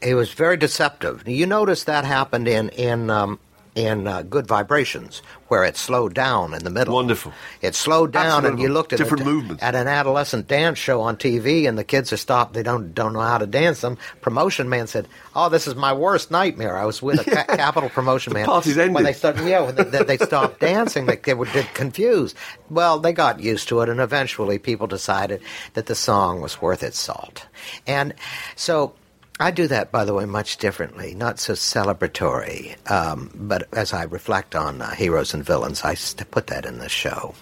He 0.01 0.13
was 0.13 0.31
very 0.31 0.57
deceptive. 0.57 1.27
You 1.27 1.47
notice 1.47 1.85
that 1.85 2.05
happened 2.05 2.47
in 2.47 2.69
in 2.69 3.09
um, 3.09 3.39
in 3.77 4.07
uh, 4.07 4.23
Good 4.23 4.47
Vibrations, 4.47 5.21
where 5.49 5.63
it 5.63 5.77
slowed 5.77 6.15
down 6.15 6.55
in 6.55 6.63
the 6.63 6.71
middle. 6.71 6.95
Wonderful. 6.95 7.31
It 7.61 7.75
slowed 7.75 8.11
down, 8.11 8.43
and 8.45 8.59
you 8.59 8.69
looked 8.69 8.91
at 8.91 8.97
Different 8.97 9.21
it, 9.21 9.25
movements. 9.25 9.61
at 9.61 9.75
an 9.75 9.87
adolescent 9.87 10.47
dance 10.47 10.79
show 10.79 11.01
on 11.01 11.15
TV, 11.15 11.69
and 11.69 11.77
the 11.77 11.83
kids 11.83 12.11
are 12.11 12.17
stopped. 12.17 12.53
They 12.55 12.63
don't 12.63 12.95
don't 12.95 13.13
know 13.13 13.21
how 13.21 13.37
to 13.37 13.45
dance. 13.45 13.77
Some 13.79 13.97
promotion 14.21 14.67
man 14.67 14.87
said, 14.87 15.07
"Oh, 15.35 15.47
this 15.49 15.67
is 15.67 15.75
my 15.75 15.93
worst 15.93 16.31
nightmare." 16.31 16.75
I 16.75 16.85
was 16.85 17.01
with 17.03 17.25
a 17.27 17.29
ca- 17.29 17.43
Capitol 17.55 17.89
promotion 17.89 18.33
The 18.33 18.39
man. 18.39 18.45
party's 18.47 18.77
ended. 18.79 18.95
When 18.95 19.03
they 19.03 19.13
started, 19.13 19.45
yeah, 19.47 19.61
when 19.61 19.75
they, 19.75 20.03
they 20.03 20.17
stopped 20.17 20.59
dancing. 20.71 21.05
They, 21.05 21.17
they 21.17 21.35
were 21.35 21.45
confused. 21.75 22.35
Well, 22.71 22.97
they 22.97 23.13
got 23.13 23.39
used 23.39 23.67
to 23.69 23.81
it, 23.81 23.89
and 23.89 23.99
eventually, 23.99 24.57
people 24.57 24.87
decided 24.87 25.41
that 25.75 25.85
the 25.85 25.95
song 25.95 26.41
was 26.41 26.59
worth 26.61 26.81
its 26.81 26.97
salt. 26.97 27.45
And 27.85 28.15
so, 28.55 28.93
I 29.39 29.51
do 29.51 29.67
that, 29.67 29.91
by 29.91 30.03
the 30.03 30.13
way, 30.13 30.25
much 30.25 30.57
differently, 30.57 31.13
not 31.13 31.39
so 31.39 31.53
celebratory. 31.53 32.75
Um, 32.89 33.29
but 33.35 33.67
as 33.73 33.93
I 33.93 34.03
reflect 34.03 34.55
on 34.55 34.81
uh, 34.81 34.91
heroes 34.95 35.33
and 35.33 35.43
villains, 35.43 35.83
I 35.83 35.95
put 36.31 36.47
that 36.47 36.65
in 36.65 36.79
the 36.79 36.89
show 36.89 37.35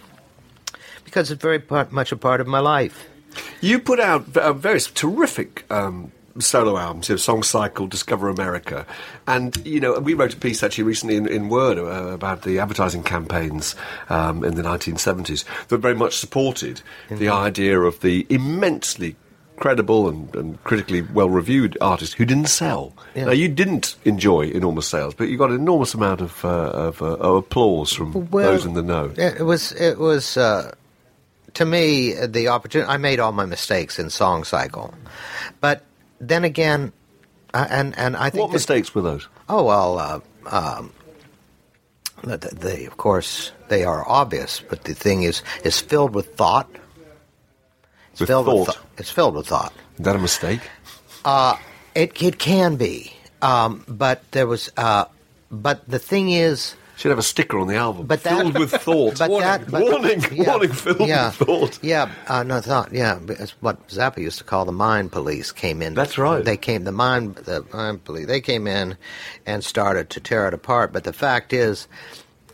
because 1.05 1.31
it's 1.31 1.41
very 1.41 1.60
part, 1.60 1.93
much 1.93 2.12
a 2.12 2.17
part 2.17 2.41
of 2.41 2.47
my 2.47 2.60
life. 2.60 3.08
You 3.62 3.79
put 3.79 4.01
out 4.01 4.25
v- 4.25 4.41
a 4.43 4.53
very 4.53 4.79
terrific 4.81 5.69
um, 5.71 6.12
solo 6.39 6.77
albums, 6.77 7.08
you 7.08 7.13
know, 7.13 7.17
Song 7.17 7.43
Cycle, 7.43 7.88
Discover 7.88 8.27
America. 8.27 8.86
And, 9.25 9.55
you 9.65 9.79
know, 9.79 9.97
we 9.99 10.13
wrote 10.13 10.34
a 10.34 10.38
piece 10.38 10.62
actually 10.63 10.84
recently 10.84 11.15
in, 11.15 11.27
in 11.27 11.47
Word 11.47 11.77
uh, 11.77 12.13
about 12.13 12.41
the 12.41 12.60
advertising 12.60 13.03
campaigns 13.03 13.75
um, 14.10 14.43
in 14.43 14.55
the 14.55 14.62
1970s 14.62 15.45
that 15.69 15.77
very 15.77 15.95
much 15.95 16.17
supported 16.17 16.81
the 17.10 17.29
idea 17.29 17.79
of 17.79 18.01
the 18.01 18.25
immensely 18.29 19.15
credible 19.57 20.07
and, 20.09 20.33
and 20.35 20.63
critically 20.63 21.01
well 21.01 21.29
reviewed 21.29 21.77
artist 21.81 22.13
who 22.15 22.25
didn't 22.25 22.47
sell. 22.47 22.93
Yeah. 23.15 23.25
Now, 23.25 23.31
you 23.31 23.47
didn't 23.47 23.95
enjoy 24.05 24.47
enormous 24.49 24.87
sales, 24.87 25.13
but 25.13 25.29
you 25.29 25.37
got 25.37 25.49
an 25.49 25.55
enormous 25.55 25.93
amount 25.93 26.21
of, 26.21 26.43
uh, 26.43 26.49
of, 26.49 27.01
uh, 27.01 27.05
of 27.15 27.35
applause 27.37 27.93
from 27.93 28.29
Well, 28.31 28.51
those 28.51 28.65
in 28.65 28.73
the 28.73 28.81
know. 28.83 29.13
It 29.15 29.43
was 29.43 29.71
it 29.73 29.97
was 29.97 30.35
uh, 30.37 30.73
to 31.53 31.65
me 31.65 32.13
the 32.25 32.49
opportunity. 32.49 32.89
I 32.89 32.97
made 32.97 33.19
all 33.19 33.31
my 33.31 33.45
mistakes 33.45 33.97
in 33.99 34.09
Song 34.09 34.43
Cycle, 34.43 34.93
but 35.61 35.83
then 36.19 36.43
again, 36.43 36.91
uh, 37.53 37.67
and 37.69 37.97
and 37.97 38.15
I 38.17 38.29
think 38.29 38.41
What 38.41 38.47
that- 38.51 38.55
mistakes 38.55 38.93
were 38.93 39.01
those? 39.01 39.27
Oh 39.47 39.63
well, 39.63 39.97
uh, 39.99 40.19
um, 40.49 40.91
they 42.23 42.85
of 42.85 42.97
course 42.97 43.51
they 43.69 43.83
are 43.83 44.07
obvious, 44.07 44.61
but 44.69 44.83
the 44.83 44.93
thing 44.93 45.23
is 45.23 45.43
is 45.63 45.79
filled 45.79 46.13
with 46.13 46.35
thought. 46.35 46.69
It's 48.15 48.21
With 48.21 48.30
filled 48.30 48.47
with 48.47 48.56
thought. 48.67 48.75
thought. 48.75 48.86
It's 48.97 49.12
filled 49.12 49.36
with 49.36 49.47
thought. 49.47 49.73
Is 49.99 50.06
that 50.06 50.15
a 50.15 50.19
mistake? 50.19 50.62
It 51.95 52.21
it 52.21 52.39
can 52.39 52.78
be, 52.78 53.12
um, 53.41 53.84
but 53.89 54.21
there 54.32 54.47
was. 54.47 54.71
Uh, 54.78 55.06
but 55.51 55.86
the 55.89 55.99
thing 55.99 56.30
is, 56.32 56.75
Should 56.95 57.10
have 57.10 57.19
a 57.19 57.23
sticker 57.23 57.60
on 57.60 57.67
the 57.67 57.75
album. 57.75 58.06
But 58.08 58.23
that- 58.23 58.38
filled 58.39 58.58
with 58.58 58.71
thought. 58.88 59.17
but 59.19 59.30
warning, 59.30 59.47
that- 59.49 59.69
but- 59.71 59.82
warning, 59.82 60.23
yeah, 60.32 60.47
warning, 60.49 60.71
filled 60.71 61.08
yeah, 61.10 61.25
with 61.28 61.36
thought. 61.36 61.80
Yeah, 61.82 62.10
uh, 62.28 62.43
no 62.43 62.62
thought. 62.62 62.93
Yeah, 62.93 63.19
it's 63.28 63.51
what 63.62 63.86
Zappa 63.89 64.19
used 64.19 64.38
to 64.38 64.45
call 64.45 64.63
the 64.63 64.71
mind 64.71 65.12
police 65.12 65.51
came 65.51 65.82
in. 65.82 65.93
That's 65.93 66.17
right. 66.17 66.43
They 66.43 66.56
came 66.58 66.86
the 66.86 66.93
mind 66.93 67.36
the 67.36 67.65
mind 67.73 68.06
police. 68.06 68.28
They 68.28 68.39
came 68.39 68.65
in 68.65 68.95
and 69.45 69.62
started 69.62 70.10
to 70.12 70.21
tear 70.21 70.47
it 70.47 70.54
apart. 70.54 70.93
But 70.93 71.04
the 71.04 71.12
fact 71.13 71.51
is. 71.51 71.88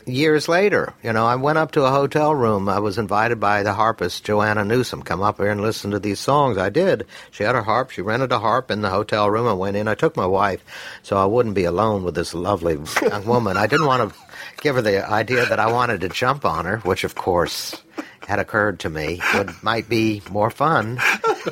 Years 0.06 0.48
later, 0.48 0.94
you 1.02 1.12
know, 1.12 1.26
I 1.26 1.36
went 1.36 1.58
up 1.58 1.72
to 1.72 1.84
a 1.84 1.90
hotel 1.90 2.34
room. 2.34 2.68
I 2.68 2.80
was 2.80 2.98
invited 2.98 3.38
by 3.38 3.62
the 3.62 3.72
harpist 3.72 4.24
Joanna 4.24 4.64
Newsom. 4.64 5.02
Come 5.02 5.22
up 5.22 5.38
here 5.38 5.50
and 5.50 5.60
listen 5.60 5.92
to 5.92 6.00
these 6.00 6.18
songs. 6.18 6.58
I 6.58 6.70
did. 6.70 7.06
She 7.30 7.44
had 7.44 7.54
her 7.54 7.62
harp. 7.62 7.90
She 7.90 8.02
rented 8.02 8.32
a 8.32 8.38
harp 8.40 8.70
in 8.70 8.80
the 8.80 8.90
hotel 8.90 9.30
room. 9.30 9.46
I 9.46 9.52
went 9.52 9.76
in. 9.76 9.86
I 9.86 9.94
took 9.94 10.16
my 10.16 10.26
wife, 10.26 10.64
so 11.02 11.16
I 11.16 11.26
wouldn't 11.26 11.54
be 11.54 11.64
alone 11.64 12.02
with 12.02 12.14
this 12.16 12.34
lovely 12.34 12.78
young 13.00 13.26
woman. 13.26 13.56
I 13.56 13.66
didn't 13.66 13.86
want 13.86 14.10
to 14.12 14.18
give 14.60 14.74
her 14.74 14.82
the 14.82 15.08
idea 15.08 15.46
that 15.46 15.60
I 15.60 15.70
wanted 15.70 16.00
to 16.00 16.08
jump 16.08 16.44
on 16.44 16.64
her, 16.64 16.78
which 16.78 17.04
of 17.04 17.14
course 17.14 17.80
had 18.26 18.38
occurred 18.38 18.80
to 18.80 18.90
me 18.90 19.20
would 19.34 19.50
might 19.62 19.88
be 19.88 20.22
more 20.30 20.50
fun 20.50 21.00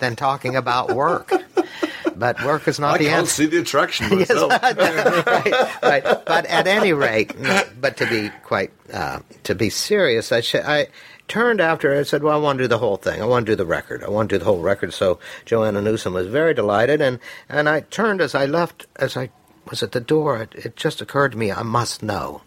than 0.00 0.16
talking 0.16 0.56
about 0.56 0.92
work. 0.92 1.32
But 2.20 2.44
work 2.44 2.68
is 2.68 2.78
not 2.78 2.96
I 2.96 2.98
the 2.98 3.04
can't 3.06 3.20
answer. 3.20 3.32
see 3.32 3.46
the 3.46 3.58
attraction 3.58 4.10
myself. 4.18 4.50
right, 4.62 5.82
right. 5.82 6.02
But 6.26 6.44
at 6.46 6.66
any 6.66 6.92
rate, 6.92 7.32
but 7.80 7.96
to 7.96 8.06
be 8.06 8.30
quite 8.44 8.70
uh, 8.92 9.20
to 9.44 9.54
be 9.54 9.70
serious, 9.70 10.30
I, 10.30 10.42
sh- 10.42 10.56
I 10.56 10.88
turned 11.28 11.60
after 11.62 11.98
I 11.98 12.02
said, 12.02 12.22
"Well, 12.22 12.34
I 12.34 12.36
want 12.36 12.58
to 12.58 12.64
do 12.64 12.68
the 12.68 12.76
whole 12.78 12.98
thing. 12.98 13.22
I 13.22 13.24
want 13.24 13.46
to 13.46 13.52
do 13.52 13.56
the 13.56 13.64
record. 13.64 14.04
I 14.04 14.10
want 14.10 14.28
to 14.28 14.34
do 14.34 14.38
the 14.38 14.44
whole 14.44 14.60
record." 14.60 14.92
So 14.92 15.18
Joanna 15.46 15.80
Newsom 15.80 16.12
was 16.12 16.26
very 16.26 16.52
delighted, 16.52 17.00
and 17.00 17.18
and 17.48 17.68
I 17.70 17.80
turned 17.80 18.20
as 18.20 18.34
I 18.34 18.44
left, 18.44 18.86
as 18.96 19.16
I 19.16 19.30
was 19.70 19.82
at 19.82 19.92
the 19.92 20.00
door. 20.00 20.42
It, 20.42 20.54
it 20.54 20.76
just 20.76 21.00
occurred 21.00 21.32
to 21.32 21.38
me, 21.38 21.50
I 21.50 21.62
must 21.62 22.02
know. 22.02 22.42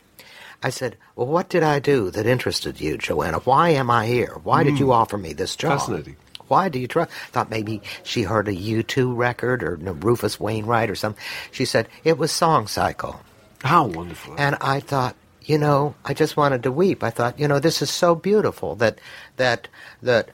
I 0.62 0.70
said, 0.70 0.98
"Well, 1.16 1.28
what 1.28 1.50
did 1.50 1.64
I 1.64 1.80
do 1.80 2.12
that 2.12 2.28
interested 2.28 2.80
you, 2.80 2.98
Joanna? 3.00 3.40
Why 3.40 3.70
am 3.70 3.90
I 3.90 4.06
here? 4.06 4.40
Why 4.44 4.64
did 4.64 4.78
you 4.78 4.92
offer 4.92 5.18
me 5.18 5.34
this 5.34 5.56
job?" 5.56 5.80
Fascinating. 5.80 6.16
Why 6.54 6.70
do 6.70 6.78
you 6.78 6.88
try? 6.88 7.06
Thought 7.32 7.50
maybe 7.50 7.82
she 8.04 8.22
heard 8.22 8.48
a 8.48 8.54
U2 8.54 9.18
record 9.18 9.64
or 9.64 9.78
no, 9.78 9.94
Rufus 9.94 10.40
Wainwright 10.40 10.92
or 10.92 10.94
something. 10.94 11.20
She 11.50 11.66
said 11.66 11.88
it 12.04 12.20
was 12.20 12.32
Song 12.32 12.68
Cycle, 12.68 13.20
How 13.64 13.88
wonderful. 13.88 14.36
and 14.38 14.56
I 14.62 14.80
thought, 14.80 15.16
you 15.42 15.58
know, 15.58 15.96
I 16.06 16.14
just 16.14 16.38
wanted 16.38 16.62
to 16.62 16.72
weep. 16.72 17.04
I 17.04 17.10
thought, 17.10 17.40
you 17.40 17.48
know, 17.48 17.58
this 17.58 17.82
is 17.82 17.90
so 17.90 18.14
beautiful 18.14 18.76
that 18.76 19.00
that 19.38 19.68
that 20.04 20.30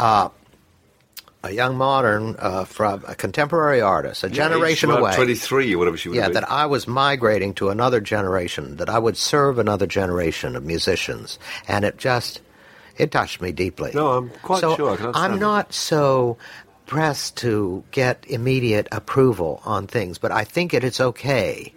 uh, 0.00 0.30
a 1.44 1.52
young 1.52 1.76
modern 1.76 2.34
uh, 2.40 2.64
from 2.64 3.04
a 3.06 3.14
contemporary 3.14 3.80
artist, 3.80 4.24
a 4.24 4.28
generation 4.28 4.90
Age 4.90 4.98
away, 4.98 5.14
23 5.14 5.72
or 5.72 5.78
whatever 5.78 5.96
she 5.96 6.08
would 6.08 6.16
yeah, 6.16 6.24
been. 6.24 6.34
that 6.34 6.50
I 6.50 6.66
was 6.66 6.88
migrating 6.88 7.54
to 7.54 7.68
another 7.68 8.00
generation, 8.00 8.78
that 8.78 8.88
I 8.88 8.98
would 8.98 9.16
serve 9.16 9.60
another 9.60 9.86
generation 9.86 10.56
of 10.56 10.64
musicians, 10.64 11.38
and 11.68 11.84
it 11.84 11.96
just 11.96 12.40
it 12.96 13.10
touched 13.10 13.40
me 13.40 13.52
deeply. 13.52 13.92
No, 13.94 14.12
I'm 14.12 14.30
quite 14.42 14.60
so 14.60 14.76
sure 14.76 15.12
I'm 15.14 15.38
not 15.38 15.72
so 15.72 16.36
pressed 16.86 17.38
to 17.38 17.82
get 17.90 18.24
immediate 18.28 18.88
approval 18.92 19.60
on 19.64 19.86
things, 19.86 20.18
but 20.18 20.30
I 20.32 20.44
think 20.44 20.74
it 20.74 20.84
is 20.84 21.00
okay 21.00 21.72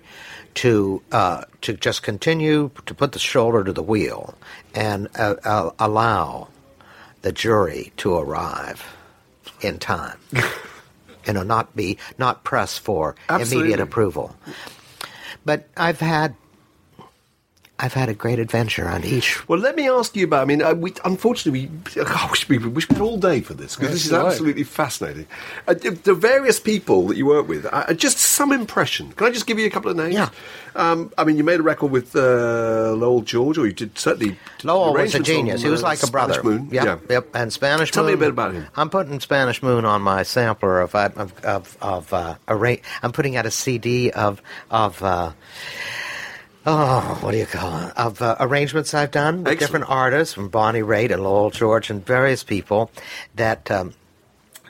to 0.56 1.02
uh, 1.12 1.44
to 1.62 1.74
just 1.74 2.04
continue 2.04 2.72
to 2.86 2.94
put 2.94 3.12
the 3.12 3.20
shoulder 3.20 3.64
to 3.64 3.74
the 3.74 3.84
wheel 3.84 4.36
and 4.74 5.08
uh, 5.16 5.36
uh, 5.44 5.70
allow 5.80 6.50
the 7.22 7.32
jury 7.32 7.92
to 7.98 8.16
arrive 8.16 8.84
in 9.62 9.80
time. 9.80 10.18
you 11.28 11.34
know, 11.34 11.44
not 11.44 11.76
be 11.76 11.98
not 12.18 12.44
press 12.44 12.78
for 12.78 13.16
Absolutely. 13.30 13.70
immediate 13.70 13.80
approval. 13.82 14.36
But 15.46 15.68
I've 15.78 16.00
had 16.00 16.36
I've 17.80 17.94
had 17.94 18.10
a 18.10 18.16
great 18.16 18.40
adventure 18.40 18.88
on 18.88 19.04
each. 19.04 19.48
Well, 19.48 19.60
let 19.60 19.76
me 19.76 19.88
ask 19.88 20.16
you 20.16 20.26
about. 20.26 20.42
I 20.42 20.46
mean, 20.46 20.64
uh, 20.64 20.74
we, 20.74 20.94
unfortunately, 21.06 21.70
we, 21.96 22.02
oh, 22.08 22.34
we, 22.50 22.58
we 22.58 22.82
spent 22.82 23.00
all 23.02 23.18
day 23.18 23.42
for 23.42 23.54
this 23.54 23.76
because 23.76 23.92
this 23.94 24.06
is 24.06 24.10
That's 24.10 24.24
right. 24.24 24.32
absolutely 24.32 24.64
fascinating. 24.64 25.28
Uh, 25.68 25.76
the, 25.76 25.92
the 25.92 26.16
various 26.16 26.60
people 26.60 27.06
that 27.08 27.18
you 27.18 27.28
work 27.28 27.48
with, 27.48 27.68
uh, 27.72 27.94
just 27.94 28.18
some 28.18 28.52
impression. 28.52 29.12
Can 29.12 29.28
I 29.28 29.30
just 29.30 29.46
give 29.46 29.60
you 29.60 29.68
a 29.68 29.70
couple 29.70 29.92
of 29.92 29.98
names? 29.98 30.16
Yeah. 30.16 30.30
Um, 30.76 31.14
I 31.20 31.24
mean, 31.24 31.38
you 31.38 31.44
made 31.44 31.60
a 31.60 31.64
record 31.64 31.92
with 31.92 32.16
uh, 32.16 32.94
Lowell 32.96 33.22
George, 33.22 33.60
or 33.60 33.68
you 33.68 33.74
did 33.74 33.96
certainly. 33.98 34.38
Lowell 34.64 34.94
was 34.94 35.14
a 35.14 35.20
genius. 35.20 35.62
on, 35.62 35.66
he 35.66 35.70
was 35.72 35.84
uh, 35.84 35.88
like 35.88 36.02
a 36.02 36.08
brother. 36.08 36.34
Spanish 36.34 36.46
Moon. 36.60 36.70
Yep, 36.72 36.84
Yeah. 36.86 36.98
yep. 37.10 37.28
And 37.36 37.54
Spanish 37.54 37.90
Moon. 37.90 37.94
Tell 37.94 38.06
me 38.06 38.14
a 38.14 38.18
bit 38.18 38.30
about 38.30 38.54
him. 38.56 38.66
I'm 38.76 38.90
putting 38.90 39.20
Spanish 39.20 39.62
Moon 39.62 39.86
on 39.86 40.02
my 40.02 40.24
sampler 40.24 40.82
of 40.82 40.96
of 40.96 41.46
of, 41.46 41.78
of 41.82 42.12
uh, 42.14 42.36
arra- 42.48 42.78
I'm 43.04 43.12
putting 43.12 43.36
out 43.36 43.46
a 43.46 43.52
CD 43.52 44.10
of 44.10 44.42
of. 44.72 45.04
Oh, 46.70 47.18
what 47.22 47.32
do 47.32 47.38
you 47.38 47.46
call 47.46 47.80
it? 47.88 47.98
Of 47.98 48.22
uh, 48.22 48.36
arrangements 48.42 48.94
I've 48.94 49.12
done 49.12 49.38
with 49.38 49.54
Excellent. 49.54 49.60
different 49.60 49.86
artists, 49.90 50.34
from 50.34 50.50
Bonnie 50.50 50.82
Raitt 50.82 51.12
and 51.14 51.24
Lowell 51.24 51.50
George 51.50 51.90
and 51.90 52.06
various 52.06 52.44
people, 52.44 52.92
that 53.36 53.72
um, 53.72 53.94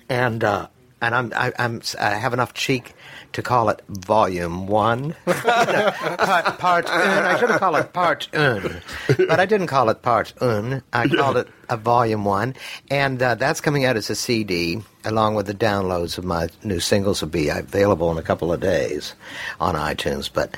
and 0.07 0.43
uh, 0.43 0.67
and 1.01 1.15
I'm 1.15 1.33
I, 1.35 1.51
I'm 1.57 1.81
I 1.99 2.11
have 2.11 2.33
enough 2.33 2.53
cheek 2.53 2.93
to 3.33 3.41
call 3.41 3.69
it 3.69 3.81
Volume 3.89 4.67
One, 4.67 5.15
part, 5.25 6.59
part 6.59 6.85
un. 6.85 7.25
I 7.25 7.39
should 7.39 7.49
have 7.49 7.59
called 7.59 7.77
it 7.77 7.93
Part 7.93 8.29
Un, 8.31 8.79
but 9.17 9.39
I 9.39 9.47
didn't 9.47 9.67
call 9.67 9.89
it 9.89 10.03
Part 10.03 10.33
Un. 10.39 10.83
I 10.93 11.07
called 11.07 11.37
it 11.37 11.47
a 11.67 11.77
Volume 11.77 12.25
One, 12.25 12.53
and 12.91 13.19
uh, 13.23 13.33
that's 13.33 13.59
coming 13.59 13.85
out 13.85 13.97
as 13.97 14.11
a 14.11 14.15
CD 14.15 14.83
along 15.03 15.33
with 15.33 15.47
the 15.47 15.53
downloads 15.55 16.19
of 16.19 16.25
my 16.25 16.47
new 16.63 16.79
singles 16.79 17.21
will 17.21 17.29
be 17.29 17.49
available 17.49 18.11
in 18.11 18.19
a 18.19 18.23
couple 18.23 18.53
of 18.53 18.59
days 18.59 19.15
on 19.59 19.73
iTunes. 19.73 20.29
But 20.31 20.55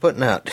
putting 0.00 0.22
out 0.22 0.50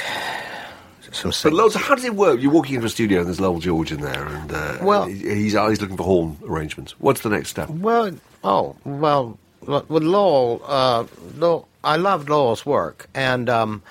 some 1.12 1.32
But 1.44 1.54
loads. 1.54 1.76
How 1.76 1.96
does 1.96 2.06
it 2.06 2.16
work? 2.16 2.42
You're 2.42 2.52
walking 2.52 2.76
into 2.76 2.88
a 2.88 2.90
studio 2.90 3.20
and 3.20 3.28
there's 3.28 3.40
Lowell 3.40 3.60
George 3.60 3.92
in 3.92 4.02
there, 4.02 4.26
and 4.26 4.52
uh, 4.52 4.78
Well- 4.82 5.06
he- 5.06 5.36
he's 5.36 5.56
always 5.56 5.80
looking 5.82 5.98
for 5.98 6.04
horn 6.04 6.38
arrangements. 6.48 6.96
What's 7.00 7.22
the 7.22 7.30
next 7.30 7.50
step? 7.50 7.70
Well, 7.70 8.12
oh, 8.44 8.76
well, 8.84 9.38
with 9.66 10.04
Lowell, 10.04 10.62
uh, 10.66 11.06
Lowell 11.38 11.68
I 11.84 11.98
loved 11.98 12.30
Lowell's 12.30 12.66
work, 12.66 13.08
and 13.14 13.50
um, 13.50 13.84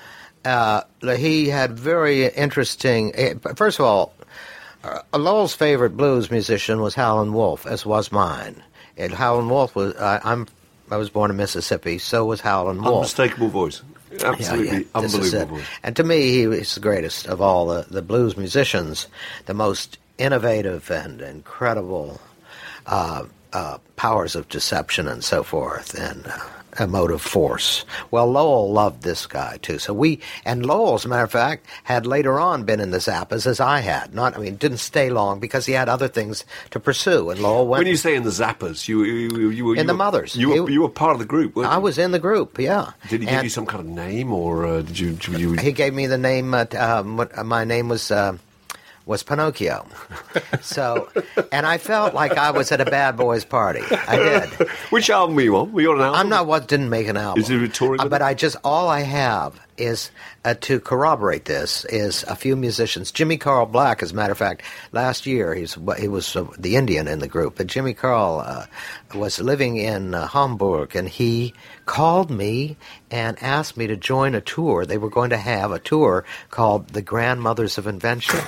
uh, 0.45 0.83
he 1.17 1.49
had 1.49 1.79
very 1.79 2.27
interesting. 2.27 3.13
eh, 3.15 3.35
First 3.55 3.79
of 3.79 3.85
all, 3.85 4.15
uh, 4.83 5.01
Lowell's 5.17 5.55
favorite 5.55 5.97
blues 5.97 6.31
musician 6.31 6.81
was 6.81 6.95
Howlin' 6.95 7.33
Wolf, 7.35 7.67
as 7.67 7.85
was 7.87 8.11
mine. 8.11 8.63
And 8.97 9.13
Howlin' 9.13 9.49
Wolf 9.49 9.77
was 9.77 9.95
I, 9.97 10.21
I'm. 10.25 10.49
I 10.91 10.97
was 10.97 11.09
born 11.11 11.31
in 11.31 11.37
Mississippi, 11.37 11.99
so 11.99 12.25
was 12.27 12.41
Howlin' 12.41 12.83
Wolf. 12.83 12.97
Unmistakable 12.97 13.49
voice. 13.49 13.83
Absolutely 14.23 14.67
Yeah, 14.67 14.79
yeah, 14.79 14.85
unbelievable. 14.95 15.61
And 15.83 15.97
to 15.97 16.05
me, 16.05 16.33
he 16.33 16.47
was 16.47 16.75
the 16.75 16.81
greatest 16.81 17.27
of 17.27 17.41
all 17.41 17.67
the, 17.67 17.87
the 17.91 18.03
blues 18.03 18.37
musicians, 18.37 19.07
the 19.47 19.55
most 19.55 19.99
innovative 20.19 20.91
and 20.91 21.21
incredible 21.21 22.21
uh, 22.87 23.25
uh, 23.53 23.79
powers 23.97 24.35
of 24.35 24.49
deception 24.49 25.09
and 25.09 25.25
so 25.25 25.43
forth, 25.43 25.95
and 25.99 26.27
uh, 26.27 26.39
emotive 26.81 27.21
force. 27.21 27.85
Well, 28.11 28.31
Lowell 28.31 28.73
loved 28.73 29.03
this 29.03 29.27
guy 29.27 29.59
too. 29.63 29.79
So 29.79 29.93
we 29.93 30.21
and 30.45 30.65
Lowell, 30.65 30.95
as 30.95 31.05
a 31.05 31.09
matter 31.09 31.25
of 31.25 31.31
fact, 31.31 31.67
had 31.85 32.07
later 32.07 32.39
on 32.41 32.65
been 32.65 32.81
in 32.81 32.91
the 32.91 32.99
Zappas 32.99 33.47
as 33.47 33.61
I 33.61 33.81
had. 33.81 34.15
Not, 34.15 34.37
I 34.37 34.41
mean, 34.41 34.57
didn't 34.57 34.79
stay 34.79 35.11
long 35.11 35.39
because 35.41 35.67
he 35.67 35.73
had 35.73 35.89
other 35.89 36.09
things 36.09 36.45
to 36.71 36.81
pursue. 36.81 37.31
And 37.31 37.41
Lowell 37.41 37.67
went. 37.69 37.81
When 37.81 37.87
you 37.89 37.97
say 37.97 38.15
in 38.15 38.23
the 38.23 38.31
Zappas, 38.31 38.89
you 38.89 39.05
you, 39.05 39.51
you, 39.51 39.65
were 39.65 39.75
In 39.75 39.81
you 39.81 39.87
the 39.87 39.93
were- 39.93 39.97
Mothers. 39.99 40.35
You 40.37 40.49
were, 40.49 40.67
He- 40.69 40.75
you 40.75 40.83
were 40.83 40.89
part 40.89 41.13
of 41.13 41.19
the 41.19 41.25
group. 41.27 41.57
Weren't 41.57 41.69
I 41.71 41.79
was 41.79 41.99
in 41.99 42.13
the 42.13 42.19
group, 42.19 42.59
yeah. 42.59 42.93
Did 43.09 43.21
he 43.21 43.27
give 43.27 43.35
And- 43.37 43.45
you 43.45 43.51
some 43.51 43.67
kind 43.67 43.81
of 43.81 43.87
name, 43.87 44.33
or 44.33 44.65
uh, 44.67 44.83
did 44.83 44.99
you? 44.99 45.13
Did 45.13 45.41
you 45.41 45.53
he 45.55 45.73
gave 45.73 45.93
me 45.95 46.07
the 46.07 46.19
name. 46.19 46.55
Uh, 46.55 46.65
um, 46.79 47.21
uh, 47.21 47.45
my 47.45 47.65
name 47.65 47.89
was 47.89 48.11
uh, 48.11 48.37
was 49.07 49.23
Pinocchio. 49.23 49.87
So, 50.61 51.09
and 51.51 51.67
I 51.67 51.79
felt 51.79 52.15
like 52.15 52.33
I 52.39 52.51
was 52.51 52.71
at 52.73 52.81
a 52.81 52.85
bad 52.85 53.17
boys 53.17 53.45
party. 53.45 53.83
I 53.91 54.17
did. 54.17 54.69
which 54.91 55.11
album 55.11 55.37
were 55.37 55.43
you 55.43 55.57
on? 55.57 55.73
Were 55.73 55.81
you 55.81 55.91
on 55.91 55.97
an 55.97 56.03
album? 56.03 56.21
I'm 56.21 56.29
not 56.29 56.47
what 56.47 56.69
didn't 56.69 56.89
make 56.91 57.09
an 57.09 57.17
album. 57.17 57.43
Is 57.43 57.51
it 57.51 57.75
touring 57.75 58.01
Uh, 58.01 58.09
but? 58.09 58.23
I 58.23 58.35
just 58.35 58.57
all 58.65 58.89
I 58.89 59.01
have 59.01 59.59
is 59.77 60.11
uh, 60.45 60.55
to 60.61 60.81
corroborate 60.81 61.45
this 61.47 61.85
is 61.87 62.25
a 62.25 62.37
few 62.37 62.57
musicians. 62.57 63.11
Jimmy 63.11 63.37
Carl 63.37 63.67
Black, 63.67 64.03
as 64.03 64.13
a 64.13 64.15
matter 64.15 64.33
of 64.33 64.39
fact, 64.39 64.63
last 64.93 65.27
year 65.27 65.55
he's 65.55 65.77
he 65.99 66.09
was 66.09 66.37
uh, 66.37 66.47
the 66.59 66.77
Indian 66.77 67.09
in 67.09 67.19
the 67.19 67.29
group, 67.29 67.57
but 67.57 67.67
Jimmy 67.67 67.95
Carl 67.95 68.43
uh, 68.45 68.67
was 69.15 69.41
living 69.41 69.77
in 69.77 70.15
uh, 70.15 70.27
Hamburg, 70.27 70.97
and 70.97 71.09
he 71.09 71.55
called 71.87 72.31
me 72.31 72.77
and 73.11 73.41
asked 73.43 73.77
me 73.77 73.87
to 73.87 73.97
join 73.97 74.35
a 74.35 74.41
tour. 74.41 74.87
They 74.87 74.99
were 74.99 75.11
going 75.11 75.31
to 75.31 75.37
have 75.37 75.73
a 75.73 75.79
tour 75.79 76.25
called 76.51 76.89
the 76.89 77.03
Grandmothers 77.03 77.79
of 77.79 77.87
Invention. 77.87 78.41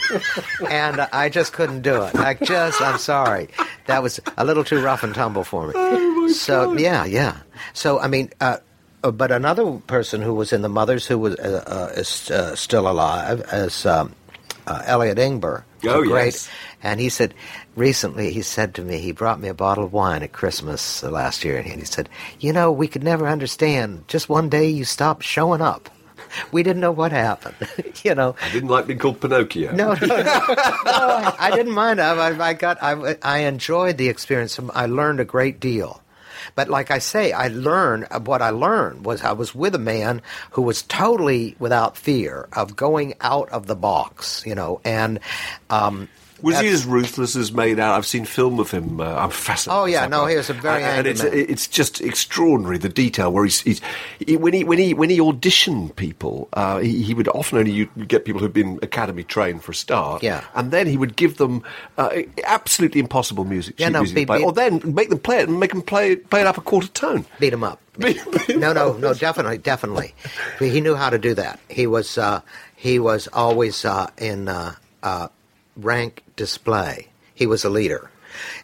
and 0.68 1.00
I 1.12 1.28
just 1.28 1.52
couldn't 1.52 1.82
do 1.82 2.02
it. 2.02 2.14
I 2.16 2.34
just, 2.34 2.80
I'm 2.80 2.98
sorry. 2.98 3.48
That 3.86 4.02
was 4.02 4.20
a 4.36 4.44
little 4.44 4.64
too 4.64 4.80
rough 4.80 5.02
and 5.02 5.14
tumble 5.14 5.44
for 5.44 5.68
me. 5.68 6.32
so, 6.32 6.72
yeah, 6.76 7.04
yeah. 7.04 7.38
So, 7.72 8.00
I 8.00 8.08
mean, 8.08 8.30
uh, 8.40 8.58
but 9.10 9.32
another 9.32 9.78
person 9.86 10.22
who 10.22 10.34
was 10.34 10.52
in 10.52 10.62
the 10.62 10.68
Mothers 10.68 11.06
who 11.06 11.18
was 11.18 11.34
uh, 11.36 11.64
uh, 11.66 11.98
is 11.98 12.30
uh, 12.30 12.54
still 12.54 12.88
alive 12.88 13.40
is 13.52 13.84
um, 13.84 14.14
uh, 14.66 14.82
Elliot 14.86 15.18
Ingber. 15.18 15.64
Oh, 15.84 16.04
great, 16.04 16.26
yes. 16.26 16.50
And 16.82 17.00
he 17.00 17.08
said, 17.08 17.34
recently, 17.74 18.32
he 18.32 18.42
said 18.42 18.74
to 18.76 18.82
me, 18.82 18.98
he 18.98 19.12
brought 19.12 19.40
me 19.40 19.48
a 19.48 19.54
bottle 19.54 19.84
of 19.84 19.92
wine 19.92 20.22
at 20.22 20.32
Christmas 20.32 21.02
uh, 21.02 21.10
last 21.10 21.44
year, 21.44 21.58
and 21.58 21.66
he 21.66 21.84
said, 21.84 22.08
You 22.38 22.52
know, 22.52 22.70
we 22.70 22.86
could 22.86 23.02
never 23.02 23.28
understand. 23.28 24.04
Just 24.06 24.28
one 24.28 24.48
day 24.48 24.68
you 24.68 24.84
stopped 24.84 25.24
showing 25.24 25.60
up. 25.60 25.90
We 26.50 26.62
didn't 26.62 26.80
know 26.80 26.92
what 26.92 27.12
happened. 27.12 27.56
you 28.04 28.14
know, 28.14 28.36
I 28.40 28.50
didn't 28.52 28.70
like 28.70 28.86
being 28.86 28.98
called 28.98 29.20
Pinocchio. 29.20 29.72
no, 29.72 29.94
no, 29.94 30.06
no. 30.06 30.22
no 30.22 30.22
I, 30.24 31.34
I 31.38 31.50
didn't 31.50 31.72
mind. 31.72 32.00
I, 32.00 32.48
I 32.48 32.54
got. 32.54 32.82
I, 32.82 33.16
I 33.22 33.38
enjoyed 33.40 33.98
the 33.98 34.08
experience. 34.08 34.58
I 34.74 34.86
learned 34.86 35.20
a 35.20 35.24
great 35.24 35.60
deal. 35.60 36.01
But 36.54 36.68
like 36.68 36.90
I 36.90 36.98
say, 36.98 37.32
I 37.32 37.48
learned 37.48 38.06
what 38.24 38.42
I 38.42 38.50
learned 38.50 39.04
was 39.04 39.22
I 39.22 39.32
was 39.32 39.54
with 39.54 39.74
a 39.74 39.78
man 39.78 40.22
who 40.52 40.62
was 40.62 40.82
totally 40.82 41.56
without 41.58 41.96
fear 41.96 42.48
of 42.52 42.76
going 42.76 43.14
out 43.20 43.48
of 43.50 43.66
the 43.66 43.76
box, 43.76 44.42
you 44.46 44.54
know, 44.54 44.80
and 44.84 45.20
um, 45.70 46.08
Was 46.42 46.58
he 46.60 46.68
as 46.68 46.84
ruthless 46.84 47.36
as 47.36 47.52
made 47.52 47.78
out? 47.78 47.94
I've 47.96 48.06
seen 48.06 48.24
film 48.24 48.58
of 48.60 48.70
him. 48.70 49.00
Uh, 49.00 49.04
I'm 49.14 49.30
fascinated. 49.30 49.80
Oh, 49.80 49.84
yeah, 49.86 50.06
no, 50.06 50.26
he 50.26 50.36
was 50.36 50.50
a 50.50 50.54
very 50.54 50.82
and, 50.82 50.98
and 50.98 51.06
it's 51.06 51.22
man. 51.22 51.32
it's 51.34 51.66
just 51.66 52.00
extraordinary 52.00 52.78
the 52.78 52.88
detail 52.88 53.32
where 53.32 53.44
he's, 53.44 53.60
he's 53.60 53.80
he, 54.26 54.36
when 54.36 54.52
he 54.52 54.64
when 54.64 54.78
he 54.78 54.92
when 54.94 55.08
he 55.10 55.18
auditioned 55.18 55.94
people, 55.96 56.48
uh, 56.54 56.78
he, 56.78 57.02
he 57.02 57.14
would 57.14 57.28
often 57.28 57.58
only 57.58 57.88
get 58.08 58.24
people 58.24 58.40
who'd 58.40 58.52
been 58.52 58.78
academy 58.82 59.22
trained 59.22 59.62
for 59.62 59.72
a 59.72 59.74
start, 59.74 60.22
Yeah. 60.22 60.44
and 60.54 60.70
then 60.72 60.86
he 60.86 60.96
would 60.96 61.16
give 61.16 61.36
them 61.36 61.62
uh, 61.98 62.10
absolutely 62.44 63.00
impossible 63.00 63.44
music, 63.44 63.78
Yeah, 63.78 63.88
no, 63.90 64.00
music 64.00 64.16
be- 64.16 64.26
play, 64.26 64.38
be- 64.38 64.44
or 64.44 64.52
then 64.52 64.80
make 64.84 65.08
them 65.10 65.18
play 65.18 65.38
it 65.40 65.48
and 65.48 65.58
make 65.60 65.70
them 65.70 65.82
play 65.82 66.16
play 66.16 66.40
it 66.40 66.46
up 66.46 66.58
a 66.58 66.60
quarter 66.60 66.88
tone. 66.88 67.24
beat 67.38 67.52
him 67.52 67.62
up. 67.64 67.78
no, 68.48 68.72
no, 68.72 68.94
no, 68.94 69.12
definitely, 69.14 69.58
definitely. 69.58 70.14
He 70.58 70.80
knew 70.80 70.94
how 70.94 71.10
to 71.10 71.18
do 71.18 71.34
that. 71.34 71.60
He 71.68 71.86
was 71.86 72.16
uh, 72.18 72.40
he 72.74 72.98
was 72.98 73.28
always 73.34 73.84
uh, 73.84 74.10
in 74.18 74.48
uh, 74.48 74.74
uh, 75.02 75.28
rank 75.82 76.22
display. 76.36 77.08
He 77.34 77.46
was 77.46 77.64
a 77.64 77.70
leader. 77.70 78.10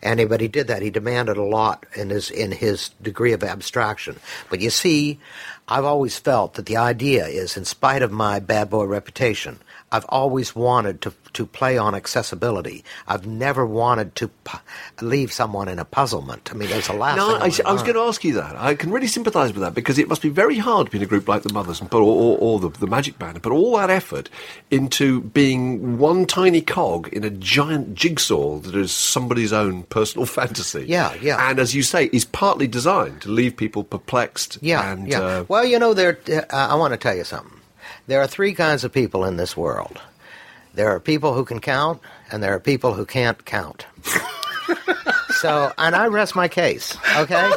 And 0.02 0.28
but 0.28 0.40
he 0.40 0.48
did 0.48 0.66
that. 0.68 0.82
He 0.82 0.90
demanded 0.90 1.36
a 1.36 1.42
lot 1.42 1.84
in 1.94 2.10
his 2.10 2.30
in 2.30 2.52
his 2.52 2.90
degree 3.02 3.32
of 3.32 3.44
abstraction. 3.44 4.18
But 4.48 4.60
you 4.60 4.70
see, 4.70 5.20
I've 5.66 5.84
always 5.84 6.18
felt 6.18 6.54
that 6.54 6.66
the 6.66 6.78
idea 6.78 7.26
is, 7.26 7.56
in 7.56 7.64
spite 7.66 8.02
of 8.02 8.10
my 8.10 8.40
bad 8.40 8.70
boy 8.70 8.84
reputation, 8.84 9.58
I've 9.92 10.06
always 10.08 10.54
wanted 10.54 11.02
to 11.02 11.10
to 11.39 11.47
play 11.47 11.78
on 11.78 11.95
accessibility. 11.95 12.84
I've 13.07 13.24
never 13.24 13.64
wanted 13.64 14.16
to 14.16 14.26
pu- 14.26 14.59
leave 15.01 15.32
someone 15.32 15.68
in 15.68 15.78
a 15.78 15.84
puzzlement. 15.84 16.51
I 16.51 16.57
mean, 16.57 16.68
there's 16.68 16.89
a 16.89 16.93
last. 16.93 17.16
No, 17.16 17.36
I, 17.36 17.53
I 17.64 17.72
was 17.72 17.82
going 17.82 17.95
to 17.95 18.01
ask 18.01 18.24
you 18.24 18.34
that. 18.34 18.57
I 18.57 18.74
can 18.74 18.91
really 18.91 19.07
sympathise 19.07 19.53
with 19.53 19.62
that 19.62 19.72
because 19.72 20.01
it 20.01 20.09
must 20.09 20.20
be 20.20 20.30
very 20.30 20.59
hard 20.59 20.86
to 20.86 20.91
be 20.91 20.99
in 20.99 21.05
a 21.05 21.07
group 21.07 21.28
like 21.28 21.45
the 21.45 21.53
Mothers 21.53 21.80
and 21.80 21.89
put, 21.89 22.01
or, 22.01 22.03
or, 22.03 22.39
or 22.39 22.59
the, 22.59 22.70
the 22.70 22.89
Magic 22.89 23.20
Band 23.20 23.36
and 23.36 23.43
put 23.45 23.53
all 23.53 23.76
that 23.76 23.89
effort 23.89 24.28
into 24.68 25.20
being 25.20 25.97
one 25.99 26.26
tiny 26.26 26.61
cog 26.61 27.07
in 27.12 27.22
a 27.22 27.30
giant 27.30 27.95
jigsaw 27.95 28.59
that 28.59 28.74
is 28.74 28.91
somebody's 28.91 29.53
own 29.53 29.84
personal 29.84 30.26
fantasy. 30.39 30.86
Yeah, 30.89 31.14
yeah. 31.22 31.49
And 31.49 31.61
as 31.61 31.72
you 31.72 31.84
say, 31.84 32.07
is 32.12 32.24
partly 32.24 32.66
designed 32.66 33.22
to 33.22 33.28
leave 33.28 33.57
people 33.57 33.84
perplexed. 33.84 34.59
Yeah, 34.61 34.91
and, 34.93 35.07
yeah. 35.07 35.20
Uh, 35.20 35.45
well, 35.47 35.64
you 35.64 35.78
know, 35.78 35.95
there. 35.95 36.18
Uh, 36.28 36.43
I 36.51 36.74
want 36.74 36.95
to 36.95 36.99
tell 36.99 37.14
you 37.14 37.22
something. 37.22 37.61
There 38.09 38.20
are 38.20 38.26
three 38.26 38.55
kinds 38.55 38.82
of 38.82 38.93
people 38.93 39.24
in 39.24 39.36
this 39.36 39.57
world. 39.57 40.01
There 40.78 40.94
are 40.94 41.00
people 41.00 41.34
who 41.34 41.44
can 41.44 41.58
count, 41.58 42.00
and 42.30 42.40
there 42.40 42.54
are 42.54 42.60
people 42.60 42.94
who 42.94 43.04
can't 43.04 43.44
count. 43.44 43.84
so, 45.40 45.72
and 45.76 45.96
I 45.96 46.06
rest 46.06 46.36
my 46.36 46.46
case. 46.46 46.96
Okay. 47.16 47.34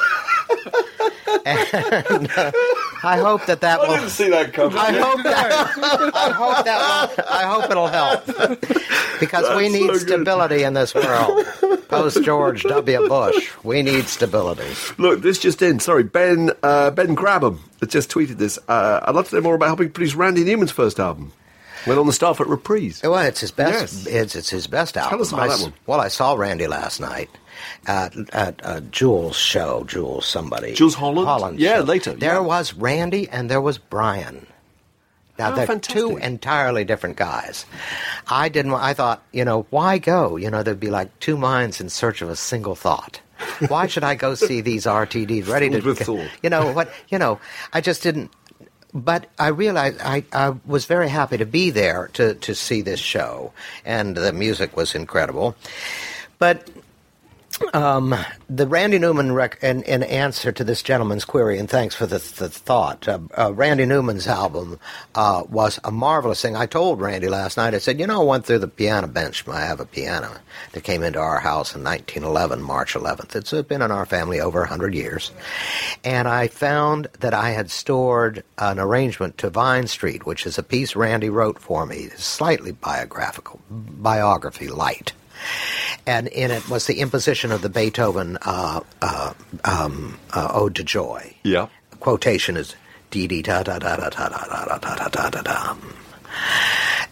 and 1.45 2.31
uh, 2.35 2.51
I 3.03 3.19
hope 3.19 3.45
that 3.45 3.61
that 3.61 3.79
will. 3.79 4.09
see 4.09 4.27
that 4.31 4.53
coming. 4.53 4.75
I 4.75 4.93
hope 4.93 5.21
that. 5.23 5.51
I 6.15 6.31
hope 6.31 6.65
that. 6.65 7.15
Will, 7.15 7.25
I 7.29 7.43
hope 7.43 7.69
it'll 7.69 7.89
help 7.89 8.25
because 9.19 9.55
we 9.55 9.69
need 9.69 9.85
so 9.89 9.97
stability 9.99 10.63
in 10.63 10.73
this 10.73 10.95
world. 10.95 11.45
Post 11.89 12.23
George 12.23 12.63
W. 12.63 13.07
Bush, 13.07 13.51
we 13.63 13.83
need 13.83 14.05
stability. 14.05 14.73
Look, 14.97 15.21
this 15.21 15.37
just 15.37 15.61
in. 15.61 15.79
Sorry, 15.79 16.01
Ben 16.01 16.53
uh, 16.63 16.89
Ben 16.89 17.15
Grabham 17.15 17.59
just 17.87 18.09
tweeted 18.09 18.39
this. 18.39 18.57
Uh, 18.67 19.01
I'd 19.03 19.13
love 19.13 19.29
to 19.29 19.35
know 19.35 19.41
more 19.41 19.53
about 19.53 19.67
helping 19.67 19.91
produce 19.91 20.15
Randy 20.15 20.43
Newman's 20.43 20.71
first 20.71 20.99
album. 20.99 21.33
Went 21.87 21.99
on 21.99 22.05
the 22.07 22.13
staff 22.13 22.39
at 22.41 22.47
Reprise. 22.47 23.01
Well, 23.03 23.17
it's 23.19 23.39
his 23.41 23.51
best. 23.51 24.05
Yes. 24.05 24.07
It's, 24.07 24.35
it's 24.35 24.49
his 24.49 24.67
best 24.67 24.97
album. 24.97 25.09
Tell 25.11 25.21
us 25.21 25.31
about 25.31 25.49
I 25.49 25.55
that 25.57 25.61
one. 25.63 25.73
Well, 25.87 25.99
I 25.99 26.07
saw 26.09 26.33
Randy 26.33 26.67
last 26.67 26.99
night 26.99 27.29
at 27.87 28.15
at 28.33 28.61
uh, 28.65 28.81
Jools' 28.91 29.35
show. 29.35 29.83
Jools, 29.85 30.25
somebody. 30.25 30.73
Jools 30.73 30.93
Holland? 30.95 31.27
Holland. 31.27 31.59
Yeah, 31.59 31.77
show. 31.77 31.83
later, 31.83 32.13
There 32.13 32.33
yeah. 32.33 32.39
was 32.39 32.73
Randy 32.73 33.27
and 33.29 33.49
there 33.49 33.61
was 33.61 33.77
Brian. 33.77 34.45
Now 35.39 35.51
Oh, 35.53 35.55
they're 35.55 35.65
fantastic. 35.65 35.99
two 36.01 36.17
entirely 36.17 36.83
different 36.85 37.15
guys. 37.15 37.65
I 38.27 38.49
didn't. 38.49 38.73
I 38.73 38.93
thought, 38.93 39.23
you 39.31 39.43
know, 39.45 39.65
why 39.71 39.97
go? 39.97 40.35
You 40.37 40.51
know, 40.51 40.61
there'd 40.61 40.79
be 40.79 40.91
like 40.91 41.17
two 41.19 41.37
minds 41.37 41.81
in 41.81 41.89
search 41.89 42.21
of 42.21 42.29
a 42.29 42.35
single 42.35 42.75
thought. 42.75 43.21
Why 43.69 43.87
should 43.87 44.03
I 44.03 44.13
go 44.13 44.35
see 44.35 44.61
these 44.61 44.85
RTDs 44.85 45.47
ready 45.47 45.69
to? 45.71 45.79
With 45.85 45.99
thought. 45.99 46.29
You 46.43 46.51
know 46.51 46.71
what? 46.73 46.91
You 47.09 47.17
know, 47.17 47.39
I 47.73 47.81
just 47.81 48.03
didn't. 48.03 48.29
But 48.93 49.27
I 49.39 49.47
realized 49.49 50.01
I, 50.01 50.25
I 50.33 50.55
was 50.65 50.85
very 50.85 51.09
happy 51.09 51.37
to 51.37 51.45
be 51.45 51.69
there 51.69 52.09
to, 52.13 52.35
to 52.35 52.53
see 52.55 52.81
this 52.81 52.99
show, 52.99 53.53
and 53.85 54.15
the 54.15 54.33
music 54.33 54.75
was 54.75 54.95
incredible. 54.95 55.55
But 56.39 56.67
um, 57.73 58.15
the 58.49 58.67
Randy 58.67 58.99
Newman, 58.99 59.31
rec- 59.31 59.59
in, 59.61 59.83
in 59.83 60.03
answer 60.03 60.51
to 60.51 60.63
this 60.63 60.81
gentleman's 60.81 61.25
query, 61.25 61.57
and 61.57 61.69
thanks 61.69 61.95
for 61.95 62.05
the, 62.05 62.17
the 62.17 62.49
thought, 62.49 63.07
uh, 63.07 63.19
uh, 63.37 63.53
Randy 63.53 63.85
Newman's 63.85 64.27
album 64.27 64.79
uh, 65.15 65.43
was 65.49 65.79
a 65.83 65.91
marvelous 65.91 66.41
thing. 66.41 66.55
I 66.55 66.65
told 66.65 67.01
Randy 67.01 67.29
last 67.29 67.57
night, 67.57 67.73
I 67.73 67.79
said, 67.79 67.99
you 67.99 68.07
know, 68.07 68.21
I 68.21 68.25
went 68.25 68.45
through 68.45 68.59
the 68.59 68.67
piano 68.67 69.07
bench. 69.07 69.47
I 69.47 69.61
have 69.61 69.79
a 69.79 69.85
piano 69.85 70.31
that 70.73 70.83
came 70.83 71.03
into 71.03 71.19
our 71.19 71.39
house 71.39 71.75
in 71.75 71.83
1911, 71.83 72.61
March 72.61 72.93
11th. 72.93 73.35
It's 73.35 73.67
been 73.67 73.81
in 73.81 73.91
our 73.91 74.05
family 74.05 74.39
over 74.39 74.59
100 74.59 74.93
years. 74.93 75.31
And 76.03 76.27
I 76.27 76.47
found 76.47 77.07
that 77.19 77.33
I 77.33 77.51
had 77.51 77.69
stored 77.69 78.43
an 78.57 78.79
arrangement 78.79 79.37
to 79.39 79.49
Vine 79.49 79.87
Street, 79.87 80.25
which 80.25 80.45
is 80.45 80.57
a 80.57 80.63
piece 80.63 80.95
Randy 80.95 81.29
wrote 81.29 81.59
for 81.59 81.85
me, 81.85 82.09
slightly 82.15 82.71
biographical, 82.71 83.59
biography 83.69 84.67
light 84.67 85.13
and 86.05 86.27
in 86.27 86.51
it 86.51 86.69
was 86.69 86.87
the 86.87 86.99
imposition 86.99 87.51
of 87.51 87.61
the 87.61 87.69
Beethoven 87.69 88.37
uh, 88.41 88.81
uh, 89.01 89.33
um, 89.65 90.19
uh, 90.33 90.51
Ode 90.53 90.75
to 90.75 90.83
Joy. 90.83 91.35
Yeah. 91.43 91.67
Quotation 91.99 92.57
is 92.57 92.75
dee 93.11 93.27
dee 93.27 93.41
da 93.41 93.63
da 93.63 93.79
da 93.79 93.95
da 93.95 94.09
da 94.09 94.27
da 94.29 94.65
da 94.65 94.77
da 94.77 94.95
da 94.95 95.07
da 95.09 95.29
da 95.29 95.41
da. 95.41 95.75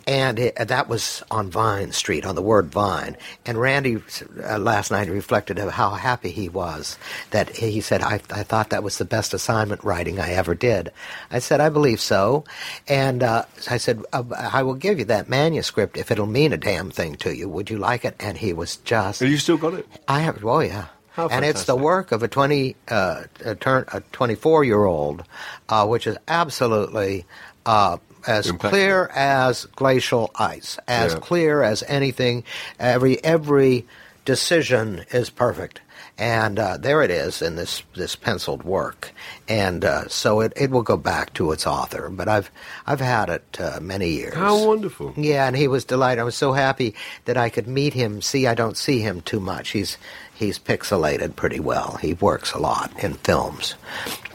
And 0.08 0.40
it, 0.40 0.56
that 0.56 0.90
was 0.90 1.22
on 1.30 1.52
Vine 1.52 1.92
Street, 1.92 2.26
on 2.26 2.34
the 2.34 2.42
word 2.42 2.72
Vine. 2.72 3.16
And 3.46 3.60
Randy 3.60 4.02
uh, 4.44 4.58
last 4.58 4.90
night 4.90 5.08
reflected 5.08 5.60
of 5.60 5.72
how 5.72 5.92
happy 5.92 6.32
he 6.32 6.50
was 6.50 6.98
that 7.30 7.56
he 7.56 7.80
said, 7.82 8.02
I, 8.02 8.16
I 8.32 8.42
thought 8.44 8.72
that 8.72 8.82
was 8.82 8.98
the 8.98 9.06
best 9.06 9.36
assignment 9.36 9.84
writing 9.84 10.20
I 10.20 10.32
ever 10.32 10.56
did. 10.56 10.92
I 11.30 11.40
said, 11.40 11.62
I 11.62 11.70
believe 11.70 12.00
so. 12.00 12.44
And 12.88 13.22
uh, 13.22 13.46
I 13.70 13.78
said, 13.78 14.04
uh, 14.12 14.24
I 14.36 14.64
will 14.64 14.74
give 14.74 14.98
you 14.98 15.06
that 15.06 15.30
manuscript 15.30 15.96
if 15.96 16.10
it'll 16.10 16.26
mean 16.26 16.54
a 16.54 16.58
damn 16.58 16.90
thing 16.90 17.16
to 17.18 17.36
you. 17.36 17.48
Would 17.48 17.70
you 17.70 17.78
like 17.78 18.04
it? 18.04 18.16
And 18.20 18.38
he 18.38 18.52
was 18.54 18.78
just. 18.78 19.20
Have 19.20 19.30
you 19.30 19.38
still 19.38 19.58
got 19.58 19.76
it? 19.76 19.88
I 20.08 20.22
have. 20.22 20.44
Oh 20.44 20.62
yeah. 20.62 20.88
How 21.12 21.28
and 21.28 21.44
it's 21.44 21.66
the 21.66 21.76
work 21.76 22.12
of 22.12 22.24
a 22.24 22.28
twenty, 22.28 22.78
uh, 22.88 23.24
a 23.44 23.54
turn, 23.54 23.86
a 23.92 24.00
twenty-four 24.12 24.64
year 24.64 24.86
old, 24.86 25.24
uh, 25.68 25.86
which 25.86 26.08
is 26.08 26.18
absolutely 26.28 27.26
uh, 27.66 27.98
as 28.30 28.48
Impeccable. 28.48 28.70
clear 28.70 29.06
as 29.16 29.66
glacial 29.76 30.32
ice, 30.36 30.78
as 30.88 31.14
Yeah. 31.14 31.20
clear 31.20 31.64
as 31.64 31.84
anything. 31.88 32.44
Every 32.80 33.22
every 33.24 33.86
decision 34.26 35.04
is 35.12 35.30
perfect. 35.30 35.82
And 36.20 36.60
uh, 36.60 36.76
there 36.76 37.02
it 37.02 37.12
is 37.12 37.42
in 37.42 37.56
this, 37.56 37.82
this 37.96 38.14
penciled 38.18 38.64
work, 38.64 39.12
and 39.48 39.86
uh, 39.86 40.10
so 40.10 40.42
it, 40.42 40.52
it 40.58 40.70
will 40.70 40.82
go 40.84 40.98
back 40.98 41.34
to 41.36 41.54
its 41.54 41.66
author. 41.66 42.10
But 42.10 42.28
I've 42.28 42.52
I've 42.86 43.00
had 43.00 43.30
it 43.30 43.58
uh, 43.58 43.80
many 43.82 44.10
years. 44.10 44.34
How 44.34 44.66
wonderful. 44.68 45.14
Yeah, 45.16 45.48
and 45.48 45.56
he 45.56 45.70
was 45.70 45.86
delighted. 45.86 46.20
I 46.20 46.26
was 46.26 46.36
so 46.36 46.52
happy 46.52 46.94
that 47.24 47.38
I 47.38 47.48
could 47.48 47.68
meet 47.68 47.94
him. 47.94 48.22
See, 48.22 48.48
I 48.48 48.54
don't 48.54 48.76
see 48.76 49.00
him 49.00 49.22
too 49.22 49.40
much. 49.40 49.70
He's 49.70 49.98
he's 50.36 50.60
pixelated 50.60 51.38
pretty 51.38 51.62
well. 51.62 51.98
He 52.02 52.16
works 52.16 52.52
a 52.52 52.60
lot 52.60 52.92
in 53.02 53.14
films. 53.14 53.76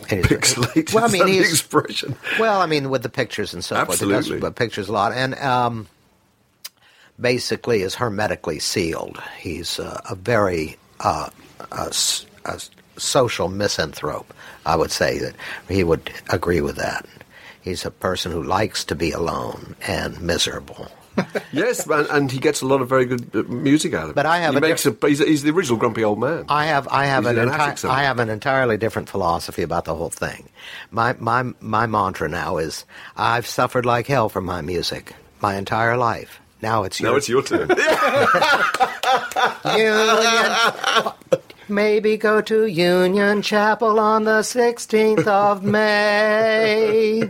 And 0.08 0.24
he's- 0.24 0.54
Pixelated. 0.54 0.94
Well, 0.94 1.04
I 1.04 1.08
mean, 1.08 1.26
he's 1.28 1.50
expression. 1.50 2.16
well, 2.38 2.62
I 2.62 2.66
mean, 2.66 2.88
with 2.88 3.02
the 3.02 3.08
pictures 3.10 3.52
and 3.52 3.62
so 3.62 3.76
forth, 3.84 4.00
he 4.00 4.06
does 4.06 4.16
Absolutely. 4.20 4.40
but 4.40 4.56
pictures 4.56 4.88
a 4.88 4.92
lot, 4.92 5.12
and 5.12 5.34
um, 5.34 5.86
basically 7.20 7.82
is 7.82 7.94
hermetically 7.96 8.58
sealed. 8.58 9.22
He's 9.38 9.78
uh, 9.78 10.00
a 10.08 10.14
very 10.14 10.76
uh, 11.00 11.28
a 11.72 11.92
a 12.44 12.60
social 12.96 13.48
misanthrope. 13.48 14.32
I 14.66 14.76
would 14.76 14.90
say 14.90 15.18
that 15.18 15.34
he 15.68 15.84
would 15.84 16.10
agree 16.30 16.60
with 16.60 16.76
that. 16.76 17.06
He's 17.60 17.84
a 17.84 17.90
person 17.90 18.32
who 18.32 18.42
likes 18.42 18.84
to 18.84 18.94
be 18.94 19.12
alone 19.12 19.76
and 19.86 20.20
miserable. 20.20 20.88
Yes, 21.52 21.86
and, 21.86 22.08
and 22.08 22.32
he 22.32 22.40
gets 22.40 22.60
a 22.60 22.66
lot 22.66 22.82
of 22.82 22.88
very 22.88 23.04
good 23.04 23.30
uh, 23.36 23.42
music 23.44 23.94
out 23.94 24.04
of 24.04 24.10
it. 24.10 24.14
But 24.16 24.26
I 24.26 24.38
have 24.38 24.54
he 24.54 24.58
a 24.58 24.60
makes 24.60 24.84
a, 24.84 24.96
he's, 25.00 25.20
he's 25.20 25.44
the 25.44 25.50
original 25.50 25.78
grumpy 25.78 26.02
old 26.02 26.18
man. 26.18 26.46
I 26.48 26.66
have 26.66 26.88
I 26.88 27.06
have 27.06 27.22
He's 27.22 27.36
an 27.36 27.50
an 27.50 27.76
somewhere. 27.76 27.96
I 27.96 28.02
have 28.02 28.18
an 28.18 28.30
entirely 28.30 28.76
different 28.76 29.08
philosophy 29.08 29.62
about 29.62 29.84
the 29.84 29.94
whole 29.94 30.10
thing. 30.10 30.48
My 30.90 31.14
my 31.20 31.52
my 31.60 31.86
mantra 31.86 32.28
now 32.28 32.56
is 32.56 32.84
I've 33.16 33.46
suffered 33.46 33.86
like 33.86 34.08
hell 34.08 34.28
for 34.28 34.40
my 34.40 34.60
music 34.60 35.14
my 35.40 35.54
entire 35.54 35.96
life. 35.96 36.40
Now 36.60 36.82
it's 36.82 37.00
now 37.00 37.10
your 37.10 37.18
it's 37.18 37.28
your 37.28 37.42
turn. 37.44 37.68
Maybe 41.68 42.16
go 42.16 42.40
to 42.42 42.66
Union 42.66 43.42
Chapel 43.42 43.98
on 43.98 44.24
the 44.24 44.40
16th 44.40 45.26
of 45.26 45.62
May. 45.74 47.22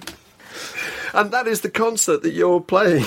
and 1.12 1.30
that 1.30 1.47
is 1.47 1.61
the 1.61 1.70
concert 1.70 2.22
that 2.22 2.32
you're 2.32 2.61
playing. 2.61 3.05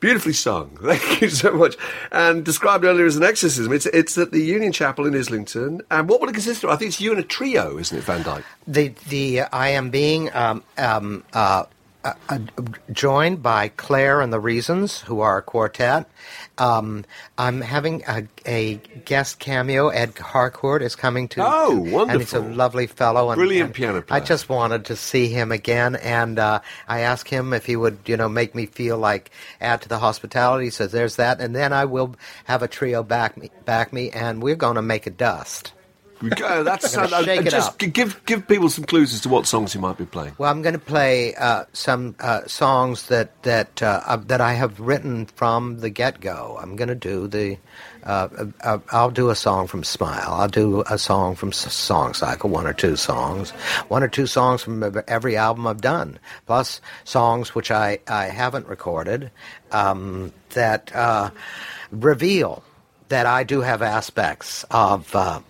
Beautifully 0.00 0.32
sung. 0.32 0.76
Thank 0.82 1.20
you 1.22 1.28
so 1.30 1.52
much. 1.52 1.76
And 2.12 2.44
described 2.44 2.84
earlier 2.84 3.06
as 3.06 3.16
an 3.16 3.22
exorcism. 3.22 3.72
It's 3.72 3.86
it's 3.86 4.16
at 4.18 4.30
the 4.30 4.40
Union 4.40 4.72
Chapel 4.72 5.06
in 5.06 5.14
Islington. 5.16 5.80
And 5.90 6.08
what 6.08 6.20
will 6.20 6.28
it 6.28 6.34
consist 6.34 6.64
of? 6.64 6.70
I 6.70 6.76
think 6.76 6.90
it's 6.90 7.00
you 7.00 7.12
and 7.12 7.20
a 7.20 7.24
trio, 7.24 7.78
isn't 7.78 7.96
it, 7.96 8.04
Van 8.04 8.22
Dyke? 8.22 8.44
The 8.66 8.88
the 9.08 9.40
uh, 9.40 9.48
I 9.52 9.70
am 9.70 9.90
being 9.90 10.34
um, 10.34 10.62
um, 10.76 11.24
uh, 11.32 11.64
uh, 12.06 12.14
uh, 12.28 12.38
joined 12.92 13.42
by 13.42 13.68
Claire 13.68 14.20
and 14.20 14.32
the 14.32 14.40
Reasons, 14.40 15.00
who 15.00 15.20
are 15.20 15.38
a 15.38 15.42
quartet. 15.42 16.08
Um, 16.58 17.04
I'm 17.36 17.60
having 17.60 18.02
a, 18.08 18.26
a 18.46 18.76
guest 19.04 19.38
cameo. 19.38 19.88
Ed 19.88 20.16
Harcourt 20.18 20.82
is 20.82 20.96
coming 20.96 21.28
to. 21.28 21.42
Oh, 21.44 21.84
to- 21.84 21.98
And 22.10 22.20
he's 22.20 22.32
a 22.32 22.40
lovely 22.40 22.86
fellow. 22.86 23.30
And, 23.30 23.38
Brilliant 23.38 23.66
and 23.66 23.74
piano 23.74 24.04
I 24.10 24.20
just 24.20 24.48
wanted 24.48 24.86
to 24.86 24.96
see 24.96 25.28
him 25.28 25.52
again, 25.52 25.96
and 25.96 26.38
uh, 26.38 26.60
I 26.88 27.00
asked 27.00 27.28
him 27.28 27.52
if 27.52 27.66
he 27.66 27.76
would, 27.76 27.98
you 28.06 28.16
know, 28.16 28.28
make 28.28 28.54
me 28.54 28.66
feel 28.66 28.98
like 28.98 29.30
add 29.60 29.82
to 29.82 29.88
the 29.88 29.98
hospitality. 29.98 30.64
He 30.66 30.70
says, 30.70 30.92
"There's 30.92 31.16
that," 31.16 31.40
and 31.40 31.54
then 31.54 31.72
I 31.72 31.84
will 31.84 32.16
have 32.44 32.62
a 32.62 32.68
trio 32.68 33.02
back 33.02 33.36
me, 33.36 33.50
back 33.64 33.92
me, 33.92 34.10
and 34.10 34.42
we're 34.42 34.56
going 34.56 34.76
to 34.76 34.82
make 34.82 35.06
a 35.06 35.10
dust. 35.10 35.72
We 36.22 36.30
go, 36.30 36.64
that's 36.64 36.96
uh, 36.96 37.06
shake 37.24 37.38
and 37.38 37.46
it 37.46 37.50
just 37.50 37.70
up. 37.70 37.78
give 37.78 38.24
give 38.24 38.48
people 38.48 38.70
some 38.70 38.84
clues 38.84 39.12
as 39.12 39.20
to 39.22 39.28
what 39.28 39.46
songs 39.46 39.74
you 39.74 39.80
might 39.80 39.98
be 39.98 40.06
playing. 40.06 40.34
Well, 40.38 40.50
I'm 40.50 40.62
going 40.62 40.72
to 40.72 40.78
play 40.78 41.34
uh, 41.34 41.66
some 41.74 42.16
uh, 42.20 42.46
songs 42.46 43.08
that 43.08 43.42
that 43.42 43.82
uh, 43.82 44.00
uh, 44.06 44.16
that 44.26 44.40
I 44.40 44.54
have 44.54 44.80
written 44.80 45.26
from 45.26 45.80
the 45.80 45.90
get 45.90 46.20
go. 46.20 46.58
I'm 46.60 46.76
going 46.76 46.88
to 46.88 46.94
do 46.94 47.28
the. 47.28 47.58
Uh, 48.02 48.28
uh, 48.60 48.78
I'll 48.92 49.10
do 49.10 49.30
a 49.30 49.34
song 49.34 49.66
from 49.66 49.82
Smile. 49.82 50.28
I'll 50.28 50.48
do 50.48 50.84
a 50.88 50.96
song 50.96 51.34
from 51.34 51.48
S- 51.48 51.72
Song 51.72 52.14
Cycle, 52.14 52.48
one 52.48 52.66
or 52.66 52.72
two 52.72 52.94
songs, 52.94 53.50
one 53.88 54.02
or 54.04 54.08
two 54.08 54.26
songs 54.26 54.62
from 54.62 55.02
every 55.08 55.36
album 55.36 55.66
I've 55.66 55.80
done, 55.80 56.20
plus 56.46 56.80
songs 57.02 57.54
which 57.54 57.72
I, 57.72 57.98
I 58.06 58.26
haven't 58.26 58.68
recorded 58.68 59.32
um, 59.72 60.32
that 60.50 60.94
uh, 60.94 61.30
reveal 61.90 62.62
that 63.08 63.26
I 63.26 63.42
do 63.42 63.60
have 63.60 63.82
aspects 63.82 64.64
of 64.70 65.14
uh, 65.14 65.40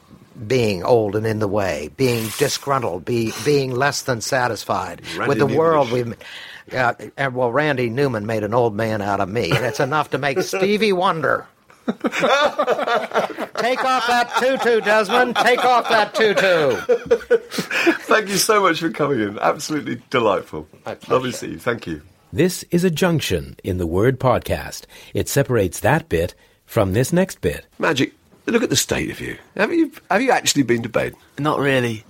being 0.47 0.82
old 0.82 1.16
and 1.16 1.26
in 1.26 1.39
the 1.39 1.49
way, 1.49 1.91
being 1.97 2.28
disgruntled, 2.39 3.05
be, 3.05 3.32
being 3.45 3.74
less 3.74 4.03
than 4.03 4.20
satisfied 4.20 5.03
Randy 5.16 5.28
with 5.28 5.39
the 5.39 5.47
world 5.47 5.91
Newman-ish. 5.91 6.18
we've. 6.68 6.74
Uh, 6.74 6.95
and, 7.16 7.34
well, 7.34 7.53
Randy 7.53 7.89
Newman 7.89 8.26
made 8.26 8.43
an 8.43 8.53
old 8.53 8.74
man 8.74 9.01
out 9.01 9.20
of 9.20 9.28
me, 9.28 9.53
and 9.53 9.64
it's 9.64 9.78
enough 9.78 10.11
to 10.11 10.18
make 10.18 10.41
Stevie 10.41 10.93
Wonder. 10.93 11.47
Take 11.87 13.84
off 13.84 14.07
that 14.09 14.32
tutu, 14.41 14.80
Desmond. 14.80 15.37
Take 15.37 15.64
off 15.64 15.89
that 15.89 16.12
tutu. 16.14 16.76
Thank 18.07 18.28
you 18.28 18.39
so 18.39 18.61
much 18.61 18.80
for 18.80 18.91
coming 18.91 19.20
in. 19.20 19.39
Absolutely 19.39 20.03
delightful. 20.11 20.66
My 20.84 20.97
pleasure. 20.97 21.12
Lovely 21.14 21.30
to 21.30 21.37
see 21.37 21.51
you. 21.53 21.59
Thank 21.61 21.87
you. 21.87 22.03
This 22.32 22.64
is 22.72 22.82
a 22.82 22.91
junction 22.91 23.57
in 23.62 23.78
the 23.78 23.87
word 23.87 24.18
podcast. 24.18 24.87
It 25.14 25.28
separates 25.28 25.78
that 25.80 26.09
bit 26.09 26.34
from 26.64 26.93
this 26.93 27.12
next 27.12 27.41
bit. 27.41 27.66
Magic. 27.78 28.12
Look 28.47 28.62
at 28.62 28.70
the 28.70 28.76
state 28.76 29.11
of 29.11 29.20
you. 29.20 29.36
Have 29.57 29.72
you 29.72 29.92
have 30.11 30.22
you 30.22 30.30
actually 30.30 30.62
been 30.62 30.82
to 30.84 30.88
bed? 30.88 31.14
Not 31.38 31.59
really. 31.59 32.05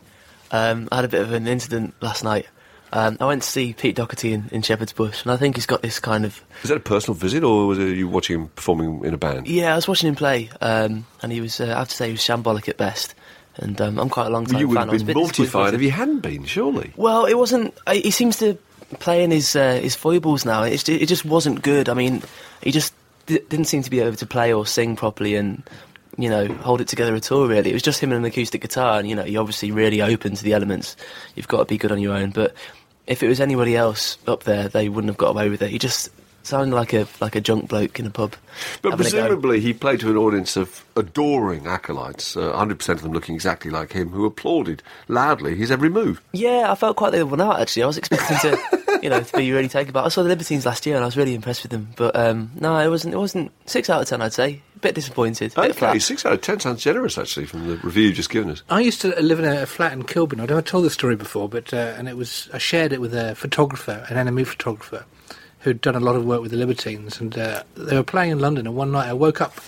Um, 0.51 0.89
I 0.93 0.97
had 0.97 1.05
a 1.05 1.09
bit 1.09 1.23
of 1.23 1.33
an 1.33 1.47
incident 1.49 1.95
last 2.01 2.23
night. 2.23 2.47
Um, 2.93 3.17
I 3.21 3.27
went 3.27 3.43
to 3.43 3.49
see 3.49 3.73
Pete 3.73 3.97
Doherty 3.97 4.33
in, 4.33 4.49
in 4.53 4.63
Shepherd's 4.63 4.93
Bush, 4.93 5.23
and 5.23 5.33
I 5.33 5.37
think 5.37 5.57
he's 5.57 5.67
got 5.67 5.83
this 5.83 5.99
kind 5.99 6.25
of. 6.25 6.41
Is 6.63 6.69
that 6.69 6.77
a 6.77 6.81
personal 6.81 7.15
visit, 7.15 7.43
or 7.43 7.67
was 7.67 7.79
it 7.79 7.97
you 7.97 8.07
watching 8.07 8.39
him 8.41 8.49
performing 8.49 9.05
in 9.05 9.13
a 9.13 9.19
band? 9.19 9.49
Yeah, 9.49 9.73
I 9.73 9.77
was 9.77 9.89
watching 9.89 10.09
him 10.09 10.15
play, 10.15 10.51
um, 10.61 11.05
and 11.21 11.33
he 11.33 11.41
was. 11.41 11.61
Uh, 11.61 11.65
I 11.65 11.79
have 11.81 11.89
to 11.89 11.97
say, 11.97 12.07
he 12.07 12.13
was 12.13 12.21
shambolic 12.21 12.69
at 12.69 12.77
best. 12.77 13.15
And 13.57 13.81
um, 13.81 13.99
I'm 13.99 14.11
quite 14.11 14.27
a 14.27 14.31
long 14.31 14.45
time 14.45 14.61
you 14.61 14.69
would 14.69 14.75
fan. 14.77 14.89
have 14.89 14.91
I 14.91 14.93
was 14.93 15.03
been 15.03 15.17
mortified 15.17 15.73
if 15.73 15.81
you 15.81 15.91
hadn't 15.91 16.21
been, 16.21 16.45
surely. 16.45 16.93
Well, 16.97 17.25
it 17.25 17.39
wasn't. 17.39 17.75
I, 17.87 17.97
he 17.97 18.11
seems 18.11 18.37
to 18.39 18.59
playing 19.01 19.31
his 19.31 19.57
uh, 19.57 19.81
his 19.83 19.97
foibles 19.97 20.45
now. 20.45 20.63
It's, 20.63 20.87
it 20.89 21.07
just 21.07 21.25
wasn't 21.25 21.63
good. 21.63 21.89
I 21.89 21.95
mean, 21.95 22.23
he 22.63 22.71
just 22.71 22.93
d- 23.25 23.41
didn't 23.49 23.65
seem 23.65 23.83
to 23.83 23.91
be 23.91 24.01
able 24.01 24.17
to 24.17 24.27
play 24.27 24.53
or 24.53 24.67
sing 24.67 24.95
properly 24.95 25.37
and 25.37 25.63
you 26.17 26.29
know 26.29 26.47
hold 26.47 26.81
it 26.81 26.89
together 26.89 27.15
at 27.15 27.31
all. 27.31 27.47
Really, 27.47 27.71
it 27.71 27.75
was 27.75 27.83
just 27.83 28.01
him 28.01 28.13
and 28.13 28.19
an 28.19 28.25
acoustic 28.25 28.61
guitar, 28.61 28.99
and 28.99 29.09
you 29.09 29.15
know 29.15 29.25
you're 29.25 29.41
obviously 29.41 29.71
really 29.71 30.03
open 30.03 30.35
to 30.35 30.43
the 30.43 30.53
elements. 30.53 30.97
You've 31.35 31.49
got 31.49 31.59
to 31.59 31.65
be 31.65 31.79
good 31.79 31.93
on 31.93 31.99
your 31.99 32.15
own. 32.15 32.31
But 32.31 32.55
if 33.07 33.23
it 33.23 33.29
was 33.29 33.41
anybody 33.41 33.77
else 33.77 34.19
up 34.27 34.45
there, 34.45 34.69
they 34.69 34.89
wouldn't 34.89 35.11
have 35.11 35.19
got 35.19 35.31
away 35.31 35.49
with 35.49 35.63
it. 35.63 35.71
He 35.71 35.79
just 35.79 36.11
sounded 36.47 36.75
like 36.75 36.93
a 36.93 37.07
like 37.21 37.35
a 37.35 37.41
junk 37.41 37.69
bloke 37.69 37.99
in 37.99 38.07
a 38.07 38.11
pub. 38.11 38.35
But 38.81 38.91
having 38.91 39.07
a 39.07 39.11
go. 39.11 39.21
presumably 39.21 39.61
he 39.61 39.75
played 39.75 40.01
to 40.01 40.11
an 40.11 40.17
audience 40.17 40.57
of 40.57 40.85
adoring 40.97 41.67
acolytes, 41.67 42.37
uh, 42.37 42.53
100% 42.53 42.89
of 42.89 43.03
them 43.03 43.13
looking 43.13 43.35
exactly 43.35 43.71
like 43.71 43.93
him, 43.93 44.11
who 44.11 44.25
applauded 44.25 44.83
loudly 45.09 45.57
his 45.57 45.71
every 45.71 45.91
move. 45.91 46.23
Yeah, 46.33 46.71
I 46.71 46.75
felt 46.75 46.97
quite 46.97 47.11
the 47.11 47.21
other 47.21 47.31
one 47.31 47.41
out 47.41 47.61
actually. 47.61 47.83
I 47.83 47.87
was 47.87 47.99
expecting 47.99 48.39
to, 48.39 49.01
you 49.03 49.11
know, 49.11 49.21
to 49.21 49.37
be 49.37 49.53
really 49.53 49.69
taken 49.69 49.93
back. 49.93 50.07
I 50.07 50.09
saw 50.09 50.23
the 50.23 50.29
Libertines 50.29 50.65
last 50.65 50.87
year 50.87 50.97
and 50.97 51.05
I 51.05 51.07
was 51.07 51.17
really 51.17 51.35
impressed 51.35 51.63
with 51.63 51.73
them. 51.73 51.89
But 51.97 52.17
um, 52.17 52.53
no, 52.55 52.79
it 52.79 52.89
wasn't. 52.89 53.15
It 53.15 53.19
wasn't 53.19 53.53
six 53.67 53.91
out 53.91 54.03
of 54.03 54.09
ten. 54.09 54.23
I'd 54.23 54.33
say 54.33 54.63
bit 54.87 54.95
disappointed. 54.95 55.53
A 55.57 55.63
bit 55.63 55.71
Okay, 55.71 55.79
flat. 55.79 56.03
6 56.03 56.27
out 56.27 56.33
of 56.33 56.41
10 56.43 56.61
sounds 56.61 56.83
generous, 56.83 57.19
actually, 57.19 57.47
from 57.47 57.67
the 57.67 57.77
review 57.79 58.05
you've 58.05 58.15
just 58.15 58.31
given 58.31 58.51
us. 58.51 58.63
I 58.71 58.81
used 58.81 59.01
to 59.01 59.09
live 59.21 59.41
in 59.41 59.45
a 59.45 59.67
flat 59.67 59.93
in 59.93 60.05
Kilburn. 60.05 60.41
I've 60.41 60.49
never 60.49 60.63
told 60.63 60.85
this 60.85 60.95
story 60.95 61.17
before, 61.17 61.49
but 61.49 61.75
uh, 61.75 61.95
and 61.99 62.09
it 62.09 62.17
was 62.17 62.49
I 62.53 62.59
shared 62.59 62.93
it 62.93 63.01
with 63.01 63.15
a 63.15 63.35
photographer, 63.35 64.07
an 64.09 64.27
NME 64.27 64.47
photographer, 64.47 65.05
who'd 65.61 65.81
done 65.81 65.97
a 65.97 66.01
lot 66.01 66.15
of 66.15 66.25
work 66.25 66.41
with 66.41 66.53
the 66.53 66.57
Libertines, 66.57 67.21
and 67.21 67.37
uh, 67.37 67.65
they 67.75 67.97
were 67.97 68.05
playing 68.05 68.31
in 68.31 68.39
London. 68.39 68.67
And 68.67 68.77
one 68.77 68.93
night 68.93 69.09
I 69.09 69.13
woke 69.13 69.41
up 69.41 69.59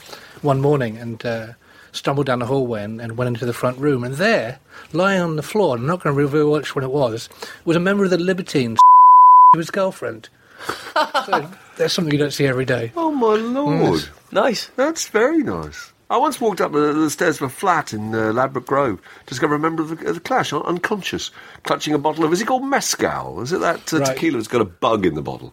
one 0.43 0.61
morning 0.61 0.97
and 0.99 1.25
uh, 1.27 1.47
stumbled 1.91 2.27
down 2.27 2.39
the 2.39 2.47
hallway 2.47 2.85
and, 2.85 3.01
and 3.01 3.17
went 3.17 3.29
into 3.29 3.45
the 3.45 3.53
front 3.53 3.77
room, 3.79 4.05
and 4.05 4.15
there, 4.15 4.61
lying 4.93 5.21
on 5.21 5.35
the 5.35 5.43
floor, 5.43 5.77
I'm 5.77 5.87
not 5.87 6.03
going 6.03 6.15
to 6.15 6.23
reveal 6.23 6.53
which 6.53 6.77
one 6.77 6.85
it 6.85 6.93
was, 6.93 7.29
was 7.65 7.77
a 7.77 7.81
member 7.81 8.05
of 8.05 8.11
the 8.11 8.19
Libertines, 8.19 8.79
his 9.57 9.71
girlfriend. 9.73 10.29
so 11.27 11.51
that's 11.79 11.95
something 11.95 12.13
you 12.13 12.19
don't 12.19 12.33
see 12.33 12.47
every 12.47 12.65
day. 12.65 12.93
Oh, 12.97 13.11
my 13.13 13.35
lord. 13.35 14.01
Yes. 14.01 14.11
Nice. 14.33 14.67
That's 14.77 15.09
very 15.09 15.39
nice. 15.43 15.93
I 16.11 16.17
once 16.17 16.41
walked 16.41 16.61
up 16.61 16.73
the, 16.73 16.93
the 16.95 17.11
stairs 17.11 17.37
of 17.37 17.43
a 17.43 17.49
flat 17.51 17.93
in 17.93 18.15
uh, 18.15 18.33
Ladbroke 18.33 18.67
Grove 18.67 19.01
to 19.01 19.27
discover 19.27 19.55
a 19.55 19.59
member 19.59 19.83
of 19.83 19.89
the, 19.99 20.09
of 20.09 20.15
the 20.15 20.21
Clash, 20.21 20.53
un- 20.55 20.63
unconscious, 20.63 21.31
clutching 21.65 21.93
a 21.93 21.99
bottle 21.99 22.25
of, 22.25 22.33
is 22.33 22.41
it 22.41 22.47
called 22.47 22.65
Mescal? 22.65 23.41
Is 23.43 23.53
it 23.53 23.61
that 23.61 23.93
uh, 23.93 23.99
Right. 23.99 24.07
tequila 24.15 24.39
that's 24.39 24.49
got 24.49 24.61
a 24.63 24.65
bug 24.67 25.05
in 25.05 25.15
the 25.15 25.23
bottle? 25.23 25.53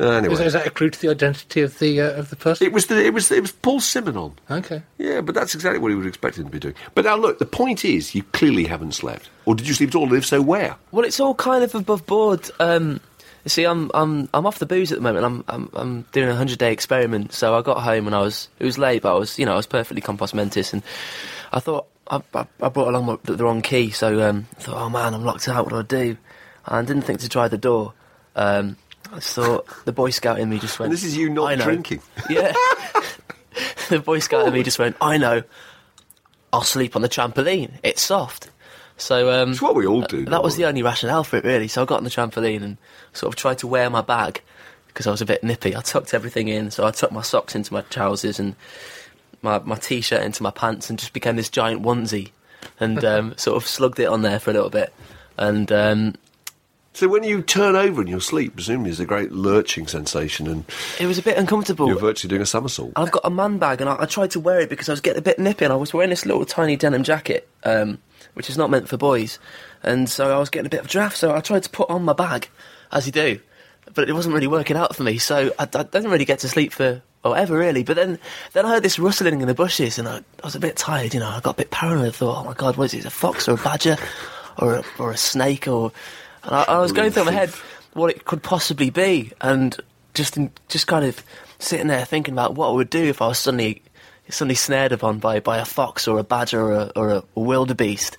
Uh, 0.00 0.10
anyway. 0.10 0.34
Is, 0.34 0.40
is 0.40 0.52
that 0.52 0.64
a 0.64 0.70
clue 0.70 0.90
to 0.90 1.00
the 1.00 1.08
identity 1.08 1.60
of 1.62 1.76
the 1.80 2.00
uh, 2.00 2.12
of 2.12 2.30
the 2.30 2.36
person? 2.36 2.64
It 2.68 2.72
was 2.72 2.86
the, 2.86 3.04
it 3.04 3.12
was 3.12 3.32
it 3.32 3.40
was 3.40 3.50
Paul 3.50 3.80
Simonon. 3.80 4.32
okay. 4.48 4.80
Yeah, 4.96 5.22
but 5.22 5.34
that's 5.34 5.56
exactly 5.56 5.80
what 5.80 5.88
he 5.88 5.96
would 5.96 6.06
expect 6.06 6.38
him 6.38 6.44
to 6.44 6.50
be 6.52 6.60
doing. 6.60 6.76
But 6.94 7.04
now 7.04 7.16
look, 7.16 7.40
the 7.40 7.46
point 7.46 7.84
is, 7.84 8.14
you 8.14 8.22
clearly 8.22 8.64
haven't 8.66 8.92
slept, 8.92 9.28
or 9.44 9.56
did 9.56 9.66
you 9.66 9.74
sleep 9.74 9.88
at 9.88 9.94
all? 9.96 10.12
If 10.14 10.24
so, 10.24 10.40
where? 10.40 10.76
Well, 10.92 11.04
it's 11.04 11.18
all 11.18 11.34
kind 11.34 11.64
of 11.64 11.74
above 11.74 12.06
board. 12.06 12.48
Um, 12.60 12.92
you 12.92 13.00
see, 13.46 13.64
I'm 13.64 13.90
I'm 13.94 14.28
I'm 14.34 14.46
off 14.46 14.58
the 14.58 14.66
booze 14.66 14.92
at 14.92 14.98
the 14.98 15.02
moment. 15.02 15.24
I'm 15.24 15.44
I'm, 15.48 15.70
I'm 15.74 16.02
doing 16.12 16.28
a 16.28 16.34
hundred 16.34 16.58
day 16.58 16.72
experiment. 16.72 17.32
So 17.32 17.54
I 17.54 17.62
got 17.62 17.82
home 17.82 18.06
and 18.06 18.14
I 18.14 18.20
was 18.20 18.48
it 18.58 18.64
was 18.64 18.78
late, 18.78 19.02
but 19.02 19.14
I 19.14 19.18
was 19.18 19.38
you 19.38 19.46
know 19.46 19.52
I 19.52 19.56
was 19.56 19.66
perfectly 19.66 20.00
compos 20.00 20.34
mentis, 20.34 20.72
and 20.72 20.82
I 21.52 21.60
thought 21.60 21.86
I, 22.10 22.20
I, 22.34 22.46
I 22.60 22.68
brought 22.68 22.88
along 22.88 23.06
my, 23.06 23.18
the, 23.22 23.44
wrong 23.44 23.62
key. 23.62 23.90
So 23.90 24.28
um, 24.28 24.46
I 24.56 24.60
thought, 24.60 24.76
oh 24.76 24.90
man, 24.90 25.14
I'm 25.14 25.24
locked 25.24 25.48
out. 25.48 25.64
What 25.64 25.88
do 25.88 25.98
I 25.98 26.02
do? 26.02 26.16
And 26.66 26.76
I 26.76 26.82
didn't 26.82 27.02
think 27.02 27.20
to 27.20 27.28
try 27.28 27.48
the 27.48 27.58
door. 27.58 27.94
Um, 28.36 28.76
I 29.12 29.20
thought 29.20 29.66
the 29.84 29.92
Boy 29.92 30.10
Scout 30.10 30.38
in 30.38 30.50
me 30.50 30.58
just 30.58 30.78
went. 30.78 30.88
And 30.88 30.94
this 30.94 31.04
is 31.04 31.16
you 31.16 31.30
not 31.30 31.58
drinking. 31.58 32.02
Yeah. 32.30 32.52
the 33.88 34.00
Boy 34.00 34.18
Scout 34.18 34.46
in 34.46 34.52
me 34.52 34.62
just 34.62 34.78
went. 34.78 34.96
I 35.00 35.18
know. 35.18 35.42
I'll 36.52 36.62
sleep 36.62 36.96
on 36.96 37.02
the 37.02 37.08
trampoline. 37.08 37.72
It's 37.82 38.02
soft. 38.02 38.50
So 38.98 39.30
um, 39.30 39.50
It's 39.52 39.62
what 39.62 39.74
we 39.74 39.86
all 39.86 40.02
do. 40.02 40.24
that 40.26 40.42
was 40.42 40.56
the 40.56 40.64
only 40.66 40.82
rationale 40.82 41.24
for 41.24 41.36
it, 41.36 41.44
really. 41.44 41.68
So 41.68 41.82
I 41.82 41.84
got 41.86 41.98
on 41.98 42.04
the 42.04 42.10
trampoline 42.10 42.62
and 42.62 42.76
sort 43.12 43.32
of 43.32 43.36
tried 43.36 43.58
to 43.58 43.66
wear 43.66 43.88
my 43.88 44.02
bag 44.02 44.42
because 44.88 45.06
I 45.06 45.10
was 45.10 45.20
a 45.22 45.26
bit 45.26 45.42
nippy. 45.44 45.76
I 45.76 45.80
tucked 45.80 46.12
everything 46.14 46.48
in, 46.48 46.70
so 46.70 46.84
I 46.86 46.90
tucked 46.90 47.12
my 47.12 47.22
socks 47.22 47.54
into 47.54 47.72
my 47.72 47.82
trousers 47.82 48.38
and 48.40 48.56
my, 49.42 49.60
my 49.60 49.76
t-shirt 49.76 50.22
into 50.22 50.42
my 50.42 50.50
pants 50.50 50.90
and 50.90 50.98
just 50.98 51.12
became 51.12 51.36
this 51.36 51.48
giant 51.48 51.82
onesie 51.82 52.30
and 52.80 53.04
um, 53.04 53.34
sort 53.38 53.56
of 53.56 53.66
slugged 53.68 54.00
it 54.00 54.06
on 54.08 54.22
there 54.22 54.40
for 54.40 54.50
a 54.50 54.54
little 54.54 54.70
bit. 54.70 54.92
And 55.36 55.70
um, 55.70 56.14
So 56.94 57.06
when 57.06 57.22
you 57.22 57.42
turn 57.42 57.76
over 57.76 58.02
in 58.02 58.08
your 58.08 58.20
sleep, 58.20 58.54
presumably 58.56 58.90
there's 58.90 58.98
a 58.98 59.06
great 59.06 59.30
lurching 59.30 59.86
sensation, 59.86 60.48
and 60.48 60.64
it 60.98 61.06
was 61.06 61.16
a 61.18 61.22
bit 61.22 61.38
uncomfortable. 61.38 61.86
you're 61.86 62.00
virtually 62.00 62.28
doing 62.28 62.42
a 62.42 62.46
somersault. 62.46 62.92
I've 62.96 63.12
got 63.12 63.22
a 63.24 63.30
man 63.30 63.58
bag, 63.58 63.80
and 63.80 63.88
I, 63.88 63.96
I 64.00 64.06
tried 64.06 64.32
to 64.32 64.40
wear 64.40 64.58
it 64.58 64.68
because 64.68 64.88
I 64.88 64.92
was 64.92 65.00
getting 65.00 65.20
a 65.20 65.22
bit 65.22 65.38
nippy, 65.38 65.64
and 65.64 65.72
I 65.72 65.76
was 65.76 65.94
wearing 65.94 66.10
this 66.10 66.26
little 66.26 66.44
tiny 66.44 66.74
denim 66.74 67.04
jacket, 67.04 67.48
um, 67.62 67.98
which 68.38 68.48
is 68.48 68.56
not 68.56 68.70
meant 68.70 68.88
for 68.88 68.96
boys, 68.96 69.40
and 69.82 70.08
so 70.08 70.32
I 70.34 70.38
was 70.38 70.48
getting 70.48 70.66
a 70.66 70.70
bit 70.70 70.78
of 70.78 70.86
draft. 70.86 71.16
So 71.16 71.34
I 71.34 71.40
tried 71.40 71.64
to 71.64 71.70
put 71.70 71.90
on 71.90 72.04
my 72.04 72.12
bag, 72.12 72.48
as 72.92 73.04
you 73.04 73.10
do, 73.10 73.40
but 73.92 74.08
it 74.08 74.12
wasn't 74.12 74.32
really 74.32 74.46
working 74.46 74.76
out 74.76 74.94
for 74.94 75.02
me. 75.02 75.18
So 75.18 75.52
I, 75.58 75.64
I 75.64 75.82
didn't 75.82 76.10
really 76.10 76.24
get 76.24 76.38
to 76.38 76.48
sleep 76.48 76.72
for 76.72 77.02
or 77.24 77.36
ever 77.36 77.58
really. 77.58 77.82
But 77.82 77.96
then, 77.96 78.20
then 78.52 78.64
I 78.64 78.70
heard 78.70 78.84
this 78.84 78.96
rustling 78.96 79.40
in 79.40 79.48
the 79.48 79.54
bushes, 79.54 79.98
and 79.98 80.06
I, 80.06 80.18
I 80.18 80.44
was 80.44 80.54
a 80.54 80.60
bit 80.60 80.76
tired. 80.76 81.14
You 81.14 81.20
know, 81.20 81.28
I 81.28 81.40
got 81.40 81.56
a 81.56 81.58
bit 81.58 81.72
paranoid. 81.72 82.06
I 82.06 82.10
thought, 82.12 82.42
oh 82.42 82.44
my 82.44 82.54
god, 82.54 82.76
what 82.76 82.84
is 82.84 82.94
it? 82.94 83.04
A 83.06 83.10
fox 83.10 83.48
or 83.48 83.54
a 83.54 83.56
badger, 83.56 83.96
or 84.56 84.76
a, 84.76 84.84
or 85.00 85.10
a 85.10 85.16
snake, 85.16 85.66
or 85.66 85.90
and 86.44 86.54
I, 86.54 86.62
I 86.68 86.78
was 86.78 86.92
going 86.92 87.10
through 87.10 87.24
my 87.24 87.32
head 87.32 87.50
what 87.94 88.10
it 88.10 88.24
could 88.24 88.44
possibly 88.44 88.90
be, 88.90 89.32
and 89.40 89.76
just 90.14 90.36
in, 90.36 90.52
just 90.68 90.86
kind 90.86 91.04
of 91.04 91.24
sitting 91.58 91.88
there 91.88 92.04
thinking 92.04 92.34
about 92.34 92.54
what 92.54 92.68
I 92.68 92.72
would 92.72 92.90
do 92.90 93.02
if 93.02 93.20
I 93.20 93.26
was 93.26 93.38
suddenly 93.38 93.82
suddenly 94.30 94.54
snared 94.54 94.92
upon 94.92 95.18
by, 95.18 95.40
by 95.40 95.58
a 95.58 95.64
fox 95.64 96.06
or 96.08 96.18
a 96.18 96.24
badger 96.24 96.60
or 96.60 96.72
a, 96.72 96.92
or 96.96 97.10
a 97.10 97.22
wildebeest. 97.34 98.16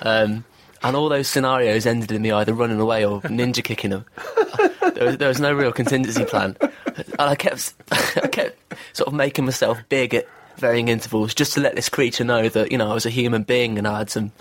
Um, 0.00 0.44
and 0.82 0.96
all 0.96 1.08
those 1.08 1.28
scenarios 1.28 1.86
ended 1.86 2.10
in 2.10 2.22
me 2.22 2.32
either 2.32 2.52
running 2.52 2.80
away 2.80 3.04
or 3.04 3.20
ninja 3.22 3.62
kicking 3.62 3.90
them. 3.90 4.04
there, 4.94 5.06
was, 5.06 5.16
there 5.18 5.28
was 5.28 5.40
no 5.40 5.52
real 5.52 5.72
contingency 5.72 6.24
plan. 6.24 6.56
And 6.60 7.06
I 7.20 7.36
kept, 7.36 7.74
I 7.92 8.26
kept 8.28 8.58
sort 8.92 9.06
of 9.06 9.14
making 9.14 9.44
myself 9.44 9.78
big 9.88 10.14
at 10.14 10.26
varying 10.56 10.88
intervals 10.88 11.34
just 11.34 11.52
to 11.54 11.60
let 11.60 11.76
this 11.76 11.88
creature 11.88 12.24
know 12.24 12.48
that, 12.48 12.72
you 12.72 12.78
know, 12.78 12.90
I 12.90 12.94
was 12.94 13.06
a 13.06 13.10
human 13.10 13.44
being 13.44 13.78
and 13.78 13.86
I 13.86 13.98
had 13.98 14.10
some, 14.10 14.32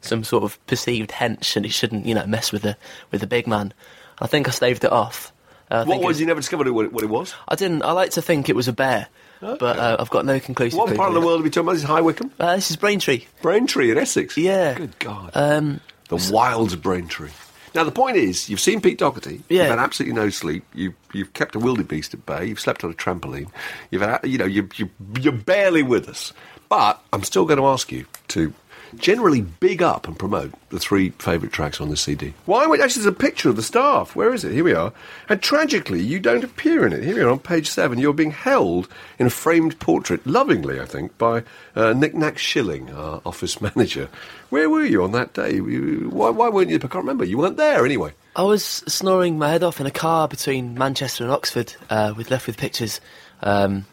some 0.00 0.24
sort 0.24 0.44
of 0.44 0.64
perceived 0.66 1.10
hench 1.10 1.54
and 1.54 1.66
it 1.66 1.72
shouldn't, 1.72 2.06
you 2.06 2.14
know, 2.14 2.26
mess 2.26 2.50
with 2.50 2.62
the, 2.62 2.76
with 3.10 3.20
the 3.20 3.26
big 3.26 3.46
man. 3.46 3.74
I 4.20 4.26
think 4.26 4.48
I 4.48 4.52
staved 4.52 4.84
it 4.84 4.92
off. 4.92 5.32
Uh, 5.70 5.84
What 5.84 5.98
it 5.98 6.04
was 6.04 6.20
you 6.20 6.26
never 6.26 6.40
discovered 6.40 6.68
what 6.70 6.86
it, 6.86 6.92
what 6.92 7.04
it 7.04 7.10
was? 7.10 7.34
I 7.46 7.54
didn't. 7.54 7.82
I 7.82 7.92
like 7.92 8.10
to 8.12 8.22
think 8.22 8.48
it 8.48 8.56
was 8.56 8.66
a 8.68 8.72
bear, 8.72 9.06
but 9.40 9.62
uh, 9.78 9.96
I've 9.98 10.10
got 10.10 10.24
no 10.24 10.38
conclusive. 10.40 10.78
What 10.78 10.94
part 10.96 11.08
of 11.08 11.14
the 11.14 11.20
world 11.20 11.40
are 11.40 11.44
we 11.44 11.50
talking 11.50 11.66
about? 11.68 11.72
This 11.72 11.82
is 11.82 11.88
High 11.88 12.00
Wycombe, 12.00 12.32
Uh, 12.38 12.56
this 12.56 12.70
is 12.70 12.76
Braintree. 12.76 13.24
Braintree 13.42 13.90
in 13.90 13.98
Essex. 13.98 14.36
Yeah. 14.36 14.74
Good 14.74 14.98
God. 14.98 15.30
Um, 15.34 15.80
the 16.08 16.30
wilds 16.32 16.72
of 16.72 16.82
Braintree. 16.82 17.30
Now 17.74 17.84
the 17.84 17.92
point 17.92 18.16
is, 18.16 18.48
you've 18.50 18.58
seen 18.60 18.80
Pete 18.80 18.98
Doherty. 18.98 19.42
Yeah. 19.48 19.62
You've 19.62 19.70
had 19.70 19.78
absolutely 19.78 20.16
no 20.20 20.28
sleep. 20.30 20.64
You 20.74 20.94
you've 21.12 21.32
kept 21.34 21.54
a 21.54 21.58
wildebeest 21.60 22.14
at 22.14 22.26
bay. 22.26 22.46
You've 22.46 22.58
slept 22.60 22.82
on 22.82 22.90
a 22.90 22.94
trampoline. 22.94 23.48
You've 23.90 24.02
had 24.02 24.20
you 24.24 24.38
know 24.38 24.44
you 24.44 24.68
you 24.76 24.90
you're 25.20 25.32
barely 25.32 25.82
with 25.84 26.08
us. 26.08 26.32
But 26.68 27.00
I'm 27.12 27.22
still 27.22 27.44
going 27.46 27.58
to 27.58 27.66
ask 27.66 27.90
you 27.92 28.06
to 28.28 28.52
generally 28.96 29.40
big 29.40 29.82
up 29.82 30.06
and 30.08 30.18
promote 30.18 30.52
the 30.70 30.78
three 30.78 31.10
favourite 31.10 31.52
tracks 31.52 31.80
on 31.80 31.88
the 31.88 31.96
CD. 31.96 32.34
Why? 32.46 32.66
would- 32.66 32.80
Actually, 32.80 33.02
there's 33.04 33.14
a 33.14 33.18
picture 33.18 33.48
of 33.48 33.56
the 33.56 33.62
staff. 33.62 34.14
Where 34.16 34.32
is 34.34 34.44
it? 34.44 34.52
Here 34.52 34.64
we 34.64 34.74
are. 34.74 34.92
And 35.28 35.40
tragically, 35.42 36.00
you 36.02 36.18
don't 36.20 36.44
appear 36.44 36.86
in 36.86 36.92
it. 36.92 37.02
Here 37.02 37.14
we 37.14 37.20
are 37.22 37.28
on 37.30 37.38
page 37.38 37.68
seven. 37.68 37.98
You're 37.98 38.12
being 38.12 38.30
held 38.30 38.88
in 39.18 39.26
a 39.26 39.30
framed 39.30 39.78
portrait, 39.80 40.26
lovingly, 40.26 40.80
I 40.80 40.84
think, 40.86 41.16
by 41.18 41.42
uh, 41.76 41.92
Nick 41.92 42.14
Nack 42.14 42.38
Schilling, 42.38 42.90
our 42.92 43.20
office 43.24 43.60
manager. 43.60 44.08
Where 44.50 44.68
were 44.70 44.84
you 44.84 45.02
on 45.04 45.12
that 45.12 45.32
day? 45.34 45.58
Why, 45.60 46.30
why 46.30 46.48
weren't 46.48 46.70
you? 46.70 46.76
I 46.76 46.80
can't 46.80 46.94
remember. 46.94 47.24
You 47.24 47.38
weren't 47.38 47.56
there 47.56 47.84
anyway. 47.84 48.12
I 48.36 48.42
was 48.44 48.64
snoring 48.64 49.38
my 49.38 49.50
head 49.50 49.62
off 49.62 49.80
in 49.80 49.86
a 49.86 49.90
car 49.90 50.28
between 50.28 50.74
Manchester 50.78 51.24
and 51.24 51.32
Oxford 51.32 51.74
uh, 51.90 52.14
with 52.16 52.30
Left 52.30 52.46
with 52.46 52.56
Pictures. 52.56 53.00
Um, 53.42 53.86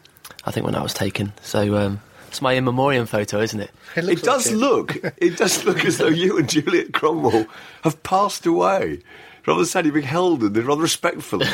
I 0.44 0.50
think 0.52 0.64
when 0.64 0.74
I 0.76 0.82
was 0.82 0.94
taken. 0.94 1.32
So 1.42 1.76
um, 1.76 2.00
it's 2.28 2.42
my 2.42 2.52
in 2.52 2.64
memoriam 2.64 3.06
photo, 3.06 3.40
isn't 3.40 3.60
it? 3.60 3.70
It, 3.96 4.04
looks 4.04 4.22
It 4.22 4.24
does 4.24 4.52
like 4.52 4.60
look. 4.60 5.14
It 5.16 5.36
does 5.36 5.64
look 5.66 5.84
as 5.84 5.98
though 5.98 6.08
you 6.08 6.38
and 6.38 6.48
Juliet 6.48 6.92
Cromwell 6.92 7.46
have 7.82 8.02
passed 8.02 8.46
away. 8.46 9.00
Rather 9.46 9.64
sad 9.64 9.86
you're 9.86 9.94
being 9.94 10.04
held 10.04 10.42
in 10.42 10.52
rather 10.52 10.82
respectfully 10.82 11.46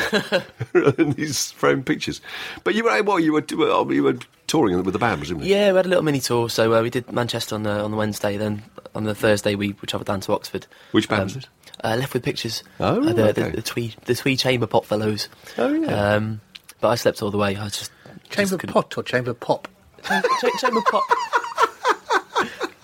in 0.97 1.11
these 1.13 1.51
framed 1.51 1.85
pictures. 1.85 2.19
But 2.65 2.75
you 2.75 2.83
were 2.83 3.03
well, 3.03 3.19
you 3.19 3.31
were 3.31 3.43
well, 3.55 3.91
you 3.91 4.03
were 4.03 4.17
touring 4.47 4.83
with 4.83 4.91
the 4.91 4.99
band, 4.99 5.19
presumably. 5.19 5.49
Yeah, 5.49 5.71
we 5.71 5.77
had 5.77 5.85
a 5.85 5.89
little 5.89 6.03
mini 6.03 6.19
tour. 6.19 6.49
So 6.49 6.73
uh, 6.73 6.81
we 6.81 6.89
did 6.89 7.09
Manchester 7.11 7.55
on 7.55 7.63
the 7.63 7.81
on 7.81 7.91
the 7.91 7.97
Wednesday. 7.97 8.35
Then 8.35 8.63
on 8.93 9.05
the 9.05 9.15
Thursday 9.15 9.55
we, 9.55 9.69
we 9.69 9.87
travelled 9.87 10.07
down 10.07 10.19
to 10.21 10.33
Oxford. 10.33 10.67
Which 10.91 11.07
band 11.07 11.23
was 11.23 11.35
it? 11.37 11.47
Uh, 11.83 11.95
Left 11.97 12.13
with 12.13 12.23
Pictures. 12.23 12.63
Oh, 12.79 13.01
uh, 13.01 13.13
the, 13.13 13.29
okay. 13.29 13.43
the, 13.43 13.55
the 13.57 13.61
Twee 13.61 13.95
the 14.05 14.15
Twee 14.15 14.35
Chamber 14.35 14.67
Pop 14.67 14.85
fellows. 14.85 15.29
Oh, 15.57 15.71
yeah. 15.71 16.15
Um, 16.15 16.41
but 16.81 16.89
I 16.89 16.95
slept 16.95 17.21
all 17.21 17.31
the 17.31 17.37
way. 17.37 17.55
I 17.55 17.63
was 17.63 17.77
just 17.77 17.91
Chamber 18.29 18.57
just 18.57 18.73
pot 18.73 18.97
or 18.97 19.03
chamber 19.03 19.33
pop? 19.33 19.67
Chamber, 20.07 20.27
cha- 20.41 20.57
chamber 20.59 20.81
Pop. 20.89 21.03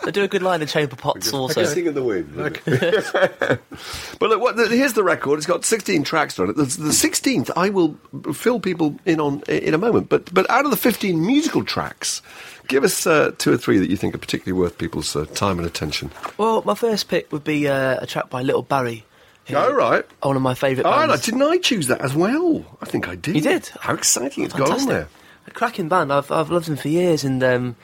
They 0.03 0.09
do 0.11 0.23
a 0.23 0.27
good 0.27 0.41
line 0.41 0.63
in 0.63 0.67
Chamber 0.67 0.95
Pots 0.95 1.31
also. 1.31 1.63
Sing 1.63 1.85
in 1.85 1.93
the 1.93 2.01
wind. 2.01 2.33
but 4.19 4.29
look, 4.29 4.41
what, 4.41 4.55
the, 4.55 4.67
here's 4.67 4.93
the 4.93 5.03
record. 5.03 5.37
It's 5.37 5.45
got 5.45 5.63
16 5.63 6.03
tracks 6.03 6.39
on 6.39 6.49
it. 6.49 6.55
The, 6.55 6.63
the 6.63 6.89
16th, 6.89 7.51
I 7.55 7.69
will 7.69 7.99
fill 8.33 8.59
people 8.59 8.97
in 9.05 9.19
on 9.19 9.41
in 9.47 9.75
a 9.75 9.77
moment. 9.77 10.09
But 10.09 10.33
but 10.33 10.49
out 10.49 10.65
of 10.65 10.71
the 10.71 10.77
15 10.77 11.23
musical 11.23 11.63
tracks, 11.63 12.23
give 12.67 12.83
us 12.83 13.05
uh, 13.05 13.31
two 13.37 13.53
or 13.53 13.57
three 13.57 13.77
that 13.77 13.91
you 13.91 13.95
think 13.95 14.15
are 14.15 14.17
particularly 14.17 14.59
worth 14.59 14.79
people's 14.79 15.15
uh, 15.15 15.25
time 15.35 15.59
and 15.59 15.67
attention. 15.67 16.09
Well, 16.39 16.63
my 16.65 16.73
first 16.73 17.07
pick 17.07 17.31
would 17.31 17.43
be 17.43 17.67
uh, 17.67 17.99
a 18.01 18.07
track 18.07 18.29
by 18.31 18.41
Little 18.41 18.63
Barrie, 18.63 19.05
Oh, 19.53 19.73
right. 19.73 20.05
One 20.23 20.35
of 20.35 20.41
my 20.41 20.53
favourite 20.53 20.87
Oh, 20.87 21.07
bands. 21.07 21.25
didn't 21.25 21.41
I 21.43 21.57
choose 21.57 21.87
that 21.87 21.99
as 22.01 22.15
well? 22.15 22.63
I 22.81 22.85
think 22.85 23.07
I 23.09 23.15
did. 23.15 23.35
You 23.35 23.41
did? 23.41 23.67
How 23.81 23.93
exciting 23.93 24.45
it's 24.45 24.53
got 24.53 24.71
on 24.71 24.87
there. 24.87 25.09
A 25.47 25.51
cracking 25.51 25.89
band. 25.89 26.13
I've 26.13 26.31
I've 26.31 26.51
loved 26.51 26.67
them 26.67 26.77
for 26.77 26.87
years, 26.87 27.23
and 27.23 27.43
um, 27.43 27.75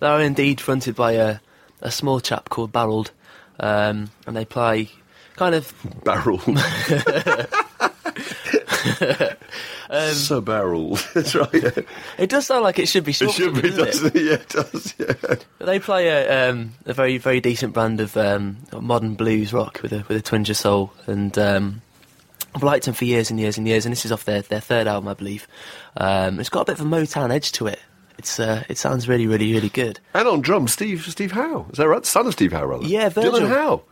they 0.00 0.06
are 0.06 0.20
indeed 0.20 0.60
fronted 0.60 0.94
by 0.94 1.12
a 1.12 1.38
a 1.80 1.90
small 1.90 2.20
chap 2.20 2.48
called 2.48 2.72
Barreled, 2.72 3.10
um, 3.60 4.10
and 4.26 4.36
they 4.36 4.44
play 4.44 4.90
kind 5.36 5.54
of 5.54 5.72
Barrel. 6.04 6.38
so 10.12 10.40
barrel. 10.40 10.98
That's 11.14 11.34
right. 11.34 11.86
It 12.18 12.30
does 12.30 12.46
sound 12.46 12.64
like 12.64 12.78
it 12.78 12.88
should 12.88 13.04
be 13.04 13.12
It 13.12 13.30
should 13.30 13.54
be, 13.54 13.70
doesn't 13.70 13.84
doesn't 13.84 14.16
it? 14.16 14.22
Yeah, 14.24 14.34
it 14.34 14.48
does. 14.48 14.94
Yeah. 14.98 15.36
But 15.58 15.66
they 15.66 15.78
play 15.78 16.08
a, 16.08 16.50
um, 16.50 16.72
a 16.86 16.94
very 16.94 17.18
very 17.18 17.40
decent 17.40 17.72
brand 17.72 18.00
of 18.00 18.16
um, 18.16 18.58
modern 18.72 19.14
blues 19.14 19.52
rock 19.52 19.80
with 19.82 19.92
a 19.92 20.04
with 20.08 20.16
a 20.16 20.22
twinge 20.22 20.50
of 20.50 20.56
soul, 20.56 20.92
and 21.06 21.36
um, 21.38 21.82
I've 22.54 22.62
liked 22.62 22.84
them 22.84 22.94
for 22.94 23.04
years 23.04 23.30
and 23.30 23.40
years 23.40 23.58
and 23.58 23.66
years. 23.66 23.84
And 23.84 23.92
this 23.92 24.04
is 24.04 24.12
off 24.12 24.24
their, 24.24 24.42
their 24.42 24.60
third 24.60 24.86
album, 24.86 25.08
I 25.08 25.14
believe. 25.14 25.48
Um, 25.96 26.38
it's 26.40 26.48
got 26.48 26.62
a 26.62 26.64
bit 26.66 26.80
of 26.80 26.86
a 26.86 26.88
Motown 26.88 27.32
edge 27.32 27.52
to 27.52 27.66
it. 27.66 27.80
It's 28.16 28.38
uh, 28.38 28.62
it 28.68 28.78
sounds 28.78 29.08
really 29.08 29.26
really 29.26 29.52
really 29.52 29.68
good. 29.70 29.98
And 30.14 30.28
on 30.28 30.40
drums, 30.40 30.72
Steve 30.72 31.04
Steve 31.04 31.32
Howe. 31.32 31.66
Is 31.72 31.78
that 31.78 31.88
right? 31.88 32.06
Son 32.06 32.26
of 32.26 32.32
Steve 32.32 32.52
Howe, 32.52 32.64
rather. 32.64 32.86
Yeah, 32.86 33.08
Virgil. 33.08 33.32
Dylan 33.32 33.48
Howe. 33.48 33.82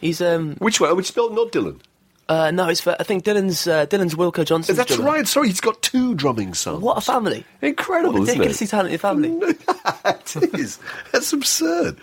He's 0.00 0.20
um 0.22 0.56
Which 0.58 0.80
one? 0.80 0.96
Which 0.96 1.06
spelled 1.06 1.34
not 1.34 1.52
Dylan? 1.52 1.80
uh, 2.28 2.50
no, 2.50 2.68
it's 2.68 2.80
for, 2.80 2.96
I 2.98 3.04
think 3.04 3.24
Dylan's 3.24 3.66
uh, 3.68 3.86
Dylan's 3.86 4.14
Wilko 4.14 4.44
Johnson. 4.44 4.74
That's 4.76 4.96
right. 4.98 5.26
Sorry, 5.28 5.48
he's 5.48 5.60
got 5.60 5.80
two 5.82 6.14
drumming 6.14 6.54
sons. 6.54 6.80
What 6.80 6.98
a 6.98 7.00
family! 7.00 7.44
Incredible, 7.62 8.14
What 8.14 8.28
a 8.28 8.32
ridiculously 8.32 8.66
talented 8.66 9.00
family. 9.00 9.30
it 10.04 10.54
is. 10.54 10.78
That's 11.12 11.32
absurd. 11.32 11.98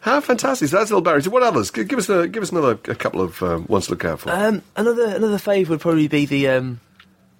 How 0.00 0.20
fantastic! 0.20 0.68
So 0.68 0.78
that's 0.78 0.90
little 0.90 1.02
Barrie. 1.02 1.22
So 1.22 1.30
what 1.30 1.42
others? 1.42 1.70
Give 1.70 1.98
us 1.98 2.08
a, 2.08 2.26
give 2.26 2.42
us 2.42 2.50
another 2.50 2.72
a 2.88 2.94
couple 2.94 3.20
of 3.20 3.42
um, 3.42 3.66
ones 3.66 3.86
to 3.86 3.90
look 3.92 4.04
out 4.04 4.20
for. 4.20 4.30
Um, 4.30 4.62
another 4.76 5.04
another 5.14 5.36
fave 5.36 5.68
would 5.68 5.80
probably 5.80 6.08
be 6.08 6.24
the 6.24 6.48
um, 6.48 6.80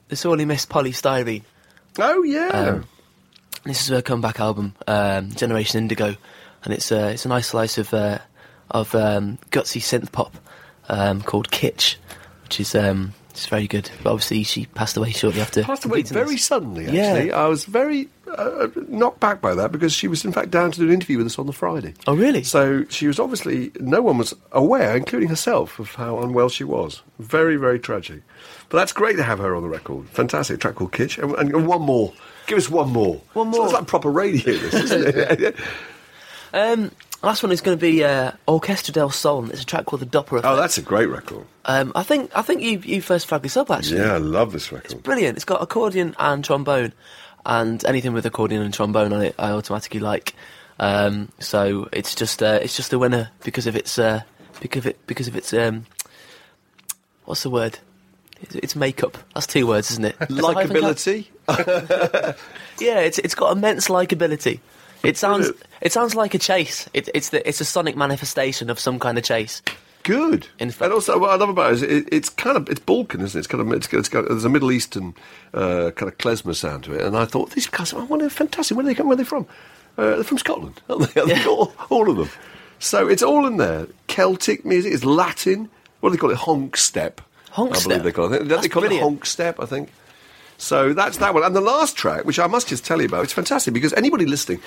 the 0.09 0.17
sorely 0.17 0.45
missed 0.45 0.69
Poly 0.69 0.93
Styrene. 0.93 1.43
oh 1.99 2.23
yeah. 2.23 2.49
Um, 2.49 2.85
This 3.65 3.83
is 3.83 3.89
her 3.89 4.03
comeback 4.03 4.41
album, 4.41 4.75
um, 4.87 5.31
Generation 5.31 5.79
Indigo, 5.79 6.17
and 6.65 6.75
it's 6.75 6.93
uh, 6.93 7.11
it's 7.15 7.25
a 7.25 7.29
nice 7.29 7.49
slice 7.49 7.79
of 7.79 7.95
uh, 7.95 8.19
of 8.71 8.95
um, 8.95 9.39
gutsy 9.51 9.81
synth 9.81 10.13
pop 10.13 10.37
um, 10.89 11.23
called 11.23 11.51
Kitsch, 11.51 11.97
which 12.43 12.61
is 12.61 12.75
um, 12.75 13.15
it's 13.41 13.49
very 13.49 13.67
good. 13.67 13.91
But 14.03 14.11
obviously, 14.13 14.43
she 14.43 14.67
passed 14.67 14.97
away 14.99 15.13
shortly 15.13 15.41
after. 15.41 15.63
Passed 15.63 15.87
away 15.87 16.03
very 16.03 16.33
this. 16.35 16.45
suddenly. 16.45 16.85
Yeah. 16.91 17.31
I 17.35 17.47
was 17.47 17.65
very 17.65 18.09
uh, 18.31 18.69
knocked 18.89 19.19
back 19.19 19.41
by 19.41 19.55
that 19.55 19.73
because 19.73 19.95
she 19.95 20.09
was 20.09 20.25
in 20.27 20.33
fact 20.33 20.51
down 20.51 20.71
to 20.73 20.79
do 20.79 20.87
an 20.87 20.93
interview 20.93 21.17
with 21.17 21.27
us 21.27 21.39
on 21.39 21.47
the 21.47 21.53
Friday. 21.55 21.95
Oh, 22.07 22.15
really? 22.15 22.43
So 22.43 22.85
she 22.91 23.07
was 23.07 23.19
obviously 23.19 23.73
no 23.81 24.03
one 24.03 24.19
was 24.19 24.35
aware, 24.53 24.95
including 24.95 25.31
herself, 25.31 25.79
of 25.79 25.95
how 25.95 26.19
unwell 26.21 26.51
she 26.51 26.65
was. 26.65 27.03
Very, 27.19 27.57
very 27.57 27.79
tragic. 27.81 28.21
But 28.69 28.77
that's 28.79 28.93
great 28.93 29.17
to 29.17 29.23
have 29.23 29.39
her 29.39 29.57
on 29.57 29.63
the 29.63 29.69
record. 29.69 30.09
Fantastic 30.11 30.61
track 30.61 30.75
called 30.75 30.93
Kitsch, 30.93 31.17
and, 31.19 31.35
and 31.55 31.67
one 31.67 31.81
more. 31.83 32.13
Give 32.47 32.59
us 32.59 32.69
one 32.69 32.91
more. 32.91 33.23
One 33.33 33.51
So 33.53 33.59
more. 33.59 33.67
it's 33.69 33.75
like 33.75 33.87
proper 33.87 34.11
radio, 34.11 34.53
this, 34.55 34.75
isn't 34.75 35.17
it? 35.17 35.57
Um, 36.53 36.91
last 37.23 37.43
one 37.43 37.53
is 37.53 37.61
going 37.61 37.77
to 37.77 37.81
be 37.81 38.05
uh, 38.05 38.33
Orkestra 38.47 38.93
del 38.93 39.11
Sol. 39.11 39.49
It's 39.51 39.63
a 39.63 39.67
track 39.67 39.87
called 39.87 40.01
The 40.03 40.07
Doppler 40.07 40.39
Effect. 40.39 40.47
oh, 40.47 40.57
that's 40.57 40.79
a 40.79 40.83
great 40.83 41.07
record. 41.07 41.47
um, 41.67 41.93
I 41.95 42.03
think 42.03 42.31
I 42.35 42.43
think 42.43 42.63
you 42.63 42.79
you 42.81 43.03
first 43.03 43.27
flagged 43.27 43.45
this 43.45 43.57
up 43.57 43.71
actually. 43.71 44.01
Yeah, 44.01 44.15
I 44.15 44.19
love 44.19 44.53
this 44.53 44.73
record. 44.73 45.03
brilliant. 45.03 45.37
It's 45.37 45.45
got 45.45 45.63
accordion 45.63 46.15
and 46.19 46.45
trombone, 46.45 46.93
and 47.47 47.85
anything 47.85 48.13
with 48.13 48.27
accordion 48.27 48.63
and 48.63 48.73
trombone 48.73 49.13
on 49.13 49.23
it, 49.23 49.35
I 49.39 49.51
automatically 49.51 50.01
like. 50.01 50.35
Um, 50.79 51.31
so 51.39 51.89
it's 51.93 52.15
just 52.15 52.43
uh, 52.43 52.59
it's 52.63 52.77
just 52.77 52.93
a 52.93 52.99
winner 52.99 53.31
because 53.45 53.67
of 53.67 53.77
its 53.77 53.99
uh, 53.99 54.23
because 54.61 54.79
of 54.79 54.87
it 54.87 55.07
because 55.07 55.29
of 55.29 55.37
its 55.37 55.53
um, 55.53 55.87
what's 57.27 57.43
the 57.43 57.51
word? 57.51 57.79
It's, 58.43 58.55
it's 58.55 58.75
makeup. 58.77 59.19
That's 59.35 59.47
two 59.47 59.67
words, 59.67 59.91
isn't 59.91 60.05
it? 60.07 60.17
Is 60.23 60.37
that 60.37 60.55
hyphen 60.55 60.81
count? 60.81 60.97
Likability. 60.97 61.27
Yeah, 62.81 63.01
it's 63.01 63.19
it's 63.19 63.35
got 63.35 63.55
immense 63.55 63.89
likability. 63.89 64.61
It 65.11 65.17
sounds 65.17 65.47
Brilliant. 65.49 65.67
it 65.81 65.93
sounds 65.93 66.15
like 66.15 66.35
a 66.35 66.39
chase. 66.39 66.89
It, 66.93 67.09
it's 67.15 67.31
the 67.31 67.47
it's 67.49 67.61
a 67.61 67.65
sonic 67.65 67.97
manifestation 67.97 68.69
of 68.71 68.79
some 68.79 68.99
kind 68.99 69.17
of 69.19 69.25
chase. 69.25 69.63
Good. 70.03 70.47
In 70.59 70.71
fact- 70.71 70.83
and 70.87 70.93
also, 70.95 71.19
what 71.19 71.31
I 71.31 71.37
love 71.37 71.49
about 71.51 71.73
it 71.73 71.75
is 71.75 71.83
it, 71.83 72.09
it's 72.13 72.29
kind 72.31 72.57
of 72.57 72.69
it's 72.69 72.81
Balkan, 72.81 73.21
isn't 73.21 73.39
it? 73.39 73.41
It's 73.41 73.47
kind 73.47 73.61
of 73.61 73.73
it's, 73.73 73.87
got- 73.87 73.99
it's 73.99 74.09
got 74.09 74.29
there's 74.29 74.45
a 74.45 74.49
Middle 74.49 74.73
Eastern 74.73 75.15
uh, 75.55 75.91
kind 75.95 76.11
of 76.11 76.19
klezmer 76.19 76.55
sound 76.55 76.85
to 76.85 76.95
it, 76.95 77.03
and 77.03 77.17
I 77.17 77.25
thought 77.27 77.51
these 77.51 77.67
guys, 77.67 77.93
I 77.93 78.03
wonder, 78.05 78.29
fantastic. 78.31 78.77
Where 78.77 78.85
are 78.85 78.89
they 78.89 78.95
come? 78.95 79.07
Where 79.09 79.15
are 79.15 79.17
they 79.17 79.25
from? 79.25 79.47
Uh, 79.99 80.15
they're 80.17 80.25
from 80.25 80.39
Scotland, 80.39 80.81
aren't 80.89 81.15
they? 81.15 81.23
Yeah. 81.27 81.45
all, 81.47 81.73
all 81.91 82.09
of 82.11 82.17
them. 82.17 82.31
So 82.79 83.09
it's 83.09 83.23
all 83.23 83.47
in 83.47 83.59
there. 83.59 83.87
Celtic 84.07 84.65
music, 84.65 84.93
it's 84.95 85.05
Latin. 85.05 85.69
What 86.01 86.11
do 86.11 86.17
they 86.17 86.21
call 86.21 86.31
it? 86.31 86.37
Honk 86.39 86.77
step. 86.79 87.21
Honk 87.51 87.75
I 87.75 87.79
step? 87.79 87.89
believe 87.89 88.03
they 88.05 88.13
call 88.13 88.33
it. 88.33 88.39
Don't 88.39 88.49
That's 88.49 88.63
they 88.63 88.69
call 88.69 88.85
it 88.85 88.99
honk 89.01 89.27
step? 89.27 89.61
I 89.61 89.67
think. 89.67 89.91
So 90.61 90.93
that's 90.93 91.17
that 91.17 91.33
one. 91.33 91.43
And 91.43 91.57
the 91.57 91.61
last 91.63 91.97
track, 91.97 92.25
which 92.27 92.39
I 92.39 92.47
must 92.47 92.69
just 92.69 92.85
tell 92.85 93.01
you 93.01 93.07
about, 93.07 93.25
it's 93.25 93.33
fantastic 93.33 93.73
because 93.73 93.93
anybody 93.95 94.27
listening 94.27 94.61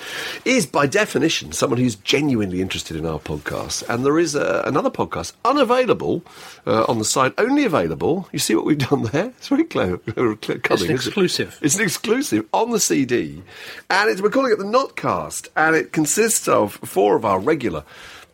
is, 0.44 0.66
by 0.66 0.86
definition, 0.86 1.52
someone 1.52 1.78
who's 1.78 1.94
genuinely 1.94 2.60
interested 2.60 2.96
in 2.96 3.06
our 3.06 3.20
podcast. 3.20 3.88
And 3.88 4.04
there 4.04 4.18
is 4.18 4.34
uh, 4.34 4.62
another 4.66 4.90
podcast 4.90 5.34
unavailable 5.44 6.24
uh, 6.66 6.84
on 6.88 6.98
the 6.98 7.04
site, 7.04 7.32
only 7.38 7.64
available. 7.64 8.28
You 8.32 8.40
see 8.40 8.54
what 8.56 8.64
we've 8.66 8.76
done 8.78 9.04
there? 9.04 9.26
It's 9.38 9.48
very 9.48 9.64
clever. 9.64 9.98
clever 9.98 10.34
coming, 10.36 10.60
It's 10.64 10.82
isn't 10.82 10.86
an 10.88 10.90
it? 10.90 10.94
exclusive. 10.96 11.58
It's 11.62 11.76
an 11.76 11.82
exclusive 11.82 12.46
on 12.52 12.70
the 12.72 12.80
CD, 12.80 13.42
and 13.88 14.10
it's, 14.10 14.20
we're 14.20 14.30
calling 14.30 14.52
it 14.52 14.58
the 14.58 14.64
Notcast, 14.64 15.48
and 15.56 15.76
it 15.76 15.92
consists 15.92 16.48
of 16.48 16.74
four 16.74 17.14
of 17.16 17.24
our 17.24 17.38
regular 17.38 17.84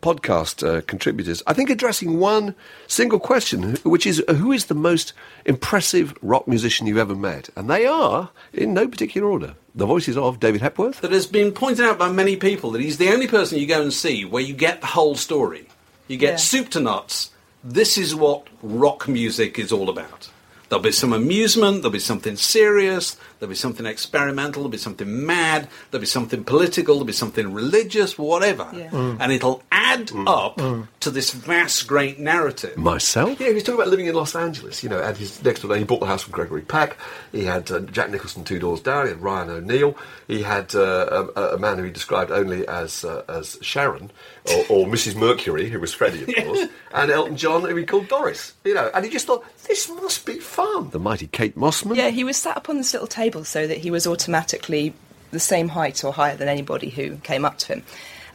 podcast 0.01 0.67
uh, 0.67 0.81
contributors. 0.81 1.41
I 1.47 1.53
think 1.53 1.69
addressing 1.69 2.19
one 2.19 2.55
single 2.87 3.19
question, 3.19 3.75
which 3.83 4.05
is 4.07 4.23
uh, 4.27 4.33
who 4.33 4.51
is 4.51 4.65
the 4.65 4.73
most 4.75 5.13
impressive 5.45 6.13
rock 6.21 6.47
musician 6.47 6.87
you've 6.87 6.97
ever 6.97 7.15
met, 7.15 7.49
and 7.55 7.69
they 7.69 7.85
are 7.85 8.29
in 8.53 8.73
no 8.73 8.87
particular 8.87 9.27
order. 9.29 9.55
The 9.75 9.85
voices 9.85 10.17
of 10.17 10.39
David 10.39 10.61
Hepworth. 10.61 10.99
that 11.01 11.11
has 11.11 11.25
been 11.27 11.51
pointed 11.51 11.85
out 11.85 11.97
by 11.97 12.11
many 12.11 12.35
people 12.35 12.71
that 12.71 12.81
he's 12.81 12.97
the 12.97 13.09
only 13.09 13.27
person 13.27 13.57
you 13.59 13.67
go 13.67 13.81
and 13.81 13.93
see 13.93 14.25
where 14.25 14.43
you 14.43 14.53
get 14.53 14.81
the 14.81 14.87
whole 14.87 15.15
story. 15.15 15.67
You 16.07 16.17
get 16.17 16.31
Yeah. 16.31 16.35
soup 16.37 16.69
to 16.71 16.79
nuts. 16.81 17.29
This 17.63 17.97
is 17.97 18.13
what 18.13 18.47
rock 18.61 19.07
music 19.07 19.57
is 19.59 19.71
all 19.71 19.87
about. 19.89 20.29
There'll 20.71 20.81
be 20.81 20.93
some 20.93 21.11
amusement, 21.11 21.81
there'll 21.81 21.91
be 21.91 21.99
something 21.99 22.37
serious, 22.37 23.17
there'll 23.39 23.49
be 23.49 23.55
something 23.55 23.85
experimental, 23.85 24.61
there'll 24.61 24.69
be 24.69 24.77
something 24.77 25.25
mad, 25.25 25.67
there'll 25.89 25.99
be 25.99 26.07
something 26.07 26.45
political, 26.45 26.95
there'll 26.95 27.05
be 27.05 27.11
something 27.11 27.51
religious, 27.53 28.17
whatever. 28.17 28.69
Yeah. 28.73 29.17
And 29.19 29.33
it'll 29.33 29.63
add 29.69 30.11
up 30.25 30.61
to 31.01 31.11
this 31.11 31.31
vast, 31.31 31.87
great 31.87 32.19
narrative. 32.19 32.77
Myself? 32.77 33.37
Yeah, 33.41 33.49
he 33.49 33.53
was 33.55 33.63
talking 33.63 33.81
about 33.81 33.89
living 33.89 34.05
in 34.05 34.15
Los 34.15 34.33
Angeles. 34.33 34.81
You 34.81 34.87
know, 34.87 35.01
and 35.01 35.17
his 35.17 35.43
next 35.43 35.61
door, 35.61 35.75
he 35.75 35.83
bought 35.83 35.99
the 35.99 36.05
house 36.05 36.23
from 36.23 36.31
Gregory 36.31 36.61
Peck. 36.61 36.95
He 37.33 37.43
had 37.43 37.69
uh, 37.69 37.81
Jack 37.81 38.09
Nicholson 38.09 38.45
two 38.45 38.57
doors 38.57 38.79
down. 38.79 39.07
He 39.07 39.11
had 39.11 39.21
Ryan 39.21 39.49
O'Neal. 39.49 39.97
He 40.29 40.41
had 40.43 40.73
uh, 40.73 41.27
a, 41.35 41.41
a 41.55 41.57
man 41.57 41.79
who 41.79 41.83
he 41.83 41.91
described 41.91 42.31
only 42.31 42.65
as 42.65 43.03
uh, 43.03 43.23
as 43.27 43.57
Sharon 43.61 44.09
or, 44.45 44.65
or 44.69 44.85
Mrs. 44.87 45.15
Mercury, 45.15 45.69
who 45.69 45.81
was 45.81 45.93
Freddie, 45.93 46.23
of 46.23 46.35
course, 46.45 46.69
and 46.93 47.11
Elton 47.11 47.35
John, 47.35 47.63
who 47.63 47.75
he 47.75 47.85
called 47.85 48.07
Doris. 48.07 48.53
You 48.63 48.73
know, 48.73 48.89
and 48.93 49.03
he 49.03 49.11
just 49.11 49.27
thought 49.27 49.43
this 49.67 49.89
must 49.89 50.25
be 50.25 50.39
fun. 50.39 50.60
The 50.91 50.99
mighty 50.99 51.27
Kate 51.27 51.55
Mossman. 51.55 51.95
Yeah, 51.95 52.09
he 52.09 52.23
was 52.23 52.37
sat 52.37 52.57
up 52.57 52.69
on 52.69 52.77
this 52.77 52.93
little 52.93 53.07
table 53.07 53.43
so 53.43 53.67
that 53.67 53.77
he 53.77 53.91
was 53.91 54.07
automatically 54.07 54.93
the 55.31 55.39
same 55.39 55.69
height 55.69 56.03
or 56.03 56.11
higher 56.13 56.35
than 56.35 56.47
anybody 56.47 56.89
who 56.89 57.17
came 57.17 57.45
up 57.45 57.57
to 57.59 57.67
him. 57.67 57.83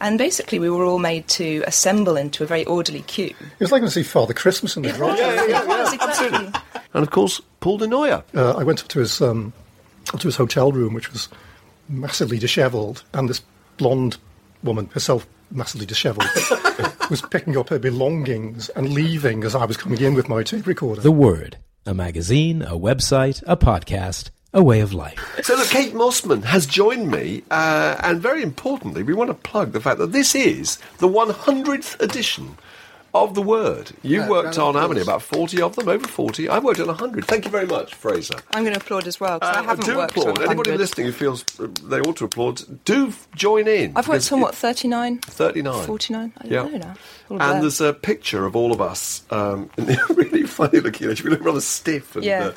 And 0.01 0.18
basically, 0.18 0.59
we 0.59 0.68
were 0.68 0.85
all 0.85 0.99
made 0.99 1.27
to 1.29 1.62
assemble 1.66 2.16
into 2.16 2.45
a 2.45 2.47
very 2.47 2.64
orderly 2.66 3.03
queue. 3.03 3.35
It 3.41 3.61
was 3.61 3.72
like 3.72 3.81
going 3.81 3.89
to 3.89 3.95
see 3.95 4.03
Father 4.03 4.35
Christmas 4.35 4.77
in 4.77 4.83
the 4.83 4.93
drama. 4.93 5.16
It 5.18 5.66
was, 5.66 5.93
exactly. 5.93 6.61
And 6.93 7.03
of 7.03 7.11
course, 7.11 7.41
Paul 7.61 7.79
Du 7.79 7.87
Noyer. 7.87 8.22
Uh, 8.35 8.53
I 8.53 8.62
went 8.62 8.83
up 8.83 8.89
to 8.89 9.01
his 9.01 9.20
um, 9.22 9.53
up 10.12 10.20
to 10.20 10.29
his 10.29 10.37
hotel 10.37 10.72
room, 10.72 10.93
which 10.93 11.12
was 11.12 11.29
massively 11.89 12.39
dishevelled, 12.39 13.05
and 13.14 13.29
this 13.29 13.43
blonde 13.79 14.18
woman, 14.62 14.87
herself 14.93 15.27
massively 15.51 15.87
dishevelled, 15.87 16.29
was 17.11 17.22
picking 17.31 17.57
up 17.57 17.68
her 17.68 17.79
belongings 17.79 18.68
and 18.70 18.93
leaving 18.93 19.45
as 19.45 19.55
I 19.55 19.64
was 19.64 19.77
coming 19.77 20.01
in 20.01 20.14
with 20.14 20.29
my 20.29 20.43
tape 20.43 20.66
recorder. 20.66 21.01
The 21.01 21.12
Word, 21.12 21.57
a 21.87 21.95
magazine, 21.95 22.62
a 22.62 22.72
website, 22.72 23.43
a 23.47 23.57
podcast, 23.57 24.30
a 24.53 24.62
way 24.62 24.80
of 24.80 24.93
life. 24.93 25.18
So 25.43 25.55
look, 25.55 25.68
Kate 25.68 25.93
Mossman 25.95 26.45
has 26.45 26.66
joined 26.66 27.11
me, 27.11 27.45
uh, 27.51 27.97
and 28.01 28.20
very 28.20 28.43
importantly, 28.43 29.03
we 29.03 29.14
want 29.14 29.28
to 29.28 29.34
plug 29.34 29.72
the 29.72 29.80
fact 29.80 29.99
that 29.99 30.12
this 30.12 30.34
is 30.34 30.78
the 30.99 31.09
100th 31.09 32.01
edition 32.01 32.57
of 33.24 33.34
the 33.34 33.42
Word. 33.42 33.92
You 34.02 34.20
Yeah, 34.20 34.28
worked 34.28 34.56
round 34.56 34.76
on 34.76 34.82
how 34.82 34.88
many? 34.88 35.00
About 35.00 35.22
40 35.22 35.60
of 35.62 35.76
them, 35.76 35.88
over 35.88 36.06
40. 36.06 36.48
I've 36.48 36.64
worked 36.64 36.80
on 36.80 36.86
100. 36.88 37.24
Thank 37.26 37.44
you 37.44 37.50
very 37.50 37.66
much, 37.66 37.94
Fraser. 37.94 38.36
I'm 38.52 38.62
going 38.64 38.74
to 38.74 38.80
applaud 38.80 39.06
as 39.06 39.18
well, 39.20 39.38
because 39.38 39.54
I 39.56 39.60
Uh, 39.60 39.62
haven't 39.64 39.84
do 39.86 39.96
worked 39.96 40.16
applaud. 40.16 40.38
on 40.42 40.44
Anybody 40.50 40.76
listening 40.76 41.06
who 41.06 41.12
feels 41.12 41.44
they 41.84 42.00
ought 42.00 42.16
to 42.16 42.24
applaud, 42.24 42.84
do 42.84 43.08
f- 43.08 43.28
join 43.34 43.68
in. 43.68 43.92
I've 43.96 44.08
worked 44.08 44.32
on, 44.32 44.40
what, 44.40 44.54
39? 44.54 45.18
39. 45.18 45.86
49? 45.86 46.32
I 46.38 46.42
don't 46.48 46.52
Yeah. 46.52 46.62
know 46.78 46.78
now. 46.86 46.94
And 47.30 47.40
them. 47.40 47.60
there's 47.60 47.80
a 47.80 47.92
picture 47.92 48.46
of 48.46 48.54
all 48.56 48.72
of 48.72 48.80
us, 48.80 49.22
um, 49.30 49.70
and 49.76 49.86
they're 49.88 50.06
really 50.14 50.44
funny 50.44 50.80
looking. 50.80 51.10
Actually, 51.10 51.30
we 51.30 51.36
look 51.36 51.44
rather 51.44 51.60
stiff. 51.60 52.16
And, 52.16 52.24
Yeah. 52.24 52.46
uh, 52.46 52.52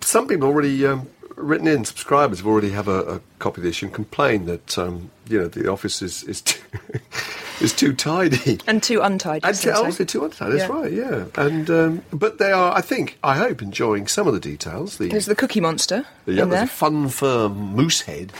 some 0.00 0.26
people 0.28 0.48
already 0.48 0.86
um, 0.86 1.08
written 1.36 1.66
in, 1.66 1.84
subscribers 1.84 2.38
have 2.38 2.46
already 2.46 2.70
have 2.70 2.88
a, 2.88 3.00
a 3.16 3.20
copy 3.38 3.60
of 3.60 3.64
this 3.64 3.82
and 3.82 3.92
complain 3.92 4.46
that 4.46 4.78
um, 4.78 5.10
you 5.28 5.38
know 5.40 5.48
the 5.48 5.70
office 5.70 6.02
is 6.02 6.22
is 6.24 6.40
too, 6.42 6.60
is 7.60 7.72
too 7.72 7.92
tidy. 7.92 8.58
And 8.66 8.82
too 8.82 9.00
untidy. 9.00 9.40
And 9.44 9.56
too, 9.56 9.70
to 9.70 9.76
also 9.84 10.04
too 10.04 10.24
untidy. 10.24 10.58
That's 10.58 10.68
Yeah. 10.68 10.76
right. 10.80 10.92
Yeah. 10.92 11.24
And 11.36 11.70
um, 11.70 12.02
but 12.12 12.38
they 12.38 12.50
are, 12.52 12.74
I 12.76 12.80
think, 12.80 13.18
I 13.22 13.36
hope, 13.36 13.62
enjoying 13.62 14.06
some 14.08 14.26
of 14.26 14.34
the 14.34 14.40
details. 14.40 14.98
The 14.98 15.08
There's 15.08 15.26
the 15.26 15.34
Cookie 15.36 15.60
Monster 15.60 16.04
yeah, 16.26 16.42
in 16.44 16.48
there's 16.48 16.50
there. 16.50 16.64
a 16.64 16.66
fun, 16.66 17.08
firm 17.08 17.56
moose 17.74 18.00
head 18.02 18.32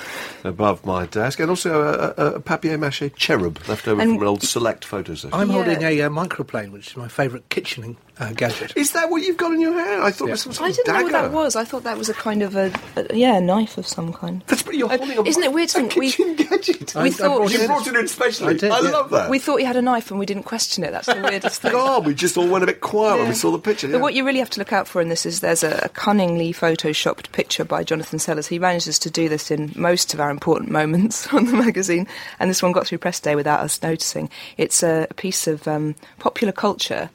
above 0.44 0.84
my 0.84 1.06
desk, 1.06 1.38
and 1.40 1.50
also 1.50 1.82
a, 1.82 2.14
a, 2.22 2.26
a 2.34 2.40
papier-mâché 2.40 3.14
cherub 3.16 3.58
left 3.68 3.86
over 3.88 4.00
And- 4.02 4.12
from 4.14 4.22
an 4.22 4.28
old 4.28 4.42
select 4.42 4.84
photo 4.84 5.14
session. 5.14 5.30
I'm 5.34 5.48
Yeah. 5.48 5.54
holding 5.54 5.82
a 5.82 6.02
uh, 6.02 6.08
microplane, 6.08 6.72
which 6.72 6.88
is 6.88 6.96
my 6.96 7.08
favourite 7.08 7.48
kitchening 7.48 7.96
uh, 8.18 8.32
gadget. 8.32 8.72
Is 8.76 8.92
that 8.92 9.10
what 9.10 9.22
you've 9.22 9.36
got 9.36 9.52
in 9.52 9.60
your 9.60 9.72
hand? 9.72 10.02
I 10.02 10.10
thought 10.10 10.28
it 10.28 10.32
was 10.32 10.42
some 10.42 10.52
sort 10.52 10.70
I 10.70 10.72
didn't 10.72 10.94
know 10.94 11.02
what 11.04 11.12
that 11.12 11.32
was. 11.32 11.56
I 11.56 11.64
thought 11.64 11.84
that 11.84 11.96
was 11.98 12.08
a 12.08 12.14
kind 12.14 12.42
of 12.42 12.56
a, 12.56 12.72
a 12.96 13.14
yeah, 13.16 13.36
a 13.38 13.40
knife 13.40 13.78
of 13.78 13.86
some 13.86 14.12
kind. 14.12 14.42
That's 14.48 14.62
but 14.62 14.74
you're 14.74 14.90
Uh, 14.92 14.98
holding 14.98 15.18
a, 15.18 15.22
isn't 15.24 15.42
it 15.42 15.52
weird 15.52 15.68
to 15.70 15.78
a 15.78 15.80
think 15.82 15.96
we- 15.96 16.10
kitchen 16.12 16.81
we 17.02 17.10
thought- 17.10 17.36
brought 17.38 17.52
you 17.52 17.60
it- 17.60 17.66
brought 17.66 17.86
it 17.86 17.94
in 17.96 18.08
specially. 18.08 18.50
I 18.50 18.52
did, 18.52 18.62
yeah. 18.70 18.78
love 18.78 19.10
that. 19.10 19.30
We 19.30 19.38
thought 19.38 19.56
he 19.58 19.64
had 19.64 19.76
a 19.76 19.82
knife 19.82 20.10
and 20.10 20.18
we 20.20 20.26
didn't 20.26 20.42
question 20.44 20.84
it. 20.84 20.90
That's 20.92 21.06
the 21.06 21.20
weirdest 21.22 21.62
thing. 21.62 21.72
God, 21.72 22.06
we 22.06 22.14
just 22.14 22.36
all 22.36 22.48
went 22.48 22.64
a 22.64 22.66
bit 22.66 22.80
quiet 22.80 23.18
when 23.18 23.28
we 23.28 23.34
saw 23.34 23.50
the 23.50 23.58
picture. 23.58 23.88
But 23.88 24.00
what 24.00 24.14
you 24.14 24.24
really 24.24 24.38
have 24.38 24.50
to 24.50 24.60
look 24.60 24.72
out 24.72 24.86
for 24.88 25.00
in 25.00 25.08
this 25.08 25.24
is 25.26 25.40
there's 25.40 25.62
a, 25.62 25.82
a 25.84 25.88
cunningly 25.90 26.52
photoshopped 26.52 27.30
picture 27.32 27.64
by 27.64 27.84
Jonathan 27.84 28.18
Sellers. 28.18 28.46
He 28.46 28.58
manages 28.58 28.98
to 29.00 29.10
do 29.10 29.28
this 29.28 29.50
in 29.50 29.72
most 29.76 30.14
of 30.14 30.20
our 30.20 30.30
important 30.30 30.70
moments 30.70 31.26
on 31.32 31.46
the 31.46 31.52
magazine, 31.52 32.06
and 32.38 32.50
this 32.50 32.62
one 32.62 32.72
got 32.72 32.86
through 32.86 32.98
press 32.98 33.20
day 33.20 33.34
without 33.36 33.60
us 33.60 33.82
noticing. 33.82 34.28
It's 34.56 34.82
a, 34.82 35.06
a 35.10 35.14
piece 35.14 35.46
of 35.46 35.66
um, 35.68 35.94
popular 36.18 36.52
culture 36.52 37.10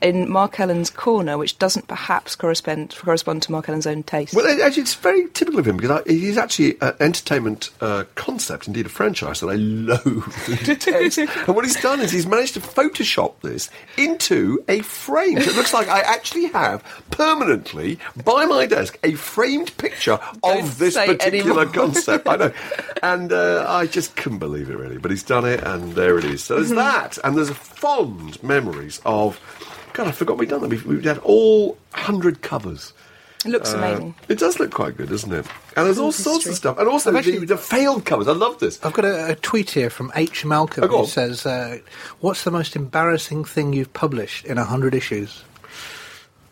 in 0.00 0.30
Mark 0.30 0.60
Ellen's 0.60 0.90
corner, 0.90 1.38
which 1.38 1.58
doesn't 1.58 1.88
perhaps 1.88 2.36
correspond 2.36 2.94
correspond 2.96 3.42
to 3.42 3.52
Mark 3.52 3.68
Ellen's 3.68 3.86
own 3.86 4.02
taste. 4.02 4.34
Well, 4.34 4.46
actually, 4.62 4.82
it's 4.82 4.94
very 4.94 5.28
typical 5.30 5.60
of 5.60 5.66
him 5.66 5.76
because 5.76 6.02
I, 6.06 6.10
he's 6.10 6.36
actually 6.38 6.80
an 6.80 6.94
entertainment 7.00 7.70
uh, 7.80 8.04
concept, 8.14 8.66
indeed 8.66 8.86
a 8.86 8.88
franchise 8.88 9.40
that 9.40 9.48
I 9.48 9.54
loathe. 9.54 10.48
and 10.48 10.58
detest. 10.64 11.18
and 11.18 11.48
what 11.48 11.64
he's 11.64 11.80
done 11.80 12.00
is 12.00 12.10
he's 12.12 12.26
managed 12.26 12.54
to 12.54 12.60
Photoshop 12.60 13.40
this 13.42 13.70
into 13.96 14.62
a 14.68 14.80
frame. 14.80 15.40
So 15.40 15.50
it 15.50 15.56
looks 15.56 15.72
like 15.74 15.88
I 15.88 16.00
actually 16.00 16.46
have 16.46 16.82
permanently 17.10 17.98
by 18.24 18.44
my 18.46 18.66
desk 18.66 18.98
a 19.02 19.14
framed 19.14 19.76
picture 19.78 20.18
Don't 20.42 20.60
of 20.64 20.78
this 20.78 20.94
particular 20.94 21.62
anymore. 21.62 21.66
concept. 21.66 22.28
I 22.28 22.36
know, 22.36 22.52
and 23.02 23.32
uh, 23.32 23.64
I 23.68 23.86
just 23.86 24.16
couldn't 24.16 24.38
believe 24.38 24.70
it 24.70 24.76
really. 24.76 24.98
But 24.98 25.10
he's 25.10 25.22
done 25.22 25.44
it, 25.44 25.62
and 25.62 25.92
there 25.94 26.18
it 26.18 26.24
is. 26.24 26.44
So 26.44 26.56
there's 26.56 26.70
that, 26.70 27.18
and 27.24 27.36
there's 27.36 27.50
fond 27.50 28.42
memories 28.42 29.00
of. 29.04 29.40
God, 29.96 30.08
I 30.08 30.12
forgot 30.12 30.36
we'd 30.36 30.50
done 30.50 30.60
that. 30.60 30.68
We've, 30.68 30.84
we've 30.84 31.02
had 31.04 31.18
all 31.18 31.78
hundred 31.92 32.42
covers. 32.42 32.92
it 33.46 33.48
looks 33.48 33.72
Uh, 33.72 33.78
amazing. 33.78 34.14
It 34.28 34.38
does 34.38 34.58
look 34.60 34.70
quite 34.70 34.96
good, 34.98 35.08
doesn't 35.08 35.32
it? 35.32 35.46
And 35.74 35.86
there's 35.86 35.98
all 35.98 36.12
Full 36.12 36.32
sorts 36.34 36.46
of 36.46 36.54
stuff. 36.54 36.78
And 36.78 36.86
also 36.86 37.16
I've 37.16 37.24
the, 37.24 37.38
the 37.46 37.56
failed 37.56 38.04
covers. 38.04 38.28
I 38.28 38.32
love 38.32 38.58
this. 38.58 38.78
I've 38.84 38.92
got 38.92 39.06
a, 39.06 39.30
a 39.30 39.34
tweet 39.36 39.70
here 39.70 39.88
from 39.88 40.12
H. 40.14 40.44
Malcolm 40.44 40.84
Oh, 40.84 40.88
go 40.88 40.96
who 40.98 41.02
on. 41.04 41.06
says, 41.08 41.46
uh, 41.46 41.78
"What's 42.20 42.44
the 42.44 42.50
most 42.50 42.76
embarrassing 42.76 43.44
thing 43.46 43.72
you've 43.72 43.92
published 43.94 44.44
in 44.44 44.58
hundred 44.58 44.94
issues?" 44.94 45.42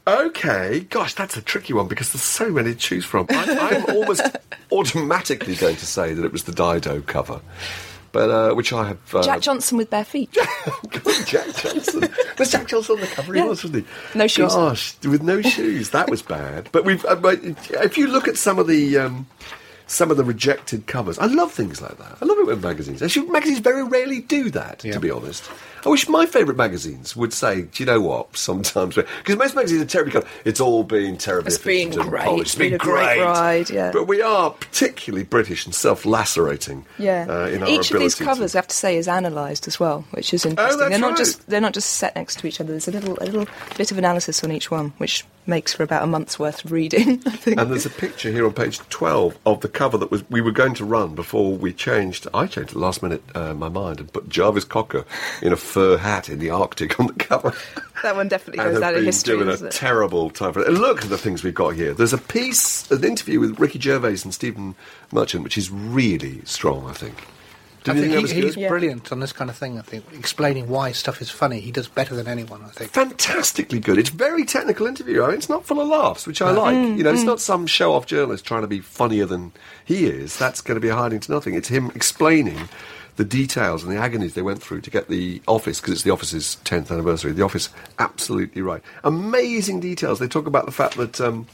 Okay, 0.07 0.80
gosh, 0.90 1.14
that's 1.14 1.36
a 1.36 1.42
tricky 1.42 1.72
one 1.72 1.88
because 1.88 2.12
there's 2.12 2.22
so 2.22 2.51
many 2.51 2.72
to 2.72 2.78
choose 2.78 3.05
from. 3.07 3.26
I, 3.30 3.84
I'm 3.88 3.97
almost 3.97 4.22
automatically 4.70 5.55
going 5.55 5.76
to 5.76 5.86
say 5.86 6.12
that 6.12 6.24
it 6.24 6.32
was 6.32 6.45
the 6.45 6.53
Dido 6.53 7.01
cover, 7.01 7.40
but 8.15 8.31
uh, 8.31 8.55
which 8.55 8.73
I 8.73 8.87
have. 8.89 9.15
Uh, 9.15 9.23
Jack 9.23 9.43
Johnson 9.43 9.77
with 9.77 9.91
bare 9.91 10.05
feet. 10.05 10.33
Jack 11.27 11.55
Johnson. 11.57 12.09
Was 12.39 12.51
Jack 12.51 12.69
Johnson 12.69 12.95
on 12.95 13.01
the 13.03 13.07
cover? 13.09 13.35
He 13.35 13.41
Yeah. 13.41 13.47
was, 13.47 13.62
wasn't 13.65 13.85
he? 13.85 14.19
No 14.19 14.27
shoes. 14.27 14.55
Gosh, 14.55 14.97
with 15.05 15.23
no 15.23 15.43
shoes, 15.43 15.91
that 15.91 16.09
was 16.09 16.23
bad. 16.23 16.71
But 16.73 16.85
we've. 16.87 17.05
Uh, 17.05 17.19
if 17.23 17.99
you 17.99 18.07
look 18.07 18.27
at 18.27 18.39
some 18.39 18.59
of 18.59 18.67
the. 18.67 18.97
Um, 18.97 19.27
some 19.87 20.11
of 20.11 20.17
the 20.17 20.25
rejected 20.25 20.87
covers. 20.87 21.19
I 21.19 21.27
love 21.27 21.53
things 21.53 21.83
like 21.83 21.99
that. 21.99 22.17
I 22.23 22.25
love 22.25 22.39
it 22.39 22.47
when 22.47 22.59
magazines. 22.62 23.03
Actually, 23.03 23.29
magazines 23.29 23.59
very 23.59 23.85
rarely 23.85 24.21
do 24.23 24.49
that, 24.51 24.79
to 24.79 24.99
be 24.99 25.11
honest. 25.11 25.45
I 25.85 25.89
wish 25.91 26.09
my 26.09 26.26
favourite 26.26 26.57
magazines 26.57 27.14
would 27.14 27.32
say, 27.32 27.62
do 27.62 27.82
you 27.82 27.87
know 27.87 28.01
what, 28.01 28.37
sometimes... 28.37 28.95
Because 28.97 29.37
most 29.37 29.55
magazines 29.55 29.82
are 29.82 29.87
terribly... 29.87 30.12
Kind 30.12 30.24
it's 30.45 30.61
all 30.61 30.85
been 30.85 31.16
terribly 31.16 31.49
It's 31.53 31.62
been 31.62 31.91
great. 31.91 32.24
polished. 32.24 32.43
It's 32.43 32.55
been 32.55 32.74
a 32.74 32.78
great 32.78 33.20
ride, 33.20 33.70
yeah. 33.70 33.91
But 33.93 34.07
we 34.09 34.22
are 34.22 34.51
particularly 34.51 35.24
British 35.24 35.66
and 35.66 35.74
self-lacerating 35.74 36.85
Yeah. 36.99 37.26
uh, 37.28 37.47
in 37.49 37.62
our 37.62 37.68
Each 37.68 37.91
of 37.91 37.99
these 37.99 38.14
ability 38.14 38.14
to- 38.16 38.24
covers, 38.24 38.55
I 38.55 38.59
have 38.59 38.68
to 38.68 38.76
say, 38.76 38.97
is 38.97 39.09
analysed 39.09 39.66
as 39.68 39.78
well, 39.80 40.05
which 40.12 40.32
is 40.32 40.45
interesting. 40.47 40.78
that's 40.78 40.91
they're 40.91 40.99
not 40.99 41.09
right. 41.11 41.16
just 41.18 41.47
they're 41.49 41.61
not 41.61 41.74
just 41.74 41.91
set 41.95 42.14
next 42.16 42.39
to 42.41 42.47
each 42.47 42.61
other. 42.61 42.70
There's 42.70 42.89
a 42.89 42.93
little 42.93 43.18
a 43.20 43.24
little 43.26 43.47
bit 43.76 43.91
of 43.91 43.99
analysis 43.99 44.43
on 44.45 44.53
each 44.53 44.70
one, 44.70 44.93
which 44.99 45.24
makes 45.47 45.74
for 45.74 45.82
about 45.82 46.03
a 46.03 46.07
month's 46.07 46.39
worth 46.39 46.64
of 46.64 46.72
reading. 46.72 47.22
I 47.26 47.30
think. 47.30 47.61
And 47.61 47.70
there's 47.70 47.85
a 47.87 47.91
picture 47.91 48.30
here 48.30 48.47
on 48.47 48.53
page 48.55 48.78
12 48.89 49.39
of 49.45 49.61
the 49.61 49.68
cover 49.68 49.99
that 49.99 50.11
was 50.11 50.28
we 50.30 50.41
were 50.41 50.53
going 50.53 50.74
to 50.74 50.85
run 50.85 51.14
before 51.14 51.55
we 51.55 51.72
changed. 51.72 52.26
I 52.32 52.47
changed 52.47 52.70
at 52.70 52.74
the 52.74 52.78
last 52.78 53.03
minute 53.03 53.22
uh, 53.35 53.53
my 53.55 53.68
mind 53.68 54.01
and 54.01 54.12
put 54.12 54.28
Jarvis 54.28 54.64
Cocker 54.64 55.05
in 55.43 55.53
a 55.53 55.57
fur 55.75 55.97
hat 55.99 56.29
in 56.29 56.39
the 56.39 56.51
Arctic 56.51 57.01
on 57.01 57.09
the 57.09 57.12
cover. 57.14 57.53
that 58.05 58.14
one 58.14 58.29
definitely 58.29 58.61
and 58.62 58.75
goes 58.75 58.75
have 58.75 58.83
down 58.83 58.95
in 58.95 58.99
been 59.01 59.05
history. 59.07 59.37
doing 59.37 59.49
a 59.49 59.53
it? 59.66 59.72
terrible 59.72 60.31
time 60.31 60.53
for 60.53 60.61
it. 60.61 60.68
And 60.68 60.79
look 60.79 61.03
at 61.03 61.11
the 61.11 61.18
things 61.18 61.43
we've 61.43 61.53
got 61.55 61.75
here. 61.75 61.93
There's 61.93 62.12
a 62.12 62.18
piece, 62.18 62.89
an 62.93 63.03
interview 63.05 63.41
with 63.41 63.59
Ricky 63.59 63.81
Gervais 63.81 64.18
and 64.22 64.33
Stephen 64.33 64.77
Merchant, 65.12 65.43
which 65.43 65.59
is 65.59 65.70
really 65.72 66.43
strong, 66.45 66.89
I 66.89 66.93
think. 66.93 67.16
I 67.87 67.93
Didn't 67.93 67.97
you 67.97 68.03
think 68.03 68.12
that 68.12 68.16
he, 68.16 68.22
was 68.45 68.55
he's 68.55 68.62
good? 68.64 68.68
brilliant 68.70 69.12
on 69.12 69.20
this 69.20 69.33
kind 69.33 69.51
of 69.51 69.57
thing. 69.59 69.79
I 69.79 69.83
think 69.83 70.05
explaining 70.14 70.68
why 70.68 70.93
stuff 70.93 71.20
is 71.20 71.29
funny, 71.29 71.61
he 71.61 71.70
does 71.72 71.87
better 71.89 72.14
than 72.14 72.27
anyone. 72.29 72.62
I 72.64 72.68
think. 72.68 72.93
fantastically 72.93 73.79
good. 73.81 73.99
It's 73.99 74.09
very 74.11 74.45
technical 74.47 74.87
interview. 74.87 75.22
I 75.22 75.27
mean, 75.27 75.37
it's 75.37 75.51
not 75.51 75.66
full 75.66 75.81
of 75.81 75.89
laughs, 75.89 76.27
which 76.27 76.41
I 76.41 76.51
like. 76.53 76.77
Mm, 76.77 76.97
you 76.97 77.03
know, 77.05 77.12
it's 77.12 77.25
not 77.25 77.41
some 77.41 77.66
show-off 77.66 78.07
journalist 78.07 78.47
trying 78.47 78.62
to 78.62 78.68
be 78.68 78.81
funnier 78.81 79.27
than 79.27 79.53
he 79.85 80.07
is. 80.07 80.39
That's 80.39 80.62
going 80.62 80.77
to 80.77 80.81
be 80.81 80.89
a 80.89 80.95
hiding 80.95 81.20
to 81.20 81.33
nothing. 81.33 81.53
It's 81.55 81.68
him 81.68 81.91
explaining 81.95 82.70
the 83.17 83.25
details 83.25 83.83
and 83.85 83.93
the 83.93 83.97
agonies 83.97 84.35
they 84.35 84.43
went 84.43 84.62
through 84.62 84.81
to 84.83 84.91
get 84.91 85.09
the 85.09 85.41
office 85.47 85.81
because 85.81 85.95
it's 85.95 86.03
the 86.03 86.11
office's 86.11 86.57
10th 86.65 86.91
anniversary. 86.91 87.33
The 87.33 87.45
office 87.45 87.69
absolutely 87.99 88.61
right. 88.62 88.83
Amazing 89.05 89.81
details. 89.81 90.19
They 90.19 90.29
talk 90.29 90.47
about 90.47 90.67
the 90.67 90.73
fact 90.73 90.97
that. 90.97 91.21
Um, 91.21 91.47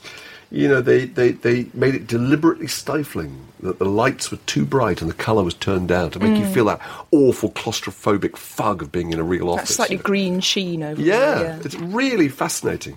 you 0.52 0.66
know, 0.66 0.80
they, 0.80 1.04
they, 1.04 1.30
they 1.30 1.66
made 1.74 1.94
it 1.94 2.08
deliberately 2.08 2.66
stifling, 2.66 3.46
that 3.60 3.78
the 3.78 3.84
lights 3.84 4.32
were 4.32 4.36
too 4.46 4.64
bright 4.64 5.00
and 5.00 5.08
the 5.08 5.14
colour 5.14 5.44
was 5.44 5.54
turned 5.54 5.86
down 5.86 6.10
to 6.10 6.18
make 6.18 6.36
you 6.36 6.44
feel 6.44 6.64
that 6.64 6.80
awful 7.12 7.52
claustrophobic 7.52 8.36
fug 8.36 8.82
of 8.82 8.90
being 8.90 9.12
in 9.12 9.20
a 9.20 9.22
real 9.22 9.44
Mm. 9.46 9.54
That 9.54 9.62
office. 9.62 9.76
slightly 9.76 9.94
you 9.94 9.98
know. 9.98 10.06
green 10.06 10.40
sheen 10.40 10.82
over 10.82 11.00
Yeah, 11.00 11.16
there, 11.34 11.44
yeah. 11.44 11.58
it's 11.64 11.76
really 11.76 12.28
fascinating. 12.28 12.96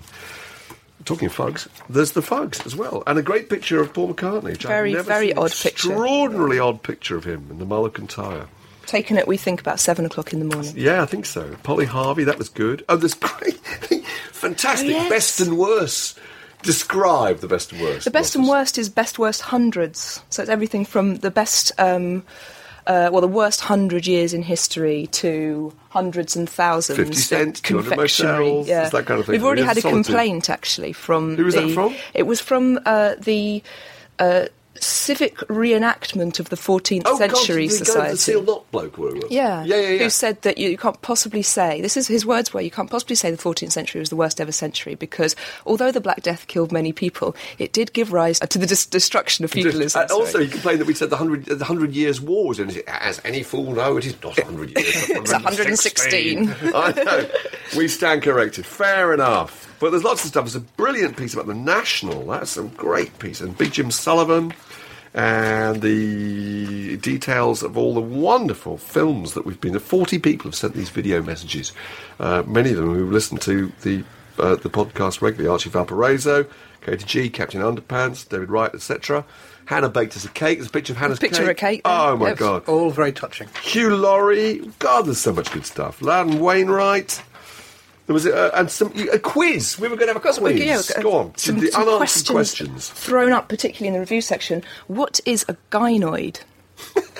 Talking 1.04 1.26
of 1.26 1.32
fugs, 1.32 1.68
there's 1.88 2.10
the 2.10 2.22
fugs 2.22 2.66
as 2.66 2.74
well, 2.74 3.04
and 3.06 3.20
a 3.20 3.22
great 3.22 3.48
picture 3.48 3.80
of 3.80 3.92
Paul 3.94 4.12
McCartney. 4.12 4.56
Very, 4.56 4.94
very 4.94 5.32
odd 5.32 5.52
picture. 5.52 5.68
Extraordinarily 5.92 6.58
odd 6.58 6.82
picture 6.82 7.16
of 7.16 7.22
him 7.22 7.46
in 7.52 7.60
the 7.60 7.66
Mullican 7.66 8.08
tyre. 8.08 8.48
Taken 8.86 9.16
at 9.18 9.26
we 9.26 9.36
think 9.36 9.60
about 9.60 9.80
seven 9.80 10.04
o'clock 10.06 10.32
in 10.32 10.38
the 10.38 10.44
morning. 10.44 10.72
Yeah, 10.76 11.02
I 11.02 11.06
think 11.06 11.26
so. 11.26 11.56
Polly 11.62 11.86
Harvey, 11.86 12.24
that 12.24 12.38
was 12.38 12.48
good. 12.48 12.84
Oh, 12.88 12.96
there's 12.96 13.14
great, 13.14 13.56
fantastic 14.32 14.88
Oh, 14.88 14.90
yes. 14.90 15.08
best 15.10 15.40
and 15.40 15.58
worst. 15.58 16.18
Describe 16.62 17.40
the 17.40 17.48
best 17.48 17.72
and 17.72 17.80
worst. 17.82 18.04
The 18.04 18.10
best 18.10 18.34
and 18.36 18.48
worst 18.48 18.78
is 18.78 18.88
best 18.88 19.18
worst 19.18 19.42
hundreds. 19.42 20.22
So 20.30 20.42
it's 20.42 20.50
everything 20.50 20.84
from 20.86 21.16
the 21.16 21.30
best, 21.30 21.72
um, 21.78 22.24
uh, 22.86 23.10
well, 23.12 23.20
the 23.20 23.28
worst 23.28 23.60
hundred 23.60 24.06
years 24.06 24.32
in 24.32 24.42
history 24.42 25.06
to 25.08 25.74
hundreds 25.90 26.36
and 26.36 26.48
thousands. 26.48 26.96
50 26.96 27.10
of 27.12 27.16
cent, 27.18 27.62
200 27.62 27.88
confectionery. 27.90 28.62
yeah. 28.62 28.88
that 28.88 29.04
kind 29.04 29.20
of 29.20 29.26
thing. 29.26 29.34
We've 29.34 29.44
already 29.44 29.62
had 29.62 29.76
a 29.76 29.82
solitude. 29.82 30.06
complaint 30.06 30.48
actually 30.48 30.92
from. 30.94 31.36
Who 31.36 31.44
was 31.44 31.54
that 31.54 31.70
from? 31.72 31.94
It 32.14 32.22
was 32.24 32.40
from 32.40 32.80
uh, 32.86 33.16
the. 33.18 33.62
Uh, 34.18 34.46
Civic 34.84 35.36
reenactment 35.48 36.38
of 36.40 36.48
the 36.50 36.56
14th 36.56 37.02
Oh, 37.06 37.18
God, 37.18 37.36
Century 37.36 37.64
with 37.64 37.72
Society. 37.72 38.10
The 38.12 38.16
Sealed 38.16 38.46
Knot 38.46 38.70
bloke, 38.70 38.98
where 38.98 39.14
he. 39.14 39.22
Yeah. 39.30 39.64
yeah, 39.64 39.76
yeah, 39.76 39.88
yeah. 39.88 40.02
Who 40.04 40.10
said 40.10 40.42
that 40.42 40.58
you 40.58 40.76
can't 40.76 41.00
possibly 41.02 41.42
say, 41.42 41.80
this 41.80 41.96
is 41.96 42.06
his 42.06 42.24
words 42.26 42.52
were, 42.52 42.60
you 42.60 42.70
can't 42.70 42.90
possibly 42.90 43.16
say 43.16 43.30
the 43.30 43.36
14th 43.36 43.72
century 43.72 43.98
was 43.98 44.10
the 44.10 44.16
worst 44.16 44.40
ever 44.40 44.52
century 44.52 44.94
because 44.94 45.34
although 45.66 45.90
the 45.90 46.00
Black 46.00 46.22
Death 46.22 46.46
killed 46.46 46.72
many 46.72 46.92
people, 46.92 47.34
it 47.58 47.72
did 47.72 47.92
give 47.92 48.12
rise 48.12 48.38
to 48.40 48.58
the 48.58 48.66
dis- 48.66 48.86
destruction 48.86 49.44
of 49.44 49.50
feudalism. 49.50 50.02
And 50.02 50.10
also, 50.10 50.38
he 50.40 50.48
complained 50.48 50.80
that 50.80 50.86
we 50.86 50.94
said 50.94 51.10
the 51.10 51.16
hundred 51.16 51.46
the 51.46 51.64
hundred 51.64 51.92
years 51.94 52.20
war 52.20 52.48
was 52.48 52.60
in 52.60 52.70
it. 52.70 52.84
As 52.86 53.20
any 53.24 53.42
fool 53.42 53.72
know, 53.72 53.96
it 53.96 54.06
is 54.06 54.20
not 54.22 54.38
hundred 54.40 54.70
years. 54.78 55.10
It's 55.10 55.32
116. 55.32 56.54
I 56.74 56.92
know. 56.92 57.28
We 57.76 57.88
stand 57.88 58.22
corrected. 58.22 58.66
Fair 58.66 59.12
enough. 59.14 59.74
But 59.80 59.90
there's 59.90 60.04
lots 60.04 60.22
of 60.24 60.28
stuff. 60.30 60.44
There's 60.44 60.54
a 60.56 60.60
brilliant 60.60 61.16
piece 61.16 61.34
about 61.34 61.46
the 61.46 61.54
National. 61.54 62.24
That's 62.26 62.56
a 62.56 62.62
great 62.62 63.18
piece. 63.18 63.40
And 63.40 63.56
Big 63.56 63.72
Jim 63.72 63.90
Sullivan. 63.90 64.52
And 65.14 65.80
the 65.80 66.96
details 66.96 67.62
of 67.62 67.78
all 67.78 67.94
the 67.94 68.00
wonderful 68.00 68.76
films 68.78 69.34
that 69.34 69.46
we've 69.46 69.60
been. 69.60 69.78
40 69.78 70.18
people 70.18 70.50
have 70.50 70.56
sent 70.56 70.74
these 70.74 70.90
video 70.90 71.22
messages. 71.22 71.72
Uh, 72.18 72.42
many 72.46 72.70
of 72.70 72.76
them 72.76 72.92
who 72.92 73.08
listen 73.10 73.38
to 73.38 73.70
the 73.82 74.02
uh, 74.38 74.56
the 74.56 74.68
podcast 74.70 75.22
regularly. 75.22 75.48
Archie 75.48 75.70
Valparaiso, 75.70 76.46
Katie 76.80 77.04
G, 77.04 77.30
Captain 77.30 77.60
Underpants, 77.60 78.28
David 78.28 78.50
Wright, 78.50 78.74
etc. 78.74 79.24
Hannah 79.66 79.88
baked 79.88 80.16
us 80.16 80.24
a 80.24 80.28
cake. 80.30 80.58
There's 80.58 80.68
a 80.68 80.72
picture 80.72 80.92
of 80.92 80.96
Hannah's 80.98 81.20
Picture 81.20 81.36
cake. 81.36 81.44
of 81.44 81.48
a 81.50 81.54
cake. 81.54 81.80
Oh 81.84 82.16
my 82.16 82.34
god. 82.34 82.64
All 82.68 82.90
very 82.90 83.12
touching. 83.12 83.48
Hugh 83.62 83.96
Laurie. 83.96 84.68
God, 84.80 85.06
there's 85.06 85.18
so 85.20 85.32
much 85.32 85.52
good 85.52 85.64
stuff. 85.64 86.02
Loudon 86.02 86.40
Wainwright. 86.40 87.22
There 88.06 88.12
was 88.14 88.26
a, 88.26 88.36
uh, 88.54 88.58
and 88.58 88.70
some 88.70 88.92
a 89.12 89.18
quiz. 89.18 89.78
We 89.78 89.88
were 89.88 89.96
going 89.96 90.08
to 90.08 90.14
have 90.14 90.16
a 90.16 90.20
quiz. 90.20 90.38
Well, 90.38 90.52
yeah, 90.52 90.80
uh, 90.96 91.00
Go 91.02 91.12
on. 91.16 91.36
Some, 91.36 91.58
the 91.60 91.68
some 91.68 91.82
unanswered 91.82 91.96
questions, 91.98 92.30
questions. 92.30 92.90
thrown 92.90 93.32
up, 93.32 93.48
particularly 93.48 93.88
in 93.88 93.94
the 93.94 94.00
review 94.00 94.20
section. 94.20 94.62
What 94.88 95.20
is 95.24 95.44
a 95.48 95.56
gynoid? 95.70 96.40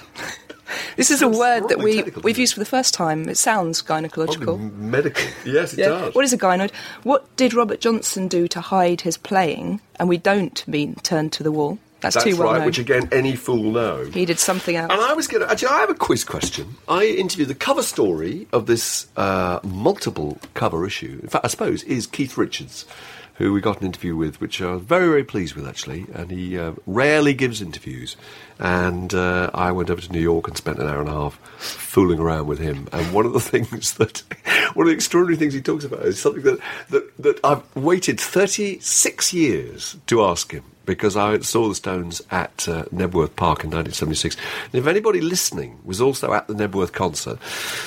This 0.97 1.11
is 1.11 1.23
a 1.23 1.29
word 1.29 1.69
that 1.69 1.79
we 1.79 2.03
we've 2.23 2.39
used 2.39 2.55
for 2.55 2.61
the 2.61 2.67
first 2.67 2.95
time. 2.95 3.29
It 3.29 3.37
sounds 3.37 3.83
gynecological. 3.83 4.73
Medical. 4.75 5.23
Yes, 5.45 5.73
it 5.75 5.81
Yeah. 5.81 5.89
does. 5.89 6.15
What 6.15 6.25
is 6.25 6.33
a 6.33 6.39
gynoid? 6.39 6.73
What 7.03 7.35
did 7.37 7.55
Robert 7.55 7.81
Johnson 7.81 8.27
do 8.29 8.49
to 8.49 8.61
hide 8.61 9.03
his 9.03 9.17
playing? 9.17 9.81
And 9.97 10.09
we 10.09 10.17
don't 10.19 10.67
mean 10.67 10.97
turn 10.97 11.31
to 11.31 11.43
the 11.43 11.53
wall. 11.53 11.79
That's, 12.05 12.17
That's 12.17 12.25
too 12.27 12.37
well 12.37 12.53
right, 12.53 12.59
known. 12.59 12.67
which 12.67 12.79
again, 12.79 13.09
any 13.13 13.35
fool 13.35 13.73
knows. 13.73 14.13
He 14.13 14.27
did 14.27 14.39
something 14.39 14.77
else. 14.77 14.93
And 14.93 15.01
I 15.01 15.15
was 15.15 15.27
going 15.27 15.43
to 15.43 15.51
actually, 15.51 15.69
I 15.69 15.81
have 15.81 15.89
a 15.89 15.95
quiz 15.95 16.23
question. 16.23 16.77
I 16.87 17.07
interviewed 17.07 17.49
the 17.49 17.55
cover 17.55 17.83
story 17.83 18.47
of 18.53 18.67
this 18.67 19.07
uh, 19.17 19.61
multiple 19.65 20.37
cover 20.53 20.85
issue. 20.85 21.19
In 21.23 21.29
fact, 21.29 21.47
I 21.47 21.49
suppose 21.49 21.83
is 21.85 22.07
Keith 22.07 22.37
Richards, 22.37 22.85
who 23.37 23.55
we 23.55 23.63
got 23.63 23.81
an 23.81 23.87
interview 23.87 24.17
with, 24.17 24.39
which 24.39 24.61
I 24.61 24.73
was 24.73 24.83
very, 24.83 25.09
very 25.09 25.25
pleased 25.25 25.55
with 25.55 25.67
actually. 25.67 26.05
And 26.13 26.31
he 26.31 26.59
uh, 26.59 26.75
rarely 26.85 27.33
gives 27.33 27.63
interviews. 27.63 28.19
And 28.59 29.15
uh, 29.15 29.49
I 29.55 29.73
went 29.73 29.89
over 29.89 30.03
to 30.03 30.13
New 30.13 30.21
York 30.21 30.47
and 30.47 30.59
spent 30.59 30.81
an 30.81 30.87
hour 30.87 31.01
and 31.01 31.09
a 31.09 31.13
half 31.13 31.41
fooling 31.57 32.19
around 32.19 32.49
with 32.49 32.59
him. 32.59 32.87
And 32.93 33.15
one 33.15 33.25
of 33.25 33.33
the 33.33 33.41
things 33.51 33.95
that, 33.95 34.23
one 34.75 34.87
of 34.87 34.91
the 34.91 34.95
extraordinary 34.95 35.39
things 35.39 35.55
he 35.55 35.63
talks 35.63 35.85
about 35.85 36.03
is 36.03 36.21
something 36.21 36.43
that 36.43 36.59
that, 36.91 37.17
that 37.17 37.41
I've 37.43 37.75
waited 37.75 38.21
36 38.21 39.33
years 39.33 39.97
to 40.09 40.23
ask 40.23 40.53
him 40.53 40.65
because 40.87 41.17
I 41.17 41.39
saw 41.41 41.69
the 41.69 41.75
Stones 41.75 42.23
at 42.31 42.69
uh, 42.69 42.85
Knebworth 42.87 43.37
Park 43.37 43.65
in 43.65 43.71
1976. 43.71 44.37
And 44.73 44.75
if 44.75 44.87
anybody 44.87 45.21
listening 45.21 45.79
was 45.85 46.01
also 46.01 46.33
at 46.33 46.47
the 46.49 46.55
Knebworth 46.55 46.93
concert, 46.93 47.39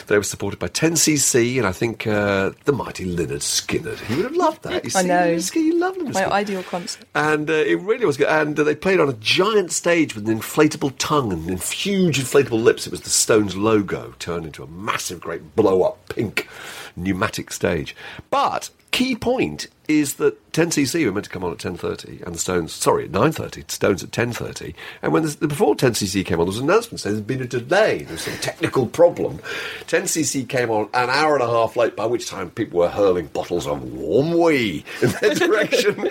they 0.08 0.18
were 0.18 0.24
supported 0.24 0.60
by 0.60 0.68
10cc 0.68 1.58
and 1.58 1.68
I 1.68 1.72
think 1.72 2.08
uh, 2.08 2.52
the 2.66 2.74
mighty 2.74 3.06
Lynyrd 3.06 3.42
Skynyrd. 3.42 4.00
He 4.00 4.16
would 4.16 4.26
have 4.26 4.36
loved 4.36 4.64
that. 4.64 4.84
You 4.86 4.92
I 4.96 5.02
see, 5.02 5.08
know. 5.08 5.62
You 5.62 5.80
love 5.80 5.96
Lynyrd 5.98 6.14
My 6.14 6.22
Skynyrd. 6.24 6.32
ideal 6.32 6.64
concert. 6.64 7.06
And 7.16 7.50
uh, 7.50 7.54
it 7.54 7.80
really 7.82 8.06
was 8.06 8.18
good. 8.18 8.28
And 8.28 8.60
uh, 8.60 8.64
they 8.64 8.76
played 8.76 9.00
on 9.00 9.10
a 9.10 9.14
giant 9.14 9.72
stage 9.72 10.16
with 10.16 10.28
an 10.28 10.40
inflatable 10.40 10.94
tongue 10.98 11.32
and 11.34 11.60
huge 11.62 12.20
inflatable 12.20 12.62
lips. 12.62 12.88
It 12.88 12.92
was 12.92 13.02
the 13.02 13.10
Stones 13.10 13.56
logo 13.56 14.14
turned 14.20 14.46
into 14.46 14.64
a 14.64 14.68
massive, 14.68 15.20
great 15.22 15.56
blow 15.56 15.84
up 15.84 16.10
pink 16.10 16.48
pneumatic 16.96 17.52
stage. 17.52 17.96
But 18.30 18.70
key 18.92 19.16
point 19.16 19.68
is 19.88 20.16
that 20.16 20.47
10cc 20.58 21.06
were 21.06 21.12
meant 21.12 21.26
to 21.26 21.30
come 21.30 21.44
on 21.44 21.52
at 21.52 21.60
10.30 21.60 22.24
and 22.24 22.34
the 22.34 22.40
Stones, 22.40 22.74
sorry, 22.74 23.04
at 23.06 23.12
9.30, 23.12 23.70
Stones 23.70 24.04
at 24.04 24.10
10.30. 24.10 24.74
And 25.04 25.14
when 25.14 25.24
the, 25.24 25.48
before 25.48 25.76
10cc 25.76 26.26
came 26.26 26.40
on, 26.40 26.46
there 26.46 26.52
was 26.52 26.58
an 26.58 26.68
announcement 26.68 27.00
saying 27.00 27.16
there's 27.16 27.26
been 27.28 27.42
a 27.44 27.46
delay, 27.46 28.00
there 28.00 28.14
was 28.14 28.22
some 28.22 28.34
technical 28.40 28.88
problem. 28.88 29.38
10cc 29.86 30.50
came 30.50 30.72
on 30.72 30.90
an 30.96 31.12
hour 31.12 31.36
and 31.36 31.44
a 31.44 31.48
half 31.48 31.76
late, 31.76 31.96
by 31.96 32.08
which 32.08 32.28
time 32.28 32.50
people 32.50 32.80
were 32.80 32.90
hurling 32.90 33.28
bottles 33.28 33.68
of 33.68 33.84
warm 33.84 34.34
wee 34.36 34.84
in 35.04 35.10
their 35.22 35.36
direction 35.36 36.10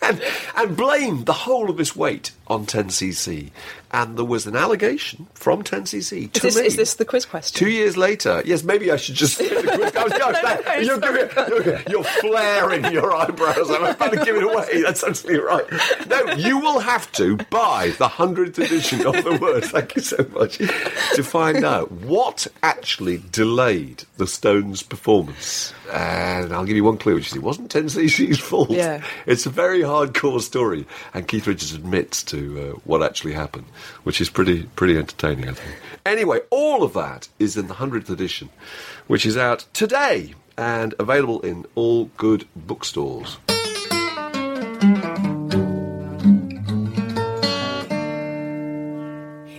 and, 0.00 0.22
and 0.56 0.76
blamed 0.78 1.26
the 1.26 1.34
whole 1.34 1.68
of 1.68 1.76
this 1.76 1.94
wait 1.94 2.30
on 2.46 2.64
10cc. 2.64 3.50
And 3.92 4.16
there 4.16 4.24
was 4.24 4.46
an 4.46 4.56
allegation 4.56 5.28
from 5.34 5.62
10cc 5.62 6.24
Is 6.24 6.30
to 6.32 6.40
this, 6.40 6.56
me. 6.56 6.66
is 6.66 6.74
this 6.76 6.94
the 6.94 7.04
quiz 7.04 7.24
question? 7.26 7.56
Two 7.56 7.70
years 7.70 7.96
later, 7.96 8.42
yes, 8.44 8.64
maybe 8.64 8.90
I 8.90 8.96
should 8.96 9.14
just. 9.14 9.40
I 9.40 9.44
was 10.02 10.18
going 10.18 10.34
to 10.34 10.82
you're, 10.82 11.62
you're, 11.62 11.82
you're 11.88 12.02
flaring 12.04 12.92
your 12.92 13.14
eyebrows. 13.16 13.70
I'm 13.74 13.94
about 13.94 14.12
to 14.12 14.24
give 14.24 14.36
it 14.36 14.42
away. 14.44 14.82
That's 14.84 15.04
absolutely 15.04 15.42
right. 15.42 15.64
No, 16.08 16.32
you 16.34 16.58
will 16.58 16.80
have 16.80 17.10
to 17.12 17.36
buy 17.50 17.92
the 17.98 18.08
hundredth 18.08 18.58
edition 18.58 19.06
of 19.06 19.14
the 19.24 19.38
Word. 19.40 19.64
Thank 19.64 19.96
you 19.96 20.02
so 20.02 20.26
much 20.32 20.58
to 20.58 21.22
find 21.22 21.64
out 21.64 21.90
what 21.92 22.46
actually 22.62 23.22
delayed 23.30 24.04
the 24.16 24.26
Stones' 24.26 24.82
performance. 24.82 25.74
And 25.92 26.52
I'll 26.52 26.64
give 26.64 26.76
you 26.76 26.84
one 26.84 26.98
clue, 26.98 27.14
which 27.14 27.28
is 27.28 27.36
it 27.36 27.42
wasn't 27.42 27.72
10cc's 27.72 28.38
fault. 28.38 28.70
Yeah. 28.70 29.02
It's 29.26 29.46
a 29.46 29.50
very 29.50 29.80
hardcore 29.80 30.40
story, 30.40 30.86
and 31.12 31.26
Keith 31.26 31.46
Richards 31.46 31.74
admits 31.74 32.22
to 32.24 32.60
uh, 32.60 32.78
what 32.84 33.02
actually 33.02 33.32
happened, 33.32 33.66
which 34.04 34.20
is 34.20 34.30
pretty 34.30 34.64
pretty 34.76 34.96
entertaining, 34.96 35.48
I 35.48 35.52
think. 35.52 35.76
Anyway, 36.06 36.40
all 36.50 36.82
of 36.82 36.92
that 36.94 37.28
is 37.38 37.56
in 37.56 37.68
the 37.68 37.74
hundredth 37.74 38.10
edition, 38.10 38.50
which 39.06 39.24
is 39.26 39.36
out 39.36 39.66
today 39.72 40.34
and 40.56 40.94
available 40.98 41.40
in 41.40 41.66
all 41.74 42.06
good 42.16 42.46
bookstores. 42.54 43.38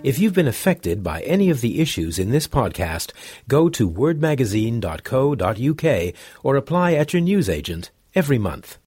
If 0.06 0.20
you've 0.20 0.36
been 0.36 0.48
affected 0.48 1.02
by 1.02 1.22
any 1.22 1.50
of 1.50 1.62
the 1.62 1.82
issues 1.82 2.20
in 2.20 2.30
this 2.30 2.48
podcast, 2.48 3.12
go 3.48 3.70
to 3.70 3.90
wordmagazine.co.uk 3.90 6.14
or 6.44 6.56
apply 6.56 6.94
at 6.94 7.12
your 7.12 7.24
newsagent 7.24 7.90
every 8.14 8.38
month. 8.38 8.78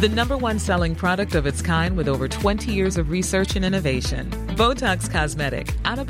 The 0.00 0.10
number 0.12 0.36
one 0.36 0.58
selling 0.58 0.96
product 0.96 1.36
of 1.36 1.46
its 1.46 1.62
kind 1.62 1.96
with 1.96 2.08
over 2.08 2.26
20 2.26 2.72
years 2.72 2.96
of 2.96 3.10
research 3.10 3.54
and 3.54 3.64
innovation. 3.64 4.28
Botox 4.56 5.08
Cosmetic, 5.08 5.72
out 5.84 6.00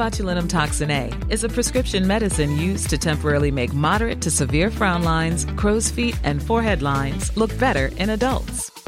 toxin 0.49 0.91
A, 0.91 1.13
is 1.29 1.45
a 1.45 1.49
prescription 1.51 2.07
medicine 2.07 2.57
used 2.57 2.89
to 2.89 2.97
temporarily 2.97 3.51
make 3.51 3.75
moderate 3.75 4.23
to 4.23 4.31
severe 4.31 4.71
frown 4.71 5.03
lines, 5.03 5.45
crow's 5.59 5.91
feet, 5.91 6.19
and 6.25 6.43
forehead 6.43 6.81
lines 6.81 7.37
look 7.37 7.59
better 7.59 7.91
in 7.99 8.09
adults. 8.09 8.80